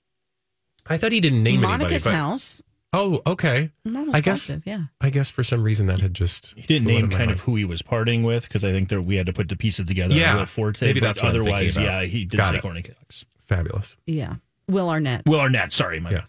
I 0.87 0.97
thought 0.97 1.11
he 1.11 1.19
didn't 1.19 1.43
name 1.43 1.61
Monica's 1.61 2.07
anybody. 2.07 2.21
but- 2.23 2.29
house. 2.29 2.61
Oh, 2.93 3.21
okay. 3.27 3.69
I'm 3.85 3.97
almost 3.97 4.15
I 4.17 4.21
guess. 4.21 4.39
positive, 4.47 4.63
yeah. 4.65 4.83
I 5.01 5.09
guess 5.09 5.29
for 5.29 5.43
some 5.43 5.61
reason 5.61 5.87
that 5.87 5.99
had 5.99 6.13
just 6.13 6.53
He 6.55 6.61
didn't 6.63 6.87
name 6.87 7.09
kind 7.09 7.25
mind. 7.27 7.31
of 7.31 7.41
who 7.41 7.55
he 7.57 7.65
was 7.65 7.81
partying 7.81 8.23
with 8.23 8.43
because 8.47 8.63
I 8.63 8.71
think 8.71 8.87
that 8.89 9.01
we 9.01 9.17
had 9.17 9.25
to 9.25 9.33
put 9.33 9.49
the 9.49 9.57
pieces 9.57 9.85
together. 9.87 10.15
Yeah, 10.15 10.45
Forte, 10.45 10.85
maybe 10.85 11.01
but 11.01 11.07
that's 11.07 11.21
what 11.21 11.35
I'm 11.35 11.41
otherwise, 11.41 11.75
about. 11.75 11.85
yeah, 11.85 12.01
he 12.03 12.23
did 12.23 12.37
Got 12.37 12.47
say 12.47 12.55
it. 12.55 12.61
Courteney 12.61 12.83
Cox. 12.83 13.25
fabulous. 13.41 13.97
Yeah, 14.05 14.35
Will 14.67 14.89
Arnett. 14.89 15.25
Will 15.25 15.39
Arnett, 15.39 15.71
sorry, 15.73 15.99
my 15.99 16.11
Yeah. 16.11 16.23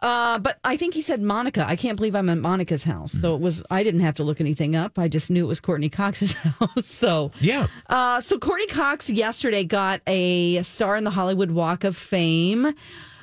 Uh, 0.00 0.38
but 0.38 0.58
I 0.64 0.76
think 0.76 0.92
he 0.92 1.00
said 1.00 1.22
Monica. 1.22 1.64
I 1.66 1.76
can't 1.76 1.96
believe 1.96 2.14
I'm 2.14 2.28
at 2.28 2.36
Monica's 2.36 2.84
house. 2.84 3.10
So 3.10 3.34
it 3.34 3.40
was. 3.40 3.62
I 3.70 3.82
didn't 3.82 4.00
have 4.00 4.16
to 4.16 4.24
look 4.24 4.38
anything 4.38 4.76
up. 4.76 4.98
I 4.98 5.08
just 5.08 5.30
knew 5.30 5.44
it 5.44 5.48
was 5.48 5.60
Courteney 5.60 5.88
Cox's 5.88 6.32
house. 6.34 6.86
So 6.86 7.30
Yeah. 7.40 7.68
Uh, 7.88 8.20
so 8.20 8.38
Courteney 8.38 8.66
Cox 8.66 9.08
yesterday 9.08 9.64
got 9.64 10.02
a 10.06 10.62
star 10.62 10.96
in 10.96 11.04
the 11.04 11.10
Hollywood 11.10 11.52
Walk 11.52 11.84
of 11.84 11.96
Fame. 11.96 12.74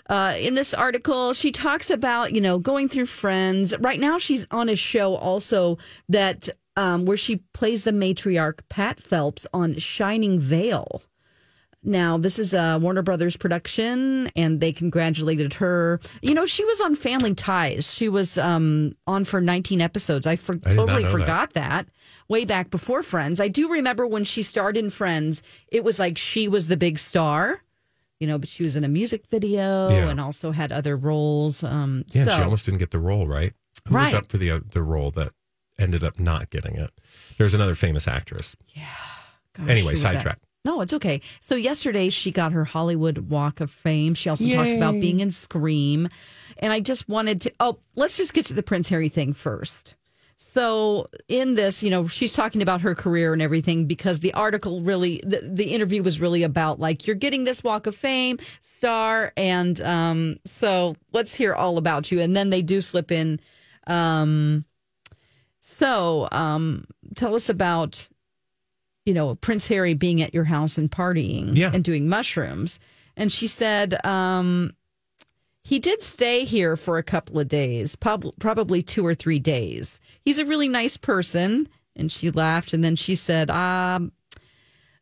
Uh, 0.09 0.33
in 0.39 0.55
this 0.55 0.73
article, 0.73 1.33
she 1.33 1.51
talks 1.51 1.91
about 1.91 2.33
you 2.33 2.41
know 2.41 2.57
going 2.57 2.89
through 2.89 3.05
friends. 3.05 3.77
Right 3.79 3.99
now, 3.99 4.17
she's 4.17 4.47
on 4.49 4.67
a 4.67 4.75
show 4.75 5.15
also 5.15 5.77
that 6.09 6.49
um, 6.77 7.05
where 7.05 7.17
she 7.17 7.37
plays 7.53 7.83
the 7.83 7.91
matriarch 7.91 8.59
Pat 8.69 8.99
Phelps 8.99 9.45
on 9.53 9.77
Shining 9.77 10.39
Vale. 10.39 11.03
Now, 11.83 12.17
this 12.17 12.37
is 12.37 12.53
a 12.53 12.77
Warner 12.79 13.01
Brothers 13.01 13.35
production, 13.37 14.29
and 14.35 14.61
they 14.61 14.71
congratulated 14.71 15.53
her. 15.55 15.99
You 16.21 16.35
know, 16.35 16.45
she 16.45 16.63
was 16.63 16.79
on 16.79 16.93
Family 16.95 17.33
Ties. 17.33 17.91
She 17.91 18.07
was 18.07 18.37
um, 18.37 18.93
on 19.07 19.25
for 19.25 19.41
19 19.41 19.81
episodes. 19.81 20.27
I, 20.27 20.35
for- 20.35 20.53
not 20.53 20.63
totally 20.63 21.03
know 21.03 21.09
that. 21.09 21.11
forgot 21.11 21.53
that. 21.53 21.87
way 22.29 22.45
back 22.45 22.69
before 22.69 23.01
Friends. 23.01 23.39
I 23.39 23.47
do 23.47 23.67
remember 23.69 24.05
when 24.05 24.23
she 24.23 24.43
starred 24.43 24.77
in 24.77 24.89
Friends, 24.91 25.41
it 25.71 25.83
was 25.83 25.97
like 25.97 26.17
she 26.19 26.47
was 26.47 26.67
the 26.67 26.77
big 26.77 26.99
star, 26.99 27.63
you 28.19 28.27
know, 28.27 28.37
but 28.37 28.47
she 28.47 28.61
was 28.61 28.75
in 28.75 28.83
a 28.83 28.87
music 28.87 29.25
video 29.27 29.89
Yeah. 29.89 30.07
and 30.09 30.21
also 30.21 30.51
had 30.51 30.71
other 30.71 30.95
roles. 30.95 31.63
Um, 31.63 32.05
Yeah, 32.11 32.25
so, 32.25 32.31
she 32.37 32.41
almost 32.43 32.65
didn't 32.65 32.77
get 32.79 32.91
the 32.91 32.99
role, 32.99 33.25
right? 33.27 33.53
Who 33.87 33.95
was 33.95 34.13
up 34.13 34.27
for 34.27 34.37
the 34.37 34.51
uh, 34.51 34.59
the 34.69 34.83
role 34.83 35.09
that 35.11 35.31
ended 35.79 36.03
up 36.03 36.19
not 36.19 36.51
getting 36.51 36.75
it? 36.75 36.91
There's 37.39 37.55
another 37.55 37.73
famous 37.73 38.07
actress. 38.07 38.55
Gosh, 39.55 39.67
anyway, 39.67 39.95
sidetrack. 39.95 40.37
No, 40.63 40.81
it's 40.81 40.93
okay. 40.93 41.21
So 41.39 41.55
yesterday 41.55 42.09
she 42.09 42.31
got 42.31 42.51
her 42.51 42.65
Hollywood 42.65 43.29
Walk 43.29 43.61
of 43.61 43.71
Fame. 43.71 44.13
She 44.13 44.29
also 44.29 44.45
talks 44.47 44.75
about 44.75 44.93
being 45.01 45.19
in 45.19 45.31
Scream. 45.31 46.07
And 46.57 46.71
I 46.71 46.79
just 46.79 47.09
wanted 47.09 47.41
to 47.41 47.53
oh, 47.59 47.79
let's 47.95 48.17
just 48.17 48.33
get 48.33 48.45
to 48.45 48.53
the 48.53 48.63
Prince 48.63 48.89
Harry 48.89 49.09
thing 49.09 49.33
first. 49.33 49.95
So 50.37 51.07
in 51.27 51.53
this, 51.53 51.83
you 51.83 51.89
know, 51.91 52.07
she's 52.07 52.33
talking 52.33 52.61
about 52.63 52.81
her 52.81 52.95
career 52.95 53.31
and 53.31 53.41
everything 53.43 53.85
because 53.85 54.19
the 54.19 54.33
article 54.33 54.81
really 54.81 55.21
the, 55.23 55.39
the 55.41 55.71
interview 55.73 56.01
was 56.03 56.19
really 56.19 56.43
about 56.43 56.79
like 56.79 57.05
you're 57.05 57.15
getting 57.15 57.43
this 57.43 57.63
Walk 57.63 57.85
of 57.87 57.95
Fame 57.95 58.37
star 58.59 59.31
and 59.37 59.79
um 59.81 60.37
so 60.45 60.95
let's 61.13 61.35
hear 61.35 61.53
all 61.53 61.77
about 61.77 62.11
you 62.11 62.19
and 62.21 62.35
then 62.35 62.49
they 62.49 62.63
do 62.63 62.81
slip 62.81 63.11
in 63.11 63.39
um 63.85 64.63
so 65.59 66.27
um 66.31 66.85
tell 67.15 67.35
us 67.35 67.47
about 67.47 68.09
you 69.05 69.13
know, 69.13 69.35
Prince 69.35 69.67
Harry 69.67 69.93
being 69.93 70.21
at 70.21 70.33
your 70.33 70.43
house 70.43 70.77
and 70.77 70.89
partying 70.91 71.55
Yeah. 71.55 71.71
and 71.73 71.83
doing 71.83 72.07
mushrooms. 72.07 72.79
And 73.17 73.31
she 73.31 73.47
said, 73.47 74.03
um, 74.05 74.71
he 75.63 75.79
did 75.79 76.01
stay 76.01 76.43
here 76.45 76.75
for 76.75 76.97
a 76.97 77.03
couple 77.03 77.39
of 77.39 77.47
days, 77.47 77.95
prob- 77.95 78.33
probably 78.39 78.81
two 78.81 79.05
or 79.05 79.13
three 79.15 79.39
days. 79.39 79.99
He's 80.23 80.39
a 80.39 80.45
really 80.45 80.67
nice 80.67 80.97
person. 80.97 81.67
And 81.95 82.11
she 82.11 82.31
laughed. 82.31 82.73
And 82.73 82.83
then 82.83 82.95
she 82.95 83.15
said, 83.15 83.51
um, 83.51 84.11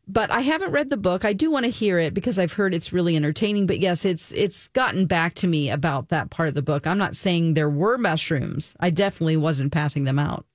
but 0.08 0.28
I 0.32 0.40
haven't 0.40 0.72
read 0.72 0.90
the 0.90 0.96
book. 0.96 1.24
I 1.24 1.32
do 1.32 1.50
want 1.52 1.64
to 1.66 1.70
hear 1.70 2.00
it 2.00 2.12
because 2.14 2.36
I've 2.36 2.52
heard 2.52 2.74
it's 2.74 2.92
really 2.92 3.14
entertaining. 3.14 3.68
But 3.68 3.78
yes, 3.78 4.04
it's 4.04 4.32
it's 4.32 4.66
gotten 4.68 5.06
back 5.06 5.34
to 5.34 5.46
me 5.46 5.70
about 5.70 6.08
that 6.08 6.30
part 6.30 6.48
of 6.48 6.56
the 6.56 6.62
book. 6.62 6.88
I'm 6.88 6.98
not 6.98 7.14
saying 7.14 7.54
there 7.54 7.70
were 7.70 7.96
mushrooms. 7.96 8.74
I 8.80 8.90
definitely 8.90 9.36
wasn't 9.36 9.70
passing 9.72 10.02
them 10.02 10.18
out. 10.18 10.46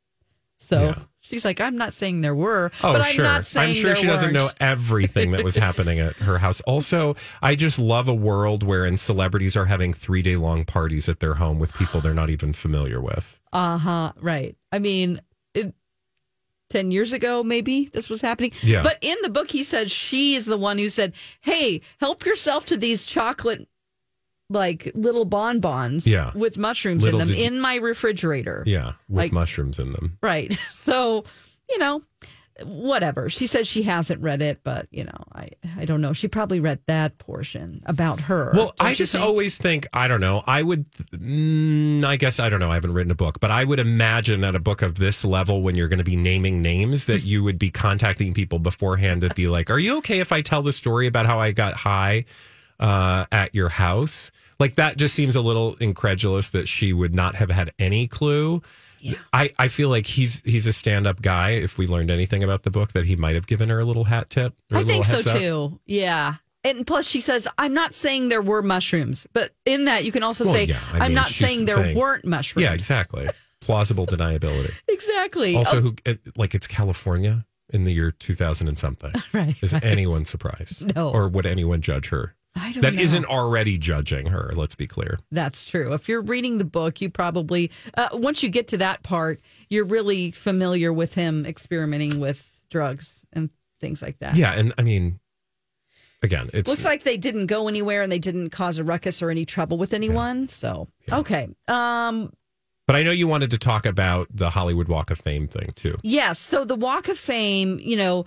So 0.59 0.87
Yeah. 0.87 0.99
She's 1.26 1.43
like, 1.43 1.59
I'm 1.59 1.78
not 1.78 1.93
saying 1.93 2.21
there 2.21 2.36
were, 2.36 2.71
Oh, 2.84 2.93
but 2.93 3.03
sure. 3.03 3.26
I'm 3.26 3.32
not 3.34 3.45
saying 3.45 3.69
I'm 3.69 3.76
sure 3.76 3.95
she 3.95 4.07
doesn't 4.07 4.34
know 4.34 4.49
everything 4.59 5.32
that 5.32 5.43
was 5.43 5.55
happening 5.67 5.99
at 5.99 6.15
her 6.17 6.38
house. 6.38 6.61
Also, 6.61 7.15
I 7.41 7.55
just 7.55 7.80
love 7.80 8.07
a 8.07 8.13
world 8.13 8.63
wherein 8.63 8.97
celebrities 8.97 9.55
are 9.57 9.65
having 9.65 9.93
three 9.93 10.21
day 10.21 10.36
long 10.36 10.65
parties 10.65 11.09
at 11.09 11.19
their 11.19 11.34
home 11.36 11.59
with 11.59 11.73
people 11.73 12.01
they're 12.01 12.13
not 12.13 12.32
even 12.32 12.53
familiar 12.53 13.01
with. 13.01 13.39
Uh 13.51 13.78
huh. 13.78 14.11
Right. 14.21 14.55
I 14.71 14.80
mean, 14.80 15.21
it, 15.53 15.73
10 16.69 16.91
years 16.91 17.13
ago, 17.13 17.43
maybe 17.43 17.86
this 17.93 18.09
was 18.09 18.21
happening. 18.21 18.51
Yeah. 18.61 18.82
But 18.84 18.97
in 19.01 19.15
the 19.21 19.30
book, 19.30 19.51
he 19.51 19.63
said 19.63 19.91
she 19.91 20.36
is 20.36 20.45
the 20.45 20.57
one 20.57 20.78
who 20.78 20.89
said, 20.89 21.13
Hey, 21.41 21.82
help 21.99 22.26
yourself 22.26 22.65
to 22.65 22.78
these 22.78 23.05
chocolate, 23.05 23.67
like 24.49 24.91
little 24.95 25.25
bonbons 25.25 26.05
Yeah. 26.07 26.31
with 26.35 26.57
mushrooms 26.57 27.03
Little 27.03 27.21
in 27.21 27.27
them 27.27 27.35
in 27.37 27.59
my 27.59 27.75
refrigerator. 27.75 28.63
Yeah, 28.65 28.93
with 29.09 29.17
Like- 29.25 29.31
mushrooms 29.33 29.79
in 29.79 29.91
them. 29.91 30.17
Right. 30.21 30.55
So, 30.69 31.23
you 31.69 31.79
know, 31.79 32.03
whatever. 32.63 33.27
She 33.27 33.47
says 33.47 33.67
she 33.67 33.81
hasn't 33.83 34.21
read 34.21 34.41
it, 34.41 34.59
but, 34.63 34.87
you 34.91 35.03
know, 35.03 35.23
I, 35.33 35.49
I 35.79 35.85
don't 35.85 35.99
know. 35.99 36.13
She 36.13 36.27
probably 36.27 36.59
read 36.59 36.79
that 36.85 37.17
portion 37.17 37.81
about 37.87 38.19
her. 38.21 38.51
Well, 38.55 38.73
I 38.79 38.93
just 38.93 39.11
think? 39.13 39.25
always 39.25 39.57
think, 39.57 39.87
I 39.93 40.07
don't 40.07 40.21
know, 40.21 40.43
I 40.45 40.61
would, 40.61 40.85
mm, 41.11 42.05
I 42.05 42.15
guess, 42.17 42.39
I 42.39 42.47
don't 42.49 42.59
know, 42.59 42.71
I 42.71 42.75
haven't 42.75 42.93
written 42.93 43.11
a 43.11 43.15
book, 43.15 43.39
but 43.39 43.49
I 43.51 43.63
would 43.65 43.79
imagine 43.79 44.43
at 44.43 44.55
a 44.55 44.59
book 44.59 44.83
of 44.83 44.95
this 44.95 45.25
level, 45.25 45.63
when 45.63 45.75
you're 45.75 45.87
going 45.89 45.97
to 45.97 46.03
be 46.05 46.15
naming 46.15 46.61
names, 46.61 47.05
that 47.05 47.23
you 47.23 47.43
would 47.43 47.57
be 47.59 47.71
contacting 47.71 48.33
people 48.33 48.59
beforehand 48.59 49.21
to 49.21 49.29
be 49.33 49.47
like, 49.47 49.69
are 49.69 49.79
you 49.79 49.97
okay 49.97 50.19
if 50.19 50.31
I 50.31 50.41
tell 50.41 50.61
the 50.61 50.71
story 50.71 51.07
about 51.07 51.25
how 51.25 51.39
I 51.39 51.51
got 51.51 51.73
high 51.73 52.25
uh, 52.80 53.26
at 53.32 53.53
your 53.55 53.69
house? 53.69 54.32
Like 54.59 54.76
that 54.76 54.97
just 54.97 55.15
seems 55.15 55.36
a 55.36 55.41
little 55.41 55.76
incredulous 55.76 56.49
that 56.51 56.67
she 56.67 56.93
would 56.93 57.13
not 57.13 57.36
have 57.36 57.51
had 57.51 57.71
any 57.80 58.07
clue. 58.07 58.61
Yeah. 58.99 59.15
I, 59.34 59.51
I 59.59 59.67
feel 59.67 59.89
like 59.89 60.05
he's 60.07 60.41
he's 60.45 60.65
a 60.65 60.73
stand 60.73 61.05
up 61.05 61.21
guy. 61.21 61.51
If 61.51 61.78
we 61.78 61.86
learned 61.88 62.09
anything 62.09 62.43
about 62.43 62.63
the 62.63 62.71
book, 62.71 62.93
that 62.93 63.05
he 63.05 63.15
might 63.15 63.36
have 63.36 63.45
given 63.47 63.69
her 63.69 63.80
a 63.80 63.86
little 63.86 64.05
hat 64.05 64.30
tip. 64.30 64.53
I 64.71 64.84
think 64.84 65.05
so 65.05 65.19
up. 65.19 65.26
too. 65.26 65.80
Yeah. 65.86 66.36
And 66.63 66.88
plus, 66.88 67.07
she 67.07 67.19
says, 67.19 67.47
I'm 67.59 67.76
not 67.76 67.93
saying 67.93 68.30
there 68.30 68.41
were 68.41 68.63
mushrooms, 68.63 69.28
but 69.34 69.51
in 69.65 69.86
that, 69.86 70.03
you 70.03 70.11
can 70.11 70.23
also 70.23 70.43
Well, 70.45 70.53
say, 70.53 70.63
yeah, 70.63 70.80
I 70.93 70.95
I'm 70.97 71.09
mean, 71.09 71.13
not 71.13 71.28
saying 71.28 71.65
there 71.65 71.76
saying- 71.76 71.95
weren't 71.95 72.26
mushrooms. 72.26 72.63
Yeah, 72.63 72.73
exactly. 72.73 73.30
Plausible 73.61 74.07
deniability. 74.07 74.71
Exactly. 74.88 75.55
Also, 75.57 75.78
Oh, 75.78 75.82
who 75.82 75.95
like 76.36 76.55
it's 76.55 76.65
California 76.65 77.45
in 77.69 77.84
the 77.84 77.91
year 77.93 78.09
2000 78.09 78.67
and 78.67 78.80
something. 78.80 79.11
Right, 79.34 79.55
Is 79.61 79.73
right. 79.73 79.84
anyone 79.84 80.26
surprised? 80.26 80.95
No. 80.95 81.11
Or 81.11 81.28
would 81.28 81.45
anyone 81.45 81.82
judge 81.82 82.07
her? 82.09 82.34
I 82.56 82.72
don't 82.72 82.82
That 82.82 82.95
not 82.95 83.26
already 83.26 83.78
judging 83.78 84.28
her. 84.28 84.51
Let's 84.56 84.76
be 84.76 84.88
clear. 84.88 85.20
That's 85.32 85.66
true. 85.66 85.93
If 85.93 86.08
you're 86.08 86.22
reading 86.22 86.58
the 86.58 86.66
book, 86.66 87.01
you 87.01 87.10
probably, 87.10 87.72
uh, 87.95 88.10
once 88.14 88.43
you 88.43 88.49
get 88.49 88.70
to 88.70 88.78
that 88.78 89.03
part, 89.03 89.41
you're 89.70 89.86
really 89.86 90.32
familiar 90.32 90.93
with 90.93 91.14
him 91.16 91.45
experimenting 91.45 92.20
with 92.20 92.62
drugs 92.70 93.26
and 93.34 93.49
things 93.82 94.01
like 94.01 94.20
that. 94.20 94.38
Yeah, 94.38 94.53
and 94.53 94.74
I 94.78 94.84
mean, 94.84 95.20
again, 96.24 96.49
it 96.53 96.68
Looks 96.68 96.86
like 96.86 97.03
they 97.03 97.18
didn't 97.18 97.47
go 97.47 97.68
anywhere 97.68 98.01
and 98.01 98.12
they 98.12 98.20
didn't 98.20 98.51
cause 98.51 98.80
a 98.80 98.84
ruckus 98.84 99.22
or 99.22 99.30
any 99.30 99.45
trouble 99.45 99.78
with 99.78 99.93
anyone. 99.93 100.47
So, 100.47 100.88
okay. 101.12 101.49
Um, 101.68 102.32
But 102.88 102.95
I 102.95 103.03
know 103.03 103.12
you 103.12 103.28
wanted 103.28 103.51
to 103.51 103.58
talk 103.58 103.86
about 103.86 104.28
the 104.34 104.49
Hollywood 104.49 104.88
Walk 104.88 105.12
of 105.12 105.20
Fame 105.20 105.47
thing 105.47 105.70
too. 105.76 105.97
Yes. 106.03 106.39
So 106.39 106.64
the 106.66 106.76
Walk 106.76 107.10
of 107.10 107.18
Fame, 107.18 107.80
you 107.82 107.97
know, 107.97 108.26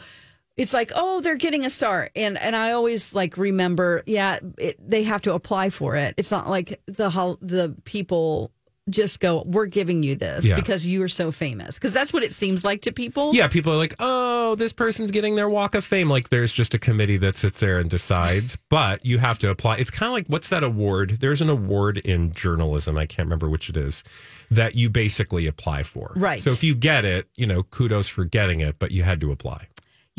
it's 0.58 0.74
like, 0.74 0.92
oh, 0.94 1.20
they're 1.22 1.36
getting 1.36 1.64
a 1.64 1.70
star, 1.70 2.10
and 2.14 2.36
and 2.36 2.54
I 2.54 2.72
always 2.72 3.14
like 3.14 3.38
remember, 3.38 4.02
yeah, 4.06 4.40
it, 4.58 4.76
they 4.86 5.04
have 5.04 5.22
to 5.22 5.32
apply 5.34 5.70
for 5.70 5.96
it. 5.96 6.14
It's 6.18 6.30
not 6.30 6.50
like 6.50 6.80
the 6.86 7.08
the 7.40 7.74
people 7.84 8.50
just 8.90 9.20
go, 9.20 9.42
we're 9.44 9.66
giving 9.66 10.02
you 10.02 10.14
this 10.14 10.46
Yeah. 10.46 10.56
because 10.56 10.86
you 10.86 11.02
are 11.02 11.08
so 11.08 11.30
famous, 11.30 11.74
because 11.74 11.92
that's 11.92 12.10
what 12.10 12.22
it 12.22 12.32
seems 12.32 12.64
like 12.64 12.80
to 12.82 12.92
people. 12.92 13.34
Yeah, 13.34 13.46
people 13.46 13.70
are 13.72 13.76
like, 13.76 13.94
oh, 13.98 14.54
this 14.54 14.72
person's 14.72 15.10
getting 15.10 15.34
their 15.34 15.48
Walk 15.48 15.74
of 15.74 15.84
Fame. 15.84 16.08
Like 16.08 16.30
there's 16.30 16.52
just 16.52 16.72
a 16.72 16.78
committee 16.78 17.18
that 17.18 17.36
sits 17.36 17.60
there 17.60 17.78
and 17.78 17.90
decides, 17.90 18.56
but 18.70 19.04
you 19.04 19.18
have 19.18 19.38
to 19.40 19.50
apply. 19.50 19.76
It's 19.76 19.90
kind 19.90 20.08
of 20.08 20.14
like, 20.14 20.26
what's 20.28 20.48
that 20.48 20.64
award? 20.64 21.18
There's 21.20 21.42
an 21.42 21.50
award 21.50 21.98
in 21.98 22.32
journalism. 22.32 22.96
I 22.96 23.04
can't 23.04 23.26
remember 23.26 23.50
which 23.50 23.68
it 23.68 23.76
is 23.76 24.02
that 24.50 24.74
you 24.74 24.88
basically 24.88 25.46
apply 25.46 25.82
for. 25.82 26.12
Right. 26.16 26.42
So 26.42 26.48
if 26.50 26.64
you 26.64 26.74
get 26.74 27.04
it, 27.04 27.28
you 27.36 27.46
know, 27.46 27.62
kudos 27.64 28.08
for 28.08 28.24
getting 28.24 28.60
it, 28.60 28.78
but 28.78 28.90
you 28.90 29.02
had 29.02 29.20
to 29.20 29.30
apply. 29.30 29.68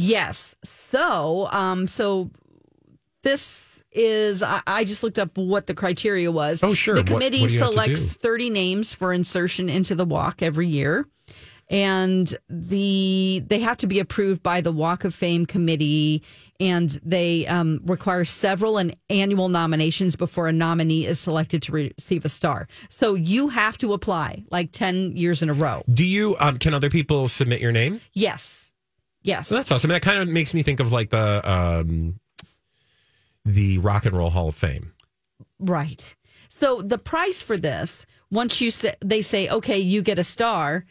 Yes. 0.02 0.56
So, 0.64 1.50
um, 1.52 1.86
so 1.86 2.32
this 3.22 3.84
is 3.92 4.42
I, 4.42 4.62
I 4.66 4.84
just 4.86 5.04
looked 5.04 5.20
up 5.20 5.38
what 5.38 5.68
the 5.68 5.74
criteria 5.74 6.32
was. 6.32 6.64
Oh, 6.64 6.74
sure. 6.74 6.96
The 6.96 7.04
committee 7.04 7.42
what 7.42 7.50
do 7.50 7.54
you 7.54 7.60
have 7.60 7.72
to 7.72 7.74
selects 7.74 8.14
30 8.14 8.50
names 8.50 8.94
for 8.94 9.12
insertion 9.12 9.68
into 9.68 9.96
the 9.96 10.06
walk 10.06 10.42
every 10.42 10.68
year. 10.68 11.06
And 11.70 12.34
the 12.50 13.44
they 13.46 13.60
have 13.60 13.76
to 13.78 13.88
be 13.88 14.00
approved 14.00 14.42
by 14.42 14.62
the 14.62 14.72
Walk 14.72 15.04
of 15.04 15.14
Fame 15.14 15.46
committee, 15.46 16.24
and 16.60 16.90
they 17.04 17.46
um, 17.46 17.82
require 17.84 18.26
several 18.26 18.80
and 18.80 18.96
annual 19.12 19.50
nominations 19.50 20.16
before 20.16 20.48
a 20.48 20.52
nominee 20.52 21.06
is 21.06 21.20
selected 21.20 21.62
to 21.64 21.72
receive 21.72 22.26
a 22.26 22.30
star. 22.30 22.68
So 22.90 23.14
you 23.14 23.50
have 23.50 23.78
to 23.80 23.94
apply 23.94 24.46
like 24.50 24.72
ten 24.72 25.16
years 25.16 25.44
in 25.44 25.50
a 25.52 25.54
row. 25.54 25.84
Do 25.94 26.06
you, 26.06 26.36
um, 26.40 26.58
can 26.58 26.74
other 26.74 26.90
people 26.90 27.28
submit 27.28 27.62
your 27.62 27.72
name? 27.72 28.02
Yes, 28.14 28.69
yes. 29.22 29.48
So 29.50 29.56
that's 29.56 29.72
awesome. 29.72 29.90
That 29.90 30.02
kind 30.02 30.20
of 30.20 30.28
makes 30.28 30.54
me 30.54 30.64
think 30.64 30.80
of 30.80 30.92
like 30.92 31.10
the, 31.10 31.50
um, 31.50 32.20
the 33.46 33.78
Rock 33.80 34.06
and 34.06 34.16
Roll 34.16 34.30
Hall 34.30 34.50
of 34.50 34.56
Fame. 34.56 34.94
Right. 35.60 36.16
So 36.50 36.82
the 36.82 36.98
price 36.98 37.42
for 37.42 37.58
this, 37.58 38.06
once 38.32 38.62
you 38.62 38.72
say, 38.72 38.96
they 39.04 39.22
say, 39.22 39.50
okay, 39.50 39.80
you 39.80 40.02
get 40.02 40.20
a 40.20 40.24
star, 40.24 40.86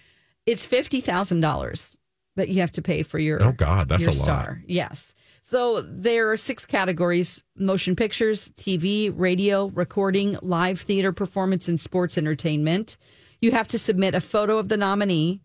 it's 0.47 0.65
fifty 0.65 1.01
thousand 1.01 1.41
dollars 1.41 1.97
that 2.37 2.49
you 2.49 2.61
have 2.61 2.73
to 2.73 2.83
pay 2.83 3.03
for 3.03 3.19
your. 3.19 3.43
Oh, 3.43 3.53
God, 3.53 3.89
that's 3.89 4.07
a 4.07 4.11
lot. 4.11 4.15
star. 4.15 4.63
Yes. 4.67 5.15
So 5.43 5.81
there 5.83 6.31
are 6.31 6.37
six 6.37 6.65
categories: 6.65 7.43
motion 7.57 7.97
pictures, 7.97 8.51
TV, 8.51 9.13
radio, 9.15 9.67
recording, 9.67 10.39
live 10.43 10.81
theater 10.81 11.13
performance, 11.13 11.69
and 11.69 11.79
sports 11.79 12.17
entertainment. 12.17 12.97
You 13.41 13.53
have 13.53 13.69
to 13.69 13.79
submit 13.79 14.15
a 14.15 14.21
photo 14.21 14.59
of 14.59 14.69
the 14.69 14.77
nominee. 14.77 15.41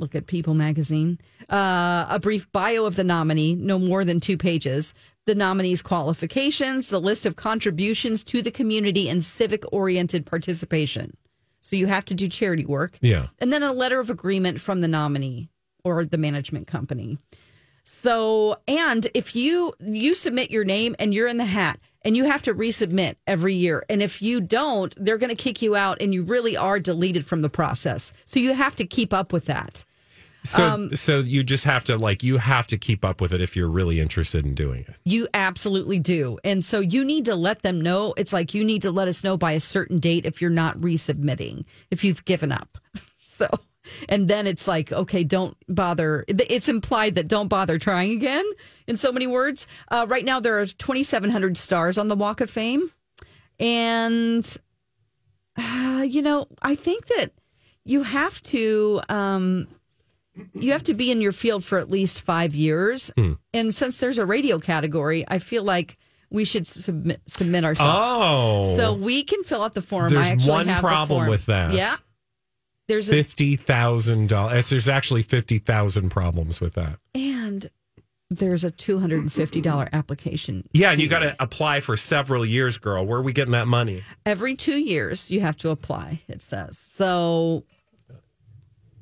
Look 0.00 0.14
at 0.14 0.26
People 0.26 0.54
magazine. 0.54 1.18
Uh, 1.48 2.06
a 2.08 2.18
brief 2.18 2.50
bio 2.52 2.86
of 2.86 2.96
the 2.96 3.04
nominee, 3.04 3.54
no 3.54 3.78
more 3.78 4.04
than 4.04 4.18
two 4.18 4.36
pages. 4.36 4.94
The 5.26 5.34
nominee's 5.34 5.82
qualifications, 5.82 6.88
the 6.88 7.00
list 7.00 7.26
of 7.26 7.36
contributions 7.36 8.24
to 8.24 8.40
the 8.40 8.50
community, 8.50 9.08
and 9.08 9.22
civic 9.22 9.62
oriented 9.70 10.24
participation. 10.24 11.16
So 11.60 11.76
you 11.76 11.86
have 11.86 12.06
to 12.06 12.14
do 12.14 12.26
charity 12.28 12.64
work. 12.64 12.98
Yeah. 13.02 13.26
And 13.38 13.52
then 13.52 13.62
a 13.62 13.72
letter 13.72 14.00
of 14.00 14.10
agreement 14.10 14.60
from 14.60 14.80
the 14.80 14.88
nominee 14.88 15.50
or 15.84 16.04
the 16.04 16.18
management 16.18 16.66
company. 16.66 17.18
So, 17.84 18.56
and 18.68 19.06
if 19.14 19.34
you 19.34 19.72
you 19.80 20.14
submit 20.14 20.50
your 20.50 20.64
name 20.64 20.94
and 20.98 21.12
you're 21.12 21.28
in 21.28 21.38
the 21.38 21.44
hat 21.44 21.80
and 22.02 22.16
you 22.16 22.24
have 22.24 22.42
to 22.42 22.54
resubmit 22.54 23.16
every 23.26 23.54
year 23.54 23.84
and 23.88 24.02
if 24.02 24.22
you 24.22 24.40
don't, 24.40 24.94
they're 24.96 25.18
going 25.18 25.34
to 25.34 25.42
kick 25.42 25.60
you 25.60 25.76
out 25.76 26.00
and 26.00 26.14
you 26.14 26.22
really 26.22 26.56
are 26.56 26.78
deleted 26.78 27.26
from 27.26 27.42
the 27.42 27.50
process. 27.50 28.12
So 28.24 28.40
you 28.40 28.54
have 28.54 28.76
to 28.76 28.84
keep 28.84 29.12
up 29.12 29.32
with 29.32 29.46
that. 29.46 29.84
So, 30.44 30.64
Um, 30.64 30.96
so 30.96 31.18
you 31.18 31.42
just 31.44 31.64
have 31.64 31.84
to 31.84 31.96
like 31.96 32.22
you 32.22 32.38
have 32.38 32.66
to 32.68 32.78
keep 32.78 33.04
up 33.04 33.20
with 33.20 33.32
it 33.32 33.42
if 33.42 33.54
you're 33.54 33.68
really 33.68 34.00
interested 34.00 34.46
in 34.46 34.54
doing 34.54 34.84
it. 34.88 34.94
You 35.04 35.28
absolutely 35.34 35.98
do. 35.98 36.38
And 36.44 36.64
so 36.64 36.80
you 36.80 37.04
need 37.04 37.26
to 37.26 37.36
let 37.36 37.62
them 37.62 37.80
know. 37.80 38.14
It's 38.16 38.32
like 38.32 38.54
you 38.54 38.64
need 38.64 38.82
to 38.82 38.90
let 38.90 39.06
us 39.06 39.22
know 39.22 39.36
by 39.36 39.52
a 39.52 39.60
certain 39.60 39.98
date 39.98 40.24
if 40.24 40.40
you're 40.40 40.50
not 40.50 40.78
resubmitting, 40.80 41.64
if 41.90 42.04
you've 42.04 42.24
given 42.24 42.52
up. 42.52 42.78
So, 43.20 43.48
and 44.10 44.28
then 44.28 44.46
it's 44.46 44.68
like, 44.68 44.92
okay, 44.92 45.24
don't 45.24 45.56
bother. 45.66 46.26
It's 46.28 46.68
implied 46.68 47.14
that 47.14 47.26
don't 47.26 47.48
bother 47.48 47.78
trying 47.78 48.10
again 48.12 48.44
in 48.86 48.96
so 48.96 49.10
many 49.10 49.26
words. 49.26 49.66
Uh, 49.90 50.04
right 50.06 50.26
now, 50.26 50.40
there 50.40 50.60
are 50.60 50.66
2,700 50.66 51.56
stars 51.56 51.96
on 51.96 52.08
the 52.08 52.16
Walk 52.16 52.42
of 52.42 52.50
Fame. 52.50 52.90
And, 53.58 54.44
uh, 55.56 56.04
you 56.06 56.20
know, 56.20 56.48
I 56.60 56.74
think 56.74 57.06
that 57.06 57.32
you 57.84 58.02
have 58.02 58.42
to. 58.42 59.00
Um, 59.08 59.66
you 60.54 60.72
have 60.72 60.84
to 60.84 60.94
be 60.94 61.10
in 61.10 61.20
your 61.20 61.32
field 61.32 61.64
for 61.64 61.78
at 61.78 61.90
least 61.90 62.22
five 62.22 62.54
years. 62.54 63.10
Hmm. 63.16 63.32
And 63.52 63.74
since 63.74 63.98
there's 63.98 64.18
a 64.18 64.26
radio 64.26 64.58
category, 64.58 65.24
I 65.28 65.38
feel 65.38 65.62
like 65.64 65.96
we 66.30 66.44
should 66.44 66.66
submit, 66.66 67.20
submit 67.26 67.64
ourselves. 67.64 68.06
Oh. 68.10 68.76
So 68.76 68.92
we 68.94 69.22
can 69.24 69.42
fill 69.44 69.62
out 69.62 69.74
the 69.74 69.82
form. 69.82 70.12
There's 70.12 70.28
I 70.28 70.32
actually 70.32 70.50
one 70.50 70.68
have 70.68 70.82
the 70.82 70.88
problem 70.88 71.18
form. 71.20 71.28
with 71.30 71.46
that. 71.46 71.72
Yeah. 71.72 71.96
There's 72.88 73.08
Fifty 73.08 73.54
thousand 73.56 74.28
dollars. 74.30 74.70
There's 74.70 74.88
actually 74.88 75.22
fifty 75.22 75.58
thousand 75.58 76.10
problems 76.10 76.60
with 76.60 76.74
that. 76.74 76.98
and 77.14 77.70
there's 78.32 78.62
a 78.62 78.70
$250 78.70 79.92
application. 79.92 80.68
Yeah, 80.72 80.92
and 80.92 81.00
you 81.00 81.08
got 81.08 81.18
to 81.18 81.34
apply 81.40 81.80
for 81.80 81.96
several 81.96 82.46
years, 82.46 82.78
girl. 82.78 83.04
Where 83.04 83.18
are 83.18 83.22
we 83.22 83.32
getting 83.32 83.50
that 83.52 83.66
money? 83.66 84.04
Every 84.24 84.54
two 84.54 84.76
years, 84.78 85.32
you 85.32 85.40
have 85.40 85.56
to 85.56 85.70
apply, 85.70 86.22
it 86.28 86.40
says. 86.40 86.78
So, 86.78 87.64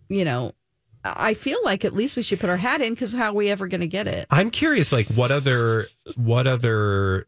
you 0.09 0.25
know, 0.25 0.53
I 1.17 1.35
feel 1.35 1.59
like 1.65 1.85
at 1.85 1.95
least 1.95 2.17
we 2.17 2.23
should 2.23 2.41
put 2.41 2.51
our 2.51 2.57
hat 2.57 2.81
in 2.81 2.95
because 2.95 3.13
how 3.13 3.31
are 3.31 3.33
we 3.35 3.49
ever 3.51 3.67
going 3.69 3.81
to 3.81 3.87
get 3.87 4.07
it? 4.07 4.27
I'm 4.31 4.51
curious, 4.51 4.93
like 4.93 5.07
what 5.09 5.31
other 5.31 5.87
what 6.17 6.47
other 6.47 7.27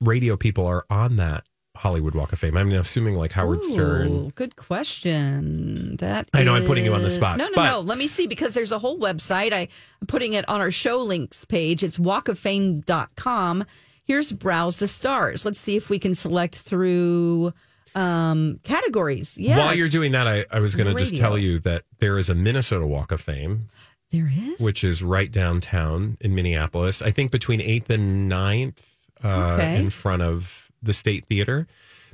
radio 0.00 0.36
people 0.36 0.66
are 0.66 0.84
on 0.90 1.16
that 1.16 1.44
Hollywood 1.76 2.14
Walk 2.14 2.32
of 2.32 2.38
Fame? 2.38 2.56
I 2.56 2.64
mean, 2.64 2.76
assuming 2.76 3.14
like 3.14 3.32
Howard 3.32 3.62
Stern. 3.64 4.30
Good 4.30 4.56
question. 4.56 5.96
That 5.96 6.28
I 6.34 6.42
know 6.42 6.54
I'm 6.54 6.66
putting 6.66 6.84
you 6.84 6.94
on 6.94 7.02
the 7.02 7.10
spot, 7.10 7.36
No, 7.38 7.46
no, 7.48 7.52
but- 7.54 7.70
no. 7.70 7.80
Let 7.80 7.98
me 7.98 8.06
see 8.06 8.26
because 8.26 8.54
there's 8.54 8.72
a 8.72 8.78
whole 8.78 8.98
website. 8.98 9.52
I, 9.52 9.68
I'm 10.00 10.06
putting 10.06 10.32
it 10.34 10.48
on 10.48 10.60
our 10.60 10.70
show 10.70 10.98
links 11.02 11.44
page. 11.44 11.82
It's 11.82 11.98
walkoffame.com. 11.98 13.64
Here's 14.04 14.32
browse 14.32 14.78
the 14.78 14.88
stars. 14.88 15.44
Let's 15.44 15.60
see 15.60 15.76
if 15.76 15.88
we 15.88 15.98
can 15.98 16.14
select 16.14 16.56
through 16.56 17.52
um, 17.94 18.60
categories. 18.62 19.36
Yes. 19.38 19.58
While 19.58 19.74
you're 19.74 19.88
doing 19.88 20.12
that, 20.12 20.26
I, 20.26 20.44
I 20.50 20.60
was 20.60 20.74
going 20.74 20.86
to 20.86 20.94
just 20.94 21.16
tell 21.16 21.36
you 21.38 21.58
that 21.60 21.84
there 21.98 22.18
is 22.18 22.28
a 22.28 22.34
Minnesota 22.34 22.86
Walk 22.86 23.12
of 23.12 23.20
Fame, 23.20 23.68
there 24.10 24.30
is. 24.32 24.60
which 24.60 24.82
is 24.84 25.02
right 25.02 25.30
downtown 25.30 26.16
in 26.20 26.34
Minneapolis. 26.34 27.02
I 27.02 27.10
think 27.10 27.30
between 27.30 27.60
8th 27.60 27.90
and 27.90 28.30
9th 28.30 28.78
uh, 29.24 29.28
Okay. 29.54 29.76
in 29.76 29.90
front 29.90 30.22
of 30.22 30.70
the 30.82 30.92
State 30.92 31.26
Theater 31.26 31.66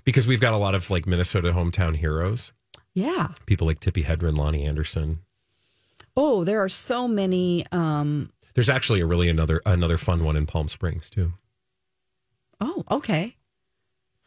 because 0.05 0.27
we've 0.27 0.41
got 0.41 0.53
a 0.55 0.57
lot 0.59 0.74
of 0.74 0.91
like 0.91 1.07
Minnesota 1.07 1.53
hometown 1.53 1.97
heroes, 1.97 2.53
Yeah. 2.95 3.29
people 3.47 3.66
like 3.66 3.81
Tippi 3.81 4.05
Hedren, 4.05 4.37
Loni 4.37 4.66
Anderson. 4.66 5.20
Oh, 6.16 6.45
there 6.45 6.62
are 6.62 6.68
so 6.68 7.07
many. 7.07 7.64
Um, 7.72 8.31
There's 8.55 8.70
actually 8.70 9.01
a 9.01 9.07
really 9.07 9.29
another 9.29 9.61
another 9.66 9.99
fun 9.99 10.24
one 10.24 10.35
in 10.37 10.47
Palm 10.47 10.66
Springs 10.68 11.11
too. 11.11 11.35
oh, 12.61 12.85
okay. 12.91 13.36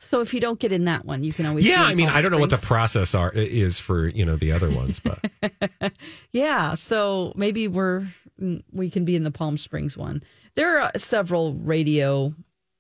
So 0.02 0.22
if 0.22 0.34
you 0.34 0.39
don't 0.39 0.60
get 0.60 0.72
in 0.72 0.86
that 0.86 1.06
one, 1.06 1.24
you 1.24 1.34
can 1.34 1.45
always. 1.45 1.68
yeah, 1.68 1.84
I 1.84 1.93
mean, 1.93 2.08
I 2.08 2.22
don't 2.22 2.32
know 2.32 2.38
what 2.39 2.50
the 2.50 2.58
process 2.58 3.14
are 3.14 3.32
is 3.34 3.80
for 3.80 4.08
you 4.08 4.26
know 4.26 4.38
the 4.38 4.52
other 4.52 4.70
ones, 4.70 5.00
but 5.00 5.20
Yeah, 6.32 6.74
so 6.76 7.34
maybe 7.36 7.68
we're 7.68 8.08
mm, 8.41 8.64
we 8.72 8.89
can 8.89 9.04
be 9.06 9.16
in 9.16 9.24
the 9.24 9.32
Palm 9.32 9.58
Springs 9.58 9.97
one. 9.97 10.24
There 10.56 10.80
are 10.82 10.91
several 10.97 11.54
radio 11.56 12.34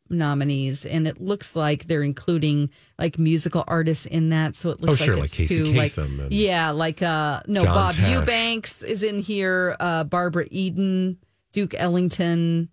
nominees, 0.09 0.85
and 0.85 1.07
it 1.07 1.21
looks 1.21 1.55
like 1.55 1.85
they're 1.87 2.03
including 2.03 2.69
like 2.97 3.19
musical 3.19 3.63
artists 3.67 4.05
in 4.05 4.29
that. 4.29 4.55
So 4.55 4.69
it 4.71 4.81
looks 4.81 5.01
Oh, 5.01 5.05
sure, 5.05 5.13
like 5.15 5.21
like 5.23 5.25
it's 5.25 5.37
Casey 5.37 5.55
two, 5.57 5.65
like 5.73 5.91
Kasem 5.91 6.19
and 6.21 6.31
yeah, 6.31 6.71
like 6.71 7.01
uh 7.01 7.41
no 7.47 7.63
John 7.65 7.75
Bob 7.75 7.93
Tesh. 7.93 8.11
Eubanks 8.11 8.81
is 8.81 9.03
in 9.03 9.19
here, 9.19 9.75
uh 9.79 10.03
Barbara 10.05 10.47
Eden, 10.51 11.17
Duke 11.51 11.75
Ellington 11.77 12.69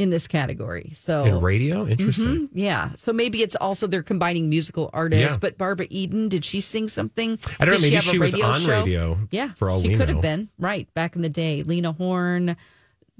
in 0.00 0.08
this 0.08 0.26
category. 0.26 0.92
So 0.94 1.24
In 1.24 1.40
radio? 1.40 1.86
Interesting. 1.86 2.48
Mhm, 2.48 2.50
yeah. 2.54 2.92
So 2.96 3.12
maybe 3.12 3.42
it's 3.42 3.54
also 3.54 3.86
they're 3.86 4.02
combining 4.02 4.48
musical 4.48 4.88
artists. 4.94 5.34
Yeah. 5.34 5.38
But 5.40 5.58
Barbara 5.58 5.86
Eden, 5.90 6.28
did 6.28 6.42
she 6.44 6.60
sing 6.62 6.88
something? 6.88 7.38
I 7.60 7.64
don't 7.66 7.74
know, 7.74 7.80
Did 7.80 7.82
maybe 7.82 7.94
have 7.96 8.06
a 8.06 8.10
she 8.10 8.18
was 8.18 8.34
on 8.40 8.60
show? 8.60 8.80
radio 8.80 9.18
Yeah, 9.30 9.52
for 9.52 9.68
all 9.68 9.82
she 9.82 9.88
we 9.90 9.96
could 9.96 10.08
know. 10.08 10.14
have 10.14 10.22
been 10.22 10.48
right 10.58 10.88
back 10.94 11.16
in 11.16 11.22
the 11.22 11.28
day. 11.28 11.62
Lena 11.62 11.92
Horne, 11.92 12.56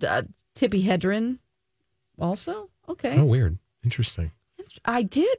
uh, 0.03 0.23
Tippi 0.57 0.83
Hedren, 0.83 1.39
also 2.19 2.71
okay. 2.89 3.19
Oh, 3.19 3.25
weird. 3.27 3.59
Interesting. 3.85 4.31
I 4.85 5.03
did, 5.03 5.37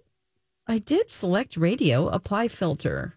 I 0.68 0.78
did 0.78 1.10
select 1.10 1.58
radio. 1.58 2.08
Apply 2.08 2.48
filter. 2.50 3.16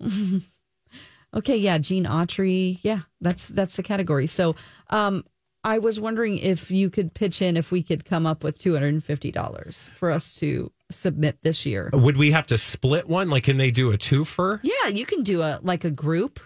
okay, 1.34 1.56
yeah, 1.56 1.78
Gene 1.78 2.04
Autry. 2.04 2.78
Yeah, 2.82 3.00
that's 3.20 3.48
that's 3.48 3.76
the 3.76 3.82
category. 3.82 4.26
So, 4.26 4.56
um, 4.90 5.24
I 5.66 5.78
was 5.78 5.98
wondering 5.98 6.38
if 6.38 6.70
you 6.70 6.90
could 6.90 7.12
pitch 7.12 7.42
in 7.42 7.56
if 7.56 7.72
we 7.72 7.82
could 7.82 8.04
come 8.04 8.24
up 8.24 8.44
with 8.44 8.56
two 8.56 8.72
hundred 8.74 8.94
and 8.94 9.04
fifty 9.04 9.32
dollars 9.32 9.88
for 9.96 10.12
us 10.12 10.36
to 10.36 10.70
submit 10.92 11.38
this 11.42 11.66
year. 11.66 11.90
Would 11.92 12.16
we 12.16 12.30
have 12.30 12.46
to 12.46 12.56
split 12.56 13.08
one? 13.08 13.28
Like, 13.30 13.42
can 13.44 13.56
they 13.56 13.72
do 13.72 13.90
a 13.90 13.98
twofer? 13.98 14.60
Yeah, 14.62 14.88
you 14.90 15.04
can 15.04 15.24
do 15.24 15.42
a 15.42 15.58
like 15.62 15.84
a 15.84 15.90
group. 15.90 16.38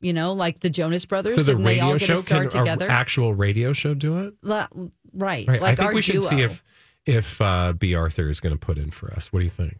You 0.00 0.12
know, 0.12 0.32
like 0.32 0.60
the 0.60 0.68
Jonas 0.68 1.06
Brothers. 1.06 1.36
So 1.36 1.42
the 1.44 1.52
Didn't 1.52 1.64
they 1.64 1.80
all 1.80 1.92
radio 1.92 2.06
get 2.06 2.18
show 2.26 2.40
can 2.40 2.50
together? 2.50 2.86
our 2.86 2.90
actual 2.90 3.32
radio 3.32 3.72
show 3.72 3.94
do 3.94 4.18
it? 4.26 4.34
La- 4.42 4.66
right, 5.14 5.46
Right. 5.48 5.62
Like 5.62 5.78
I 5.78 5.82
think 5.82 5.94
we 5.94 6.02
should 6.02 6.24
see 6.24 6.42
if 6.42 6.62
if 7.06 7.40
uh, 7.40 7.72
B. 7.72 7.94
Arthur 7.94 8.28
is 8.28 8.40
going 8.40 8.54
to 8.54 8.58
put 8.58 8.78
in 8.78 8.90
for 8.90 9.12
us. 9.12 9.32
What 9.32 9.38
do 9.38 9.44
you 9.44 9.50
think? 9.50 9.78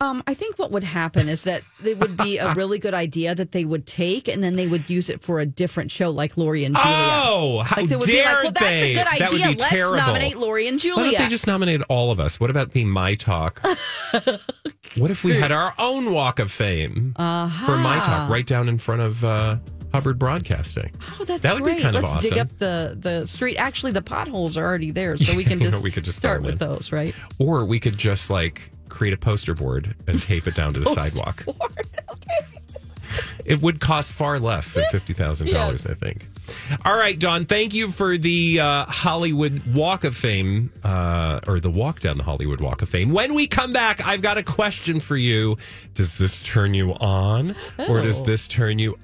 Um, 0.00 0.22
I 0.26 0.34
think 0.34 0.58
what 0.58 0.72
would 0.72 0.82
happen 0.82 1.28
is 1.28 1.44
that 1.44 1.62
it 1.84 1.98
would 1.98 2.16
be 2.16 2.38
a 2.38 2.52
really 2.54 2.78
good 2.80 2.94
idea 2.94 3.32
that 3.34 3.52
they 3.52 3.64
would 3.64 3.86
take 3.86 4.26
and 4.28 4.42
then 4.42 4.56
they 4.56 4.66
would 4.66 4.90
use 4.90 5.08
it 5.08 5.22
for 5.22 5.38
a 5.38 5.46
different 5.46 5.90
show 5.92 6.10
like 6.10 6.36
Lori 6.36 6.64
and 6.64 6.74
Julia. 6.74 6.90
Oh, 6.92 7.62
how 7.64 7.76
like 7.76 7.88
they 7.88 7.96
would 7.96 8.06
be 8.06 8.20
like, 8.22 8.42
well, 8.42 8.52
that's 8.52 8.64
they? 8.64 8.92
a 8.92 8.96
good 8.96 9.06
That 9.06 9.22
idea. 9.22 9.46
Let's 9.46 9.64
terrible. 9.68 9.96
nominate 9.98 10.36
Lori 10.36 10.66
and 10.66 10.82
Why 10.82 10.90
don't 11.12 11.18
they 11.18 11.28
just 11.28 11.46
nominate 11.46 11.80
all 11.88 12.10
of 12.10 12.18
us? 12.18 12.40
What 12.40 12.50
about 12.50 12.72
the 12.72 12.84
My 12.84 13.14
Talk? 13.14 13.60
what 14.96 15.10
if 15.10 15.22
we 15.22 15.36
had 15.36 15.52
our 15.52 15.72
own 15.78 16.12
Walk 16.12 16.40
of 16.40 16.50
Fame 16.50 17.14
for 17.16 17.76
My 17.76 18.00
Talk 18.04 18.28
right 18.28 18.46
down 18.46 18.68
in 18.68 18.78
front 18.78 19.00
of 19.00 19.24
uh, 19.24 19.56
Hubbard 19.94 20.18
Broadcasting? 20.18 20.90
Oh, 21.20 21.24
that's 21.24 21.42
that 21.44 21.54
would 21.54 21.62
great. 21.62 21.76
be 21.76 21.82
kind 21.84 21.94
Let's 21.94 22.10
of 22.10 22.16
awesome. 22.16 22.30
dig 22.30 22.38
up 22.40 22.48
the, 22.58 22.96
the 23.00 23.26
street. 23.26 23.56
Actually, 23.58 23.92
the 23.92 24.02
potholes 24.02 24.56
are 24.56 24.64
already 24.64 24.90
there, 24.90 25.16
so 25.16 25.36
we 25.36 25.44
can 25.44 25.60
just, 25.60 25.84
we 25.84 25.92
could 25.92 26.02
just 26.02 26.18
start 26.18 26.42
with 26.42 26.60
in. 26.60 26.68
those, 26.68 26.90
right? 26.90 27.14
Or 27.38 27.64
we 27.64 27.78
could 27.78 27.96
just 27.96 28.28
like 28.28 28.72
create 28.88 29.14
a 29.14 29.16
poster 29.16 29.54
board 29.54 29.94
and 30.08 30.20
tape 30.20 30.48
it 30.48 30.56
down 30.56 30.74
to 30.74 30.80
the 30.80 30.86
sidewalk. 30.86 31.44
It 33.44 33.60
would 33.62 33.78
cost 33.78 34.10
far 34.10 34.38
less 34.40 34.72
than 34.72 34.84
fifty 34.90 35.12
thousand 35.12 35.50
dollars, 35.50 35.86
I 35.86 35.92
think. 35.94 36.26
All 36.84 36.96
right, 36.96 37.16
Dawn. 37.18 37.44
Thank 37.44 37.74
you 37.74 37.90
for 37.90 38.16
the 38.18 38.58
uh, 38.58 38.86
Hollywood 38.86 39.62
Walk 39.74 40.04
of 40.04 40.16
Fame, 40.16 40.72
uh, 40.82 41.40
or 41.46 41.60
the 41.60 41.70
walk 41.70 42.00
down 42.00 42.16
the 42.16 42.24
Hollywood 42.24 42.60
Walk 42.62 42.80
of 42.82 42.88
Fame. 42.88 43.12
When 43.12 43.34
we 43.34 43.46
come 43.46 43.72
back, 43.72 44.04
I've 44.04 44.22
got 44.22 44.38
a 44.38 44.42
question 44.42 44.98
for 44.98 45.16
you. 45.16 45.58
Does 45.94 46.16
this 46.16 46.42
turn 46.42 46.72
you 46.74 46.92
on, 46.94 47.54
or 47.88 48.00
does 48.00 48.20
Oh. 48.22 48.24
this 48.24 48.48
turn 48.48 48.78
you 48.78 48.98